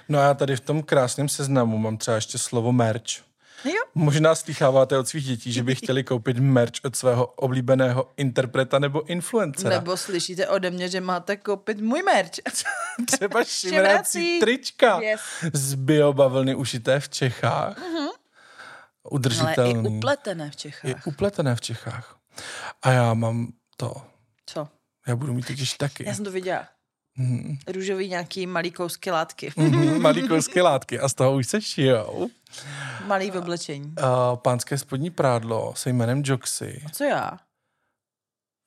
No 0.10 0.20
a 0.20 0.24
já 0.24 0.34
tady 0.34 0.56
v 0.56 0.60
tom 0.60 0.84
krásném 0.84 1.30
seznamu 1.30 1.78
mám 1.78 1.98
třeba 1.98 2.16
ještě 2.16 2.38
slovo 2.38 2.72
merch. 2.72 3.28
Jo. 3.66 3.82
Možná 3.96 4.36
slycháváte 4.36 4.98
od 4.98 5.08
svých 5.08 5.26
dětí, 5.26 5.52
že 5.52 5.64
by 5.64 5.76
chtěli 5.76 6.04
koupit 6.04 6.38
merch 6.38 6.74
od 6.84 6.96
svého 6.96 7.26
oblíbeného 7.26 8.12
interpreta 8.18 8.80
nebo 8.80 9.06
influencera. 9.06 9.70
Nebo... 9.76 9.98
Slyšíte 9.98 10.48
ode 10.48 10.72
mě, 10.72 10.90
že 10.90 11.02
máte 11.02 11.38
koupit 11.38 11.82
můj 11.82 12.04
merch. 12.04 12.30
Třeba 13.08 13.44
Šimrací. 13.44 14.40
trička 14.40 15.00
Yes. 15.02 15.22
z 15.54 15.74
biobavlny 15.74 16.56
ušité 16.56 17.00
v 17.00 17.10
Čechách. 17.10 17.78
Mhm. 19.12 19.26
Ale 19.42 19.54
i 19.54 19.56
Udržitelný. 19.56 19.98
upletené 19.98 20.50
v 20.50 20.54
I 20.54 20.58
Čechách. 20.58 21.08
upletené 21.08 21.56
v 21.56 21.62
Čechách. 21.62 22.18
A 22.82 22.92
já 22.92 23.14
mám 23.14 23.48
to. 23.78 23.94
Co? 24.46 24.68
Já 25.08 25.16
budu 25.16 25.34
mít 25.34 25.48
totiž 25.48 25.74
taky. 25.74 26.06
Já 26.08 26.14
jsem 26.14 26.26
to 26.26 26.32
viděla. 26.32 26.68
Mm. 27.20 27.58
Růžový 27.68 28.10
nějaký 28.10 28.48
malý 28.48 28.72
kousky 28.72 29.12
látky. 29.12 29.52
Mm, 29.56 30.02
malý 30.02 30.28
kousky 30.28 30.62
látky 30.62 31.00
a 31.00 31.10
z 31.10 31.14
toho 31.14 31.36
už 31.36 31.48
se 31.48 31.62
šijou. 31.62 32.30
Malý 33.06 33.32
v 33.32 33.38
oblečení. 33.38 33.86
Uh, 34.00 34.36
pánské 34.36 34.78
spodní 34.78 35.10
prádlo 35.10 35.74
se 35.76 35.90
jménem 35.90 36.22
Joxy. 36.26 36.84
A 36.86 36.90
co 36.90 37.04
já? 37.04 37.40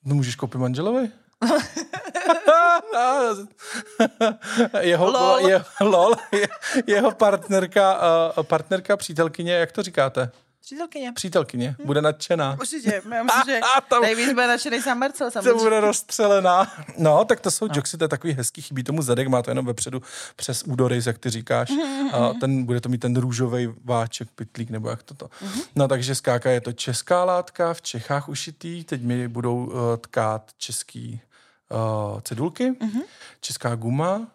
No 0.05 0.15
můžeš 0.15 0.35
koupit 0.37 0.59
manželovi? 0.59 1.11
jeho, 4.81 5.11
lol. 5.11 5.49
Je, 5.49 5.65
lol, 5.81 6.15
je, 6.33 6.49
jeho 6.87 7.11
partnerka, 7.11 8.01
uh, 8.39 8.43
partnerka, 8.43 8.97
přítelkyně, 8.97 9.53
jak 9.53 9.73
to 9.73 9.83
říkáte? 9.83 10.31
Přítelkyně. 10.61 11.13
Přítelkyně, 11.13 11.75
hmm. 11.79 11.87
bude 11.87 12.03
nadšená. 12.03 12.57
Určitě, 12.61 13.03
já 13.13 13.13
myslím, 13.23 13.43
že 13.47 13.61
a, 13.77 13.81
tam, 13.81 14.03
nejvíc 14.03 14.33
bude 14.33 14.47
nadšený 14.47 14.83
sám 14.83 14.99
Marcel 14.99 15.31
samozřejmě. 15.31 15.53
To 15.53 15.65
bude 15.65 15.81
rozstřelená. 15.81 16.73
No, 16.99 17.25
tak 17.25 17.41
to 17.41 17.51
jsou 17.51 17.69
no. 17.69 17.75
joxy, 17.77 17.99
to 17.99 18.05
je 18.05 18.09
takový 18.09 18.33
hezký, 18.33 18.63
chybí 18.63 18.85
tomu 18.85 19.03
zadek, 19.03 19.29
má 19.29 19.43
to 19.43 19.51
jenom 19.51 19.67
vepředu 19.67 20.03
přes 20.37 20.63
údory, 20.63 21.01
jak 21.07 21.19
ty 21.19 21.31
říkáš. 21.31 21.71
Mm-hmm. 21.71 22.15
A 22.15 22.35
ten, 22.41 22.65
bude 22.65 22.81
to 22.81 22.89
mít 22.89 22.99
ten 22.99 23.17
růžový 23.17 23.69
váček, 23.85 24.29
pitlík, 24.35 24.71
nebo 24.71 24.91
jak 24.91 25.03
toto. 25.03 25.31
No, 25.75 25.89
takže 25.89 26.15
skáka 26.15 26.51
je 26.51 26.61
to 26.61 26.73
česká 26.73 27.25
látka, 27.25 27.75
v 27.75 27.83
Čechách 27.83 28.29
ušitý, 28.29 28.85
teď 28.85 29.03
mi 29.03 29.29
budou 29.29 29.65
uh, 29.65 29.75
tkát 30.01 30.51
český 30.59 31.21
uh, 31.71 32.21
cedulky, 32.21 32.71
mm-hmm. 32.71 33.03
česká 33.41 33.75
guma, 33.75 34.27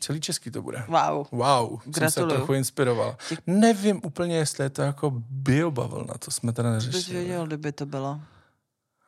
Celý 0.00 0.20
český 0.20 0.50
to 0.50 0.62
bude. 0.62 0.84
Wow. 0.88 1.26
Wow, 1.30 1.80
Gratuluju. 1.84 2.10
jsem 2.10 2.10
se 2.10 2.36
trochu 2.36 2.52
inspiroval. 2.52 3.16
Děk... 3.28 3.40
Nevím 3.46 4.00
úplně, 4.04 4.36
jestli 4.36 4.64
je 4.64 4.70
to 4.70 4.82
jako 4.82 5.10
biobavlna, 5.30 6.14
to 6.14 6.30
jsme 6.30 6.52
teda 6.52 6.70
neřešili. 6.70 7.02
Bys 7.02 7.08
věděl, 7.08 7.46
kdyby 7.46 7.72
to 7.72 7.86
bylo. 7.86 8.20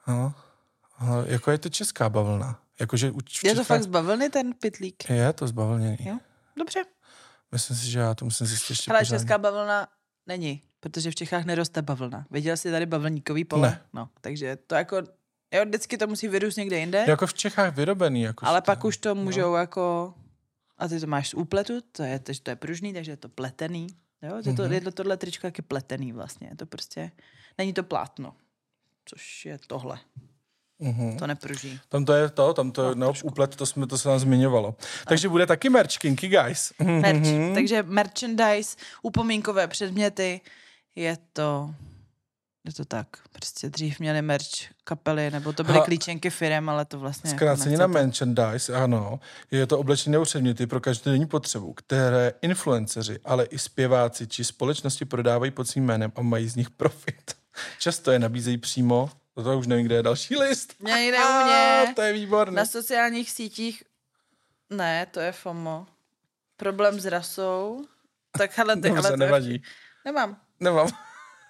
No, 0.07 0.35
ale 0.99 1.25
jako 1.29 1.51
je 1.51 1.59
to 1.59 1.69
česká 1.69 2.09
bavlna. 2.09 2.61
Jakože 2.81 3.11
u 3.11 3.19
je 3.45 3.55
to 3.55 3.65
fakt 3.65 3.83
z 3.83 3.87
bavlny 3.87 4.31
ten 4.31 4.53
pitlík? 4.55 5.11
Je 5.11 5.33
to 5.33 5.49
zbavlněný. 5.49 5.99
Jo, 6.01 6.19
dobře. 6.59 6.83
Myslím 7.53 7.77
si, 7.77 7.91
že 7.91 7.99
já 7.99 8.15
to 8.15 8.25
musím 8.25 8.47
zjistit 8.47 8.71
ještě 8.71 8.91
Ale 8.91 9.07
česká 9.07 9.39
bavlna 9.39 9.89
není, 10.27 10.63
protože 10.81 11.11
v 11.11 11.15
Čechách 11.15 11.45
neroste 11.45 11.83
bavlna. 11.83 12.27
Viděl 12.31 12.57
jsi 12.57 12.71
tady 12.71 12.87
bavlníkový 12.87 13.45
pole? 13.45 13.69
Ne. 13.69 13.83
No, 13.93 14.09
takže 14.21 14.57
to 14.67 14.75
jako, 14.75 15.03
jo, 15.55 15.65
vždycky 15.65 15.99
to 15.99 16.07
musí 16.07 16.29
vyrůst 16.29 16.57
někde 16.57 16.79
jinde. 16.79 17.05
Jako 17.09 17.27
v 17.27 17.35
Čechách 17.35 17.77
vyrobený. 17.77 18.23
Jako 18.23 18.47
ale 18.47 18.63
pak 18.63 18.85
už 18.85 18.97
to 18.97 19.15
no. 19.15 19.23
můžou 19.23 19.51
no. 19.51 19.57
jako 19.57 20.15
a 20.79 20.89
ty 20.89 21.01
to 21.01 21.07
máš 21.07 21.29
z 21.29 21.35
úpletu, 21.35 21.81
to 21.93 22.03
je, 22.03 22.21
to 22.43 22.51
je 22.51 22.57
pružný, 22.57 22.93
takže 22.93 23.13
je 23.13 23.17
to 23.17 23.29
pletený. 23.29 23.87
Jo? 24.23 24.37
Je, 24.37 24.43
to, 24.43 24.51
mm-hmm. 24.51 24.73
je 24.73 24.81
to, 24.81 24.93
tohle 24.93 25.17
tričko 25.17 25.47
je 25.47 25.53
pletený 25.69 26.13
vlastně. 26.13 26.49
Je 26.49 26.57
to 26.57 26.67
prostě, 26.67 27.11
není 27.59 27.73
to 27.73 27.83
plátno, 27.83 28.35
což 29.05 29.47
je 29.47 29.59
tohle. 29.67 29.99
Mm-hmm. 30.81 31.19
To 31.19 31.27
nepruží. 31.27 31.81
Tam 31.89 32.05
to 32.05 32.13
je 32.13 32.29
to, 32.29 32.55
tam 32.55 32.71
to, 32.73 32.95
no, 32.95 32.95
no 32.95 33.13
úplet, 33.23 33.57
to, 33.57 33.67
jsme, 33.67 33.87
to 33.87 33.99
se 33.99 34.09
nám 34.09 34.19
zmiňovalo. 34.19 34.75
Takže 35.09 35.29
bude 35.29 35.47
taky 35.47 35.69
merch, 35.69 35.99
Kinky 35.99 36.29
Guys. 36.29 36.73
Merch, 36.79 37.23
mm-hmm. 37.23 37.55
takže 37.55 37.83
merchandise, 37.83 38.77
upomínkové 39.03 39.67
předměty, 39.69 40.41
je 40.97 41.19
to 41.33 41.75
je 42.69 42.75
to 42.75 42.85
tak. 42.85 43.07
Prostě 43.33 43.71
dřív 43.71 44.01
měli 44.01 44.23
merch 44.23 44.47
kapely, 44.85 45.31
nebo 45.31 45.53
to 45.53 45.65
byly 45.65 45.79
ha, 45.79 45.85
klíčenky 45.85 46.31
firem, 46.31 46.69
ale 46.69 46.85
to 46.85 46.99
vlastně... 46.99 47.31
Zkráceně 47.31 47.75
jako 47.75 47.81
na 47.81 47.87
merchandise, 47.87 48.75
ano. 48.75 49.21
Je 49.51 49.67
to 49.67 49.79
oblečení 49.79 50.13
nebo 50.13 50.25
předměty 50.25 50.67
pro 50.67 50.81
každodenní 50.81 51.27
potřebu, 51.27 51.73
které 51.73 52.33
influenceři, 52.43 53.19
ale 53.25 53.45
i 53.45 53.59
zpěváci 53.59 54.27
či 54.27 54.45
společnosti 54.45 55.05
prodávají 55.05 55.51
pod 55.51 55.69
svým 55.69 55.85
jménem 55.85 56.13
a 56.17 56.23
mají 56.23 56.49
z 56.49 56.57
nich 56.57 56.71
profit. 56.71 57.35
Často 57.79 58.11
je 58.11 58.19
nabízejí 58.19 58.59
přímo, 58.59 59.11
to 59.35 59.59
už 59.59 59.67
nevím, 59.67 59.87
kde 59.87 59.95
je 59.95 60.03
další 60.03 60.37
list. 60.37 60.75
Někde 60.81 61.19
u 61.19 61.45
mě. 61.45 61.93
To 61.97 62.03
je 62.03 62.13
výborné. 62.13 62.57
Na 62.57 62.67
sociálních 62.67 63.31
sítích, 63.31 63.83
ne, 64.71 65.07
to 65.11 65.21
je 65.21 65.33
FOMO. 65.33 65.87
Problém 66.57 67.01
s 67.01 67.07
rasou. 67.07 67.87
Tak 68.39 68.59
hele, 68.59 68.77
ty, 68.77 68.91
ale 68.91 69.11
to 69.11 69.17
nevadí. 69.17 69.53
Je... 69.53 69.61
Nemám. 70.05 70.37
Nemám. 70.61 70.89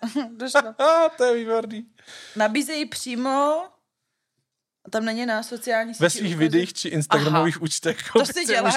Došlo. 0.36 0.74
to 1.16 1.24
je 1.24 1.34
výborný. 1.34 1.86
Nabízejí 2.36 2.86
přímo 2.86 3.64
tam 4.90 5.04
není 5.04 5.26
na 5.26 5.42
sociální 5.42 5.94
síti. 5.94 6.04
Ve 6.04 6.10
svých 6.10 6.22
ukazy. 6.22 6.36
videích 6.36 6.72
či 6.72 6.88
Instagramových 6.88 7.56
Aha. 7.56 7.64
účtech. 7.64 7.98
To 8.12 8.26
si 8.26 8.44
děláš, 8.44 8.74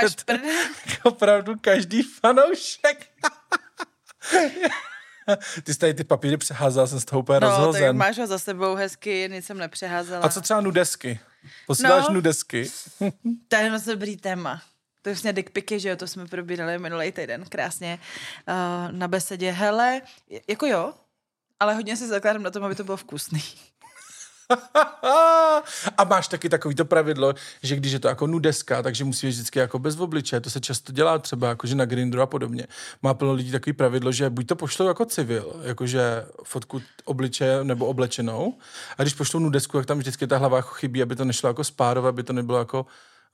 Opravdu 1.04 1.56
každý 1.62 2.04
fanoušek. 2.04 3.12
Ty 5.64 5.74
jsi 5.74 5.80
tady 5.80 5.94
ty 5.94 6.04
papíry 6.04 6.38
přeházela, 6.38 6.88
jsem 6.88 7.00
z 7.00 7.06
toho 7.06 7.20
úplně 7.20 7.40
no, 7.40 7.50
rozhozen. 7.50 7.84
tak 7.84 7.96
máš 7.96 8.18
ho 8.18 8.28
za 8.28 8.40
sebou 8.40 8.76
hezky, 8.76 9.30
nic 9.32 9.46
jsem 9.46 9.58
nepřeházela. 9.58 10.26
A 10.26 10.30
co 10.30 10.42
třeba 10.42 10.62
nudesky? 10.62 11.20
Posíláš 11.68 12.08
no, 12.08 12.14
nudesky? 12.14 12.72
to 13.48 13.56
je 13.56 13.72
moc 13.72 13.86
dobrý 13.86 14.18
téma. 14.18 14.62
To 15.02 15.10
je 15.10 15.14
vlastně 15.14 15.34
dickpiky, 15.34 15.80
že 15.80 15.90
jo, 15.90 15.96
to 15.96 16.08
jsme 16.08 16.26
probírali 16.26 16.80
minulý 16.80 17.12
týden 17.12 17.46
krásně 17.50 18.00
uh, 18.48 18.92
na 18.92 19.08
besedě. 19.08 19.52
Hele, 19.52 20.02
jako 20.48 20.66
jo, 20.66 20.94
ale 21.62 21.76
hodně 21.76 21.98
se 21.98 22.08
zakládám 22.08 22.44
na 22.44 22.52
tom, 22.52 22.64
aby 22.64 22.76
to 22.76 22.84
bylo 22.84 22.98
vkusný. 22.98 23.44
a 25.98 26.04
máš 26.04 26.28
taky 26.28 26.50
takový 26.50 26.76
to 26.76 26.86
pravidlo, 26.86 27.34
že 27.64 27.76
když 27.76 27.92
je 27.92 28.00
to 28.00 28.08
jako 28.08 28.28
nudeska, 28.28 28.82
takže 28.82 29.04
musí 29.04 29.28
být 29.28 29.34
vždycky 29.34 29.60
jako 29.60 29.80
bez 29.80 30.00
obličeje. 30.00 30.40
To 30.42 30.50
se 30.50 30.60
často 30.60 30.92
dělá 30.92 31.20
třeba 31.20 31.48
jakože 31.48 31.76
na 31.76 31.86
Grindru 31.86 32.22
a 32.22 32.26
podobně. 32.26 32.68
Má 33.02 33.14
plno 33.14 33.34
lidí 33.34 33.52
takový 33.52 33.74
pravidlo, 33.74 34.12
že 34.12 34.30
buď 34.30 34.48
to 34.48 34.56
pošlou 34.56 34.88
jako 34.88 35.06
civil, 35.06 35.62
jakože 35.64 36.26
fotku 36.44 36.82
obličeje 37.06 37.64
nebo 37.64 37.86
oblečenou, 37.86 38.58
a 38.98 39.02
když 39.02 39.14
pošlou 39.14 39.40
nudesku, 39.40 39.78
tak 39.78 39.86
tam 39.86 39.98
vždycky 40.00 40.28
ta 40.28 40.38
hlava 40.38 40.58
jako 40.58 40.70
chybí, 40.70 41.02
aby 41.02 41.16
to 41.16 41.26
nešlo 41.26 41.50
jako 41.50 41.64
spárové, 41.64 42.10
aby 42.10 42.24
to 42.24 42.34
nebylo 42.34 42.60
jako 42.60 42.86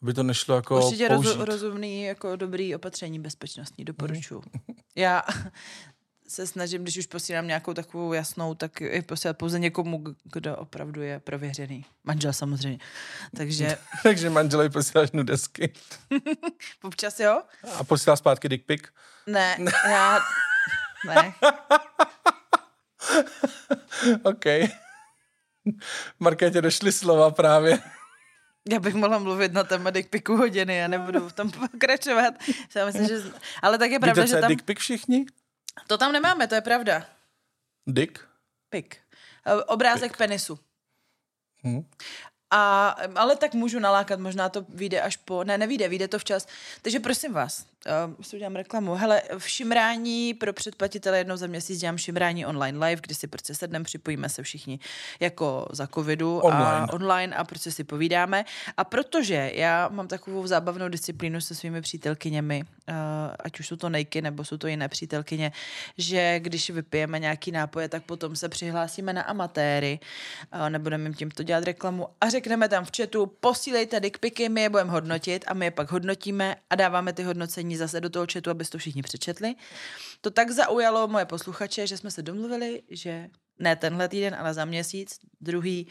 aby 0.02 0.14
to 0.14 0.24
nešlo 0.24 0.56
jako 0.56 0.86
Určitě 0.86 1.08
použít. 1.08 1.40
rozumný, 1.40 2.04
jako 2.04 2.36
dobrý 2.36 2.76
opatření 2.76 3.20
bezpečnostní, 3.20 3.86
doporučuji. 3.86 4.42
Já 4.96 5.22
se 6.28 6.48
snažím, 6.48 6.84
když 6.84 6.98
už 6.98 7.06
posílám 7.06 7.48
nějakou 7.48 7.74
takovou 7.74 8.14
jasnou, 8.14 8.56
tak 8.56 8.82
je 8.82 9.02
posílat 9.02 9.38
pouze 9.38 9.60
někomu, 9.60 10.04
kdo 10.24 10.56
opravdu 10.56 11.02
je 11.02 11.20
prověřený. 11.20 11.86
Manžel 12.04 12.34
samozřejmě. 12.34 12.80
Takže... 13.38 13.78
Takže 14.04 14.30
manželovi 14.30 14.70
posíláš 14.70 15.12
nudesky. 15.12 15.74
Občas 16.84 17.20
jo. 17.20 17.42
A 17.76 17.84
posílá 17.84 18.16
zpátky 18.16 18.50
dick 18.50 18.66
pic? 18.66 18.82
Ne, 19.28 19.58
já... 19.90 20.20
Ne. 21.06 21.34
OK. 24.24 24.46
Markétě 26.20 26.62
došly 26.62 26.92
slova 26.92 27.32
právě. 27.32 27.80
Já 28.70 28.80
bych 28.80 28.94
mohla 28.94 29.20
mluvit 29.20 29.54
na 29.54 29.64
téma 29.64 29.90
dick 29.90 30.10
picu 30.10 30.36
hodiny, 30.36 30.78
já 30.78 30.88
nebudu 30.88 31.30
v 31.30 31.34
tom 31.34 31.52
pokračovat. 31.52 32.34
Já 32.76 32.86
myslím, 32.86 33.08
že... 33.08 33.22
Ale 33.62 33.78
tak 33.78 33.92
je 33.92 34.00
pravda, 34.00 34.24
Víte, 34.24 34.36
že 34.36 34.42
tam... 34.42 34.50
dick 34.50 34.64
pic 34.66 34.80
všichni? 34.80 35.26
To 35.88 35.98
tam 35.98 36.12
nemáme, 36.12 36.48
to 36.48 36.56
je 36.56 36.62
pravda. 36.62 37.06
Dick? 37.88 38.20
Pik. 38.70 38.98
Obrázek 39.68 40.12
Pik. 40.12 40.18
penisu. 40.18 40.60
Hmm. 41.64 41.90
A, 42.52 42.90
ale 43.16 43.36
tak 43.36 43.54
můžu 43.54 43.80
nalákat, 43.80 44.20
možná 44.20 44.50
to 44.50 44.66
vyjde 44.70 45.02
až 45.02 45.16
po, 45.18 45.44
ne, 45.44 45.58
nevíde, 45.58 45.88
vyjde 45.88 46.08
to 46.08 46.20
včas. 46.20 46.48
Takže 46.82 47.00
prosím 47.00 47.34
vás, 47.34 47.66
uh, 47.86 48.14
si 48.22 48.36
udělám 48.36 48.56
reklamu. 48.56 48.96
Hele, 48.96 49.22
v 49.38 49.50
Šimrání 49.50 50.34
pro 50.34 50.54
předplatitele 50.54 51.18
jednou 51.18 51.38
za 51.38 51.48
měsíc 51.48 51.80
dělám 51.80 51.98
Šimrání 51.98 52.46
online 52.46 52.86
live, 52.86 53.02
kdy 53.02 53.16
si 53.16 53.28
prostě 53.28 53.56
sedneme, 53.56 53.86
připojíme 53.86 54.30
se 54.30 54.44
všichni 54.44 54.80
jako 55.20 55.68
za 55.72 55.88
covidu 55.88 56.38
online. 56.40 56.66
a 56.66 56.94
online 56.94 57.36
a 57.36 57.44
prostě 57.44 57.72
si 57.72 57.84
povídáme. 57.84 58.46
A 58.78 58.84
protože 58.84 59.52
já 59.54 59.90
mám 59.92 60.08
takovou 60.08 60.48
zábavnou 60.48 60.90
disciplínu 60.90 61.42
se 61.42 61.56
svými 61.56 61.82
přítelkyněmi, 61.82 62.64
uh, 62.64 62.96
ať 63.40 63.60
už 63.60 63.68
jsou 63.68 63.76
to 63.76 63.90
nejky 63.90 64.22
nebo 64.22 64.46
jsou 64.46 64.58
to 64.58 64.68
jiné 64.68 64.90
přítelkyně, 64.90 65.52
že 65.98 66.40
když 66.40 66.70
vypijeme 66.70 67.20
nějaký 67.20 67.52
nápoje, 67.52 67.90
tak 67.90 68.04
potom 68.04 68.36
se 68.36 68.50
přihlásíme 68.50 69.14
na 69.14 69.22
amatéry, 69.22 70.00
uh, 70.54 70.70
nebudeme 70.70 71.04
jim 71.04 71.14
tímto 71.14 71.44
dělat 71.44 71.64
reklamu 71.64 72.08
a 72.22 72.30
řekneme 72.30 72.70
tam 72.70 72.86
v 72.86 72.92
chatu, 72.98 73.26
posílejte 73.26 74.00
dickpiky, 74.00 74.50
my 74.50 74.62
je 74.62 74.70
budeme 74.70 74.92
hodnotit 74.92 75.46
a 75.48 75.54
my 75.54 75.66
je 75.66 75.72
pak 75.72 75.92
hodnotíme 75.92 76.56
a 76.70 76.76
dáváme 76.76 77.14
ty 77.14 77.24
hodnocení 77.24 77.67
zase 77.76 78.02
do 78.02 78.10
toho 78.10 78.26
chatu, 78.34 78.50
abyste 78.50 78.72
to 78.72 78.78
všichni 78.78 79.02
přečetli. 79.02 79.56
To 80.22 80.32
tak 80.32 80.52
zaujalo 80.52 81.08
moje 81.08 81.26
posluchače, 81.26 81.88
že 81.88 81.98
jsme 81.98 82.12
se 82.12 82.22
domluvili, 82.22 82.84
že 82.90 83.30
ne 83.60 83.76
tenhle 83.76 84.08
týden, 84.08 84.36
ale 84.36 84.54
za 84.54 84.66
měsíc, 84.66 85.20
druhý 85.42 85.88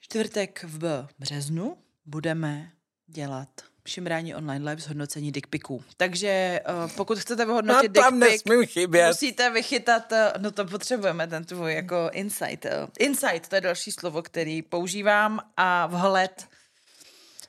čtvrtek 0.00 0.64
v 0.68 1.08
březnu 1.18 1.76
budeme 2.04 2.70
dělat 3.06 3.48
šimrání 3.86 4.34
online 4.34 4.70
live 4.70 4.82
zhodnocení 4.82 5.32
dickpiků. 5.32 5.84
Takže 5.96 6.60
uh, 6.84 6.90
pokud 6.96 7.18
chcete 7.18 7.44
vyhodnotit 7.44 7.96
no, 7.96 8.10
dickpik, 8.10 8.88
musíte 9.06 9.50
vychytat, 9.50 10.12
uh, 10.12 10.42
no 10.42 10.50
to 10.50 10.64
potřebujeme, 10.64 11.26
ten 11.26 11.44
tvůj 11.44 11.74
jako 11.74 12.10
insight. 12.12 12.64
Uh, 12.64 12.70
insight, 12.98 13.48
to 13.48 13.54
je 13.54 13.60
další 13.60 13.92
slovo, 13.92 14.22
který 14.22 14.62
používám 14.62 15.40
a 15.56 15.86
vhled 15.86 16.46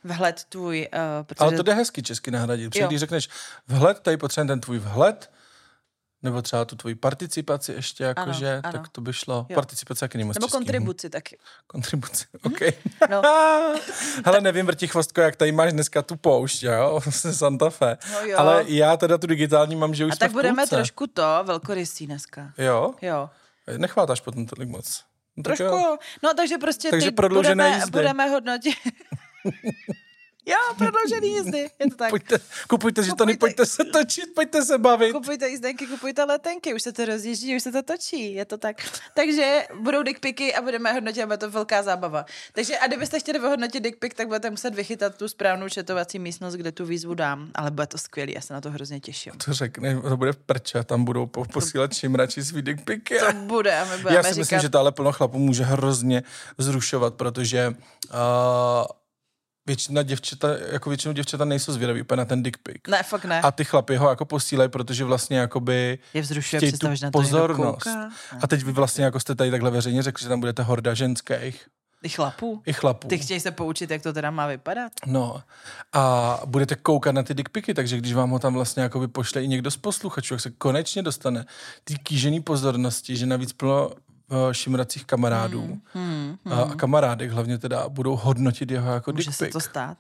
vhled 0.07 0.43
tvůj. 0.49 0.87
Uh, 0.93 0.99
protože... 1.23 1.43
Ale 1.45 1.51
to 1.57 1.63
jde 1.63 1.73
hezky 1.73 2.03
česky 2.03 2.31
nahradit. 2.31 2.69
Protože 2.69 2.87
když 2.87 2.99
řekneš 2.99 3.29
vhled, 3.67 3.99
tady 3.99 4.17
potřebujeme 4.17 4.51
ten 4.51 4.61
tvůj 4.61 4.79
vhled, 4.79 5.31
Nebo 6.23 6.41
třeba 6.41 6.65
tu 6.65 6.75
tvoji 6.75 6.95
participaci 6.95 7.71
ještě, 7.73 8.03
jakože, 8.03 8.61
tak 8.71 8.87
to 8.89 9.01
by 9.01 9.13
šlo. 9.13 9.45
Jo. 9.49 9.55
Participace 9.55 10.05
jak 10.05 10.15
není 10.15 10.27
moc 10.27 10.35
Nebo 10.35 10.47
český. 10.47 10.57
kontribuci 10.57 11.09
taky. 11.09 11.37
Kontribuci, 11.67 12.25
OK. 12.43 12.59
No. 13.09 13.21
Hele, 14.25 14.41
nevím, 14.41 14.65
Vrti 14.65 14.87
Chvostko, 14.87 15.21
jak 15.21 15.35
tady 15.35 15.51
máš 15.51 15.73
dneska 15.73 16.01
tu 16.01 16.15
poušť, 16.15 16.63
jo, 16.63 16.99
se 17.09 17.33
Santa 17.33 17.69
Fe. 17.69 17.97
No 18.13 18.19
jo. 18.21 18.37
Ale 18.39 18.63
já 18.67 18.97
teda 18.97 19.17
tu 19.17 19.27
digitální 19.27 19.75
mám, 19.75 19.93
že 19.93 20.05
už 20.05 20.11
A 20.13 20.15
tak 20.15 20.31
budeme 20.31 20.63
půlce. 20.63 20.75
trošku 20.75 21.07
to, 21.07 21.43
velkorysý 21.43 22.07
dneska. 22.07 22.53
Jo? 22.57 22.93
Jo. 23.01 23.29
Nechvátáš 23.77 24.21
potom 24.21 24.45
tolik 24.45 24.69
moc. 24.69 25.03
No, 25.37 25.43
Trošku 25.43 25.63
jo. 25.63 25.97
No 26.23 26.33
takže 26.33 26.57
prostě 26.57 26.89
Takže 26.89 27.11
teď 27.11 27.29
budeme, 27.29 27.69
jízdy. 27.69 27.91
budeme 27.91 28.25
hodnotit. 28.29 28.75
jo, 30.45 30.55
prodloužený 30.77 31.27
jízdy, 31.33 31.57
je 31.79 31.89
to 31.89 31.95
tak. 31.95 32.09
Pojďte, 32.09 32.39
kupujte 32.69 33.03
žetony, 33.03 33.33
Kupujte- 33.33 33.39
pojďte 33.39 33.65
se 33.65 33.83
točit, 33.85 34.25
pojďte 34.35 34.65
se 34.65 34.77
bavit. 34.77 35.11
Kupujte 35.11 35.49
jízdenky, 35.49 35.87
kupujte 35.87 36.23
letenky, 36.23 36.73
už 36.73 36.81
se 36.81 36.91
to 36.93 37.05
rozjíždí, 37.05 37.55
už 37.55 37.63
se 37.63 37.71
to 37.71 37.83
točí, 37.83 38.33
je 38.33 38.45
to 38.45 38.57
tak. 38.57 38.77
Takže 39.15 39.63
budou 39.81 40.03
dickpiky 40.03 40.53
a 40.55 40.61
budeme 40.61 40.93
hodnotit, 40.93 41.21
a 41.23 41.25
bude 41.25 41.37
to 41.37 41.49
velká 41.51 41.83
zábava. 41.83 42.25
Takže 42.53 42.79
a 42.79 42.87
kdybyste 42.87 43.19
chtěli 43.19 43.39
vyhodnotit 43.39 43.83
dickpik, 43.83 44.13
tak 44.13 44.27
budete 44.27 44.49
muset 44.49 44.75
vychytat 44.75 45.15
tu 45.17 45.27
správnou 45.27 45.69
četovací 45.69 46.19
místnost, 46.19 46.53
kde 46.53 46.71
tu 46.71 46.85
výzvu 46.85 47.13
dám. 47.13 47.51
Ale 47.55 47.71
bude 47.71 47.87
to 47.87 47.97
skvělý, 47.97 48.33
já 48.33 48.41
se 48.41 48.53
na 48.53 48.61
to 48.61 48.71
hrozně 48.71 48.99
těším. 48.99 49.33
To 49.45 49.53
řekne, 49.53 50.01
to 50.01 50.17
bude 50.17 50.33
v 50.33 50.37
prče, 50.37 50.83
tam 50.83 51.03
budou 51.05 51.25
po- 51.25 51.45
posílat 51.45 51.93
čimrači 51.93 52.43
svý 52.43 52.61
dickpiky. 52.61 53.19
To 53.19 53.33
bude 53.33 53.79
a 53.79 53.85
my 53.85 53.97
budeme 54.01 54.15
Já 54.17 54.23
si 54.23 54.29
říkat, 54.29 54.39
myslím, 54.39 54.59
že 54.59 54.69
to 54.69 54.79
ale 54.79 54.91
plno 54.91 55.11
chlapů 55.11 55.37
může 55.39 55.63
hrozně 55.63 56.23
zrušovat, 56.57 57.13
protože 57.13 57.67
uh, 57.67 58.15
většina 59.67 60.03
děvčata, 60.03 60.47
jako 60.71 60.89
většinou 60.89 61.13
děvčata 61.13 61.45
nejsou 61.45 61.73
zvědaví 61.73 62.01
úplně 62.01 62.17
na 62.17 62.25
ten 62.25 62.43
dick 62.43 62.57
pic. 62.63 62.81
Ne, 62.87 63.03
fakt 63.03 63.25
ne. 63.25 63.41
A 63.41 63.51
ty 63.51 63.65
chlapy 63.65 63.95
ho 63.95 64.09
jako 64.09 64.25
posílají, 64.25 64.69
protože 64.69 65.03
vlastně 65.03 65.37
jakoby 65.37 65.99
Je 66.13 66.21
vzrušuje 66.21 66.59
chtějí 66.59 66.71
tu 66.71 66.87
na 67.03 67.11
pozornost. 67.11 67.87
A 68.41 68.47
teď 68.47 68.63
vy 68.63 68.71
vlastně 68.71 69.05
jako 69.05 69.19
jste 69.19 69.35
tady 69.35 69.51
takhle 69.51 69.71
veřejně 69.71 70.03
řekli, 70.03 70.23
že 70.23 70.29
tam 70.29 70.39
budete 70.39 70.63
horda 70.63 70.93
ženských 70.93 71.67
Ty 72.01 72.09
chlapů. 72.09 72.61
i 72.65 72.73
chlapů. 72.73 73.07
Ty 73.07 73.17
chtějí 73.17 73.39
se 73.39 73.51
poučit, 73.51 73.91
jak 73.91 74.01
to 74.01 74.13
teda 74.13 74.31
má 74.31 74.47
vypadat? 74.47 74.91
No 75.05 75.43
a 75.93 76.41
budete 76.45 76.75
koukat 76.75 77.15
na 77.15 77.23
ty 77.23 77.33
dickpiky, 77.33 77.73
takže 77.73 77.97
když 77.97 78.13
vám 78.13 78.29
ho 78.29 78.39
tam 78.39 78.53
vlastně 78.53 78.83
jakoby 78.83 79.07
pošle 79.07 79.43
i 79.43 79.47
někdo 79.47 79.71
z 79.71 79.77
posluchačů, 79.77 80.33
jak 80.33 80.41
se 80.41 80.51
konečně 80.51 81.01
dostane 81.01 81.45
ty 81.83 81.95
kýžený 81.95 82.41
pozornosti, 82.41 83.15
že 83.17 83.25
navíc 83.25 83.53
plno 83.53 83.89
šimracích 84.51 85.05
kamarádů 85.05 85.81
Hmm, 85.93 86.37
a, 86.45 86.61
a 86.61 86.75
kamarádek 86.75 87.31
hlavně 87.31 87.57
teda 87.57 87.89
budou 87.89 88.15
hodnotit 88.15 88.71
jeho 88.71 88.93
jako 88.93 89.11
může 89.11 89.23
se 89.23 89.29
dickpic. 89.45 89.53
to 89.53 89.59
stát. 89.69 89.97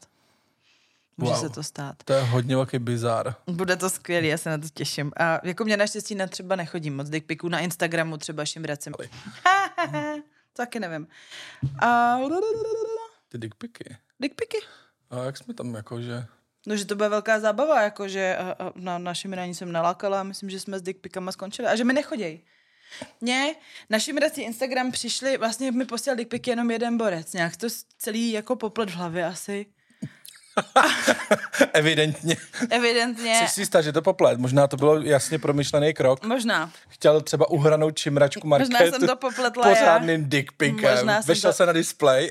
Může 1.17 1.31
Wow. 1.31 1.41
se 1.41 1.49
to 1.49 1.63
stát. 1.63 1.95
To 2.05 2.13
je 2.13 2.21
hodně 2.23 2.55
velký 2.55 2.79
bizár. 2.79 3.35
Bude 3.47 3.75
to 3.75 3.89
skvělý, 3.89 4.27
já 4.27 4.37
se 4.37 4.49
na 4.49 4.57
to 4.57 4.67
těším. 4.73 5.11
A 5.17 5.39
jako 5.47 5.63
mě 5.63 5.77
naštěstí 5.77 6.15
na 6.15 6.27
třeba 6.27 6.55
nechodí 6.55 6.89
moc 6.89 7.09
dickpiků, 7.09 7.49
na 7.49 7.59
Instagramu 7.59 8.17
třeba 8.17 8.45
šimracím. 8.45 8.93
to 10.53 10.63
taky 10.63 10.79
nevím. 10.79 11.07
A 11.79 12.17
Ty 13.29 13.37
dickpiky. 13.37 13.97
dickpiky. 14.19 14.57
A 15.09 15.23
jak 15.23 15.37
jsme 15.37 15.53
tam 15.53 15.73
jako, 15.75 16.01
že... 16.01 16.25
No, 16.67 16.75
že 16.75 16.85
to 16.85 16.95
bude 16.95 17.09
velká 17.09 17.39
zábava, 17.39 17.81
jakože 17.81 18.37
a, 18.37 18.51
a 18.65 18.71
na 18.75 18.97
našem 18.97 19.33
raní 19.33 19.55
jsem 19.55 19.71
nalákala 19.71 20.19
a 20.19 20.23
myslím, 20.23 20.49
že 20.49 20.59
jsme 20.59 20.79
s 20.79 20.81
dickpikama 20.81 21.31
skončili. 21.31 21.67
A 21.67 21.75
že 21.75 21.83
mi 21.83 21.93
nechodějí. 21.93 22.39
Ne, 23.21 23.55
na 23.89 23.99
Šimrací 23.99 24.41
Instagram 24.41 24.91
přišli, 24.91 25.37
vlastně 25.37 25.71
mi 25.71 25.85
posílal 25.85 26.17
dickpiky 26.17 26.49
jenom 26.49 26.71
jeden 26.71 26.97
borec. 26.97 27.33
Nějak 27.33 27.57
to 27.57 27.67
celý 27.97 28.31
jako 28.31 28.55
poplet 28.55 28.89
v 28.89 28.93
hlavě 28.93 29.25
asi. 29.25 29.65
Evidentně. 31.73 32.37
Evidentně. 32.69 33.35
Jsi 33.47 33.53
si 33.53 33.61
jistá, 33.61 33.81
že 33.81 33.91
to 33.91 34.01
poplet. 34.01 34.39
Možná 34.39 34.67
to 34.67 34.77
byl 34.77 35.03
jasně 35.05 35.39
promyšlený 35.39 35.93
krok. 35.93 36.25
Možná. 36.25 36.71
Chtěl 36.87 37.21
třeba 37.21 37.49
uhranout 37.49 37.97
čimračku 37.97 38.47
Marketu. 38.47 38.71
Možná 38.71 38.97
jsem 38.97 39.07
to 39.07 39.15
popletla 39.15 39.67
já. 39.67 39.75
Pořádným 39.75 40.29
dickpikem. 40.29 40.95
Možná 40.95 41.21
jsem 41.21 41.27
Vešel 41.27 41.51
to- 41.51 41.55
se 41.57 41.65
na 41.65 41.73
display. 41.73 42.29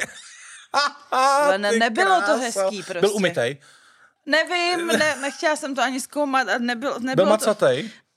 Ale 1.11 1.59
ne- 1.59 1.73
nebylo 1.73 2.15
to 2.21 2.21
kráso. 2.27 2.41
hezký 2.41 2.83
prostě. 2.83 3.01
Byl 3.01 3.13
umytej. 3.15 3.57
Nevím, 4.27 4.87
ne, 4.87 5.17
nechtěla 5.21 5.57
jsem 5.57 5.75
to 5.75 5.83
ani 5.83 6.01
zkoumat 6.01 6.49
a 6.49 6.59
nebyl, 6.59 6.91
Byl 6.91 7.01
nebylo 7.01 7.37
to... 7.37 7.55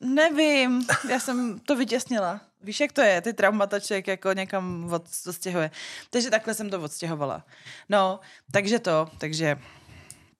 Nevím, 0.02 0.88
já 1.10 1.20
jsem 1.20 1.60
to 1.60 1.76
vytěsnila. 1.76 2.41
Víš, 2.62 2.80
jak 2.80 2.91
to 2.91 3.02
je? 3.02 3.22
Ty 3.22 3.34
traumata 3.34 3.80
člověk 3.80 4.08
jako 4.08 4.34
někam 4.34 4.89
od, 4.93 5.04
odstěhuje. 5.28 5.72
Takže 6.10 6.30
takhle 6.30 6.54
jsem 6.54 6.70
to 6.70 6.82
odstěhovala. 6.82 7.45
No, 7.89 8.20
takže 8.52 8.80
to, 8.80 9.10
takže 9.18 9.60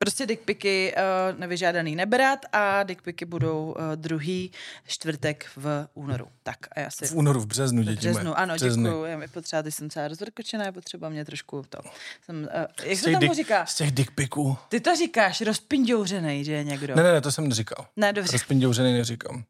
prostě 0.04 0.26
dickpiky 0.26 0.94
uh, 1.34 1.40
nevyžádaný 1.40 1.96
nebrat 1.96 2.40
a 2.54 2.84
dickpiky 2.84 3.26
budou 3.26 3.72
uh, 3.78 3.96
druhý 3.96 4.52
čtvrtek 4.88 5.46
v 5.56 5.88
únoru. 5.94 6.28
Tak 6.44 6.58
a 6.72 6.80
já 6.80 6.90
si... 6.92 7.08
V 7.08 7.14
únoru, 7.16 7.40
v 7.42 7.46
březnu, 7.46 7.82
v 7.82 7.86
děti 7.86 7.98
březnu, 7.98 8.38
ano, 8.40 8.54
Březny. 8.56 8.84
děkuju. 8.84 9.04
Já 9.06 9.18
mi 9.18 9.28
potřeba, 9.28 9.64
ty 9.64 9.72
jsem 9.72 9.90
celá 9.90 10.08
rozvrkočená, 10.08 10.66
je 10.66 10.72
potřeba 10.72 11.10
mě 11.10 11.26
trošku 11.26 11.64
to. 11.70 11.80
Jsem, 12.26 12.50
uh, 12.56 12.66
jak 12.90 13.00
se 13.00 13.06
tomu 13.06 13.20
dick, 13.20 13.34
říká? 13.36 13.66
z 13.66 13.76
těch 13.76 13.92
dickpiků. 13.92 14.58
Ty 14.70 14.80
to 14.80 14.96
říkáš, 14.96 15.42
rozpindouřenej, 15.42 16.44
že 16.44 16.52
je 16.52 16.64
někdo. 16.64 16.96
Ne, 16.96 17.04
ne, 17.04 17.12
ne, 17.14 17.22
to 17.22 17.32
jsem 17.32 17.48
neříkal. 17.48 17.88
ne 17.96 18.14
dobře. 18.14 18.32
Rozpindouřený 18.32 18.94
neříkám. 18.94 19.44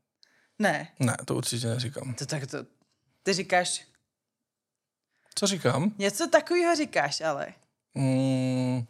Ne, 0.59 0.87
Ne, 0.99 1.17
to 1.25 1.35
určitě 1.35 1.67
neříkám. 1.67 2.13
to 2.13 2.25
tak 2.25 2.47
to... 2.47 2.57
Ty 3.23 3.33
říkáš, 3.33 3.85
Co 5.35 5.47
říkám? 5.47 5.91
něco 5.97 6.27
takového 6.27 6.75
říkáš, 6.75 7.21
ale. 7.21 7.47
Mm, 7.93 8.85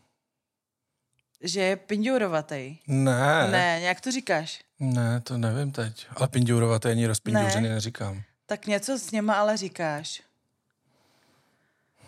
Že 1.41 1.61
je 1.61 1.75
pindourovatej. 1.75 2.77
ne, 2.87 3.47
ne. 3.51 3.77
Nějak 3.81 4.01
to 4.01 4.11
říkáš. 4.11 4.59
Ne, 4.79 5.21
to 5.21 5.37
nevím 5.37 5.71
teď. 5.71 6.07
Ale 6.15 6.27
pindourovatý 6.27 6.87
ani 6.89 7.07
rozpindouřený 7.07 7.67
ne. 7.69 7.73
neříkám. 7.75 8.21
Tak 8.45 8.67
něco 8.67 8.99
s 8.99 9.11
něma 9.11 9.33
ale 9.33 9.57
říkáš. 9.57 10.21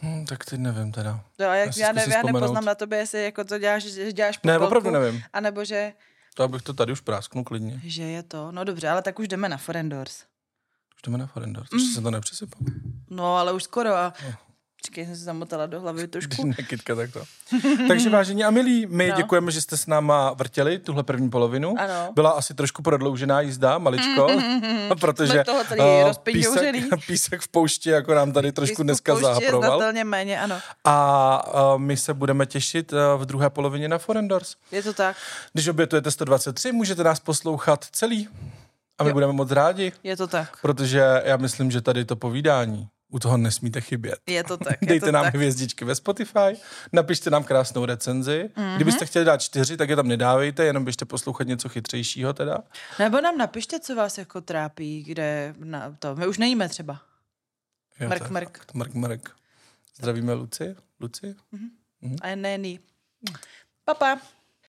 Hm, 0.04 0.26
tak 0.26 0.46
teď 0.46 0.60
nevím 0.60 0.92
teda. 0.92 1.24
No, 1.40 1.46
a 1.48 1.56
jak, 1.56 1.78
Já 1.78 1.88
já, 1.88 1.94
zkusím 1.94 2.10
ne, 2.10 2.16
já 2.16 2.24
nepoznám 2.34 2.66
na 2.66 2.76
tobě, 2.76 2.98
jestli 3.00 3.24
jako 3.24 3.44
to 3.44 3.58
děláš, 3.60 3.84
že 3.84 4.14
děláš 4.14 4.40
Ne, 4.44 4.60
opravdu 4.60 4.92
nevím. 4.92 5.24
anebo 5.34 5.66
že, 5.66 5.94
To 6.36 6.44
abych 6.44 6.62
to 6.62 6.74
tady 6.74 6.92
už 6.92 7.00
prásknul 7.02 7.44
klidně. 7.44 7.82
že 7.84 8.04
je 8.04 8.24
to. 8.24 8.52
No 8.52 8.64
dobře, 8.64 8.90
ale 8.90 9.02
tak 9.02 9.20
už 9.20 9.28
jdeme 9.28 9.50
na 9.50 9.58
Forendors. 9.58 10.24
Už 10.96 11.02
jdeme 11.06 11.18
na 11.18 11.28
Forendor. 11.28 11.64
Mm. 11.74 11.80
Ještě 11.80 11.94
jsem 11.94 12.04
to 12.04 12.12
nepřesypal. 12.12 12.60
No, 13.10 13.36
ale 13.38 13.54
už 13.54 13.64
skoro 13.64 13.94
a... 13.96 14.14
No. 14.26 14.34
Počkej, 14.86 15.06
jsem 15.06 15.16
se 15.16 15.24
zamotala 15.24 15.66
do 15.66 15.80
hlavy 15.82 16.08
Když 16.08 16.12
trošku. 16.12 16.46
nekytka, 16.58 16.96
tak 16.96 17.12
to. 17.12 17.24
Takže 17.88 18.10
vážení 18.18 18.44
a 18.44 18.52
milí, 18.52 18.86
my 18.90 19.08
no. 19.10 19.16
Děkujeme, 19.16 19.52
že 19.52 19.62
jste 19.62 19.78
s 19.78 19.88
náma 19.88 20.34
vrtěli 20.34 20.80
tuhle 20.80 21.04
první 21.04 21.30
polovinu. 21.30 21.76
Ano. 21.80 22.12
Byla 22.16 22.32
asi 22.32 22.54
trošku 22.54 22.82
prodloužená 22.82 23.42
jízda, 23.42 23.78
maličko, 23.78 24.28
protože 25.00 25.44
toho 25.44 25.64
eh, 25.80 26.04
rozpindouřený. 26.08 26.82
písek, 26.82 27.06
písek 27.08 27.42
v 27.42 27.48
poušti 27.48 27.90
jako 27.90 28.14
nám 28.14 28.32
tady 28.32 28.52
trošku 28.52 28.72
Písku 28.72 28.84
dneska 28.84 29.14
je 29.14 29.20
zahaproval. 29.20 29.70
znatelně 29.72 30.04
méně, 30.04 30.42
ano. 30.42 30.60
A 30.86 31.46
eh, 31.48 31.78
my 31.80 31.98
se 31.98 32.14
budeme 32.14 32.46
těšit 32.46 32.94
eh, 32.94 32.98
v 33.18 33.26
druhé 33.26 33.50
polovině 33.50 33.88
na 33.88 33.98
Forendors. 33.98 34.56
Je 34.72 34.84
to 34.84 34.94
tak, 34.94 35.16
Když 35.54 35.68
obětujete 35.68 36.12
123, 36.12 36.72
můžete 36.72 37.04
nás 37.04 37.20
poslouchat 37.20 37.86
celý. 37.92 38.28
A 39.00 39.04
my 39.04 39.10
Jo. 39.10 39.14
budeme 39.14 39.34
moc 39.34 39.52
rádi, 39.52 39.92
je 40.04 40.18
to 40.18 40.28
tak. 40.28 40.58
protože 40.62 41.22
já 41.26 41.38
myslím, 41.38 41.72
že 41.72 41.82
tady 41.82 42.06
to 42.06 42.16
povídání, 42.16 42.88
u 43.12 43.20
toho 43.20 43.38
nesmíte 43.38 43.82
chybět. 43.82 44.20
Je 44.28 44.44
to 44.44 44.58
tak, 44.58 44.78
je 44.82 44.88
Dejte 44.88 45.06
to 45.06 45.12
nám 45.12 45.24
tak. 45.24 45.34
hvězdičky 45.36 45.86
ve 45.86 45.96
Spotify, 45.96 46.58
napište 46.94 47.30
nám 47.30 47.44
krásnou 47.44 47.86
recenzi. 47.86 48.50
Mhm. 48.56 48.66
Mm-hmm. 48.68 48.76
Kdybyste 48.76 49.06
chtěli 49.06 49.26
dát 49.26 49.42
čtyři, 49.42 49.78
tak 49.78 49.90
je 49.90 49.96
tam 49.96 50.08
nedávejte, 50.08 50.66
jenom 50.66 50.84
běžte 50.84 51.06
poslouchat 51.06 51.48
něco 51.48 51.70
chytřejšího 51.70 52.34
teda. 52.34 52.58
Nebo 53.00 53.22
nám 53.22 53.38
napište, 53.38 53.80
co 53.80 53.96
vás 53.96 54.18
jako 54.18 54.42
trápí, 54.42 55.04
kde 55.04 55.54
na 55.58 55.96
to. 56.00 56.16
My 56.16 56.28
už 56.28 56.38
nejíme 56.38 56.70
třeba. 56.70 57.02
Jo, 58.00 58.10
Mrk, 58.10 58.22
je 58.22 58.30
mrk. 58.30 58.74
Mrk, 58.74 58.94
mrk. 58.94 59.30
Zdravíme 59.98 60.34
Luci. 60.34 60.76
Luci? 61.00 61.36
A 62.22 62.36
ne, 62.36 62.58
ne. 62.58 62.76
Papa. 63.86 64.20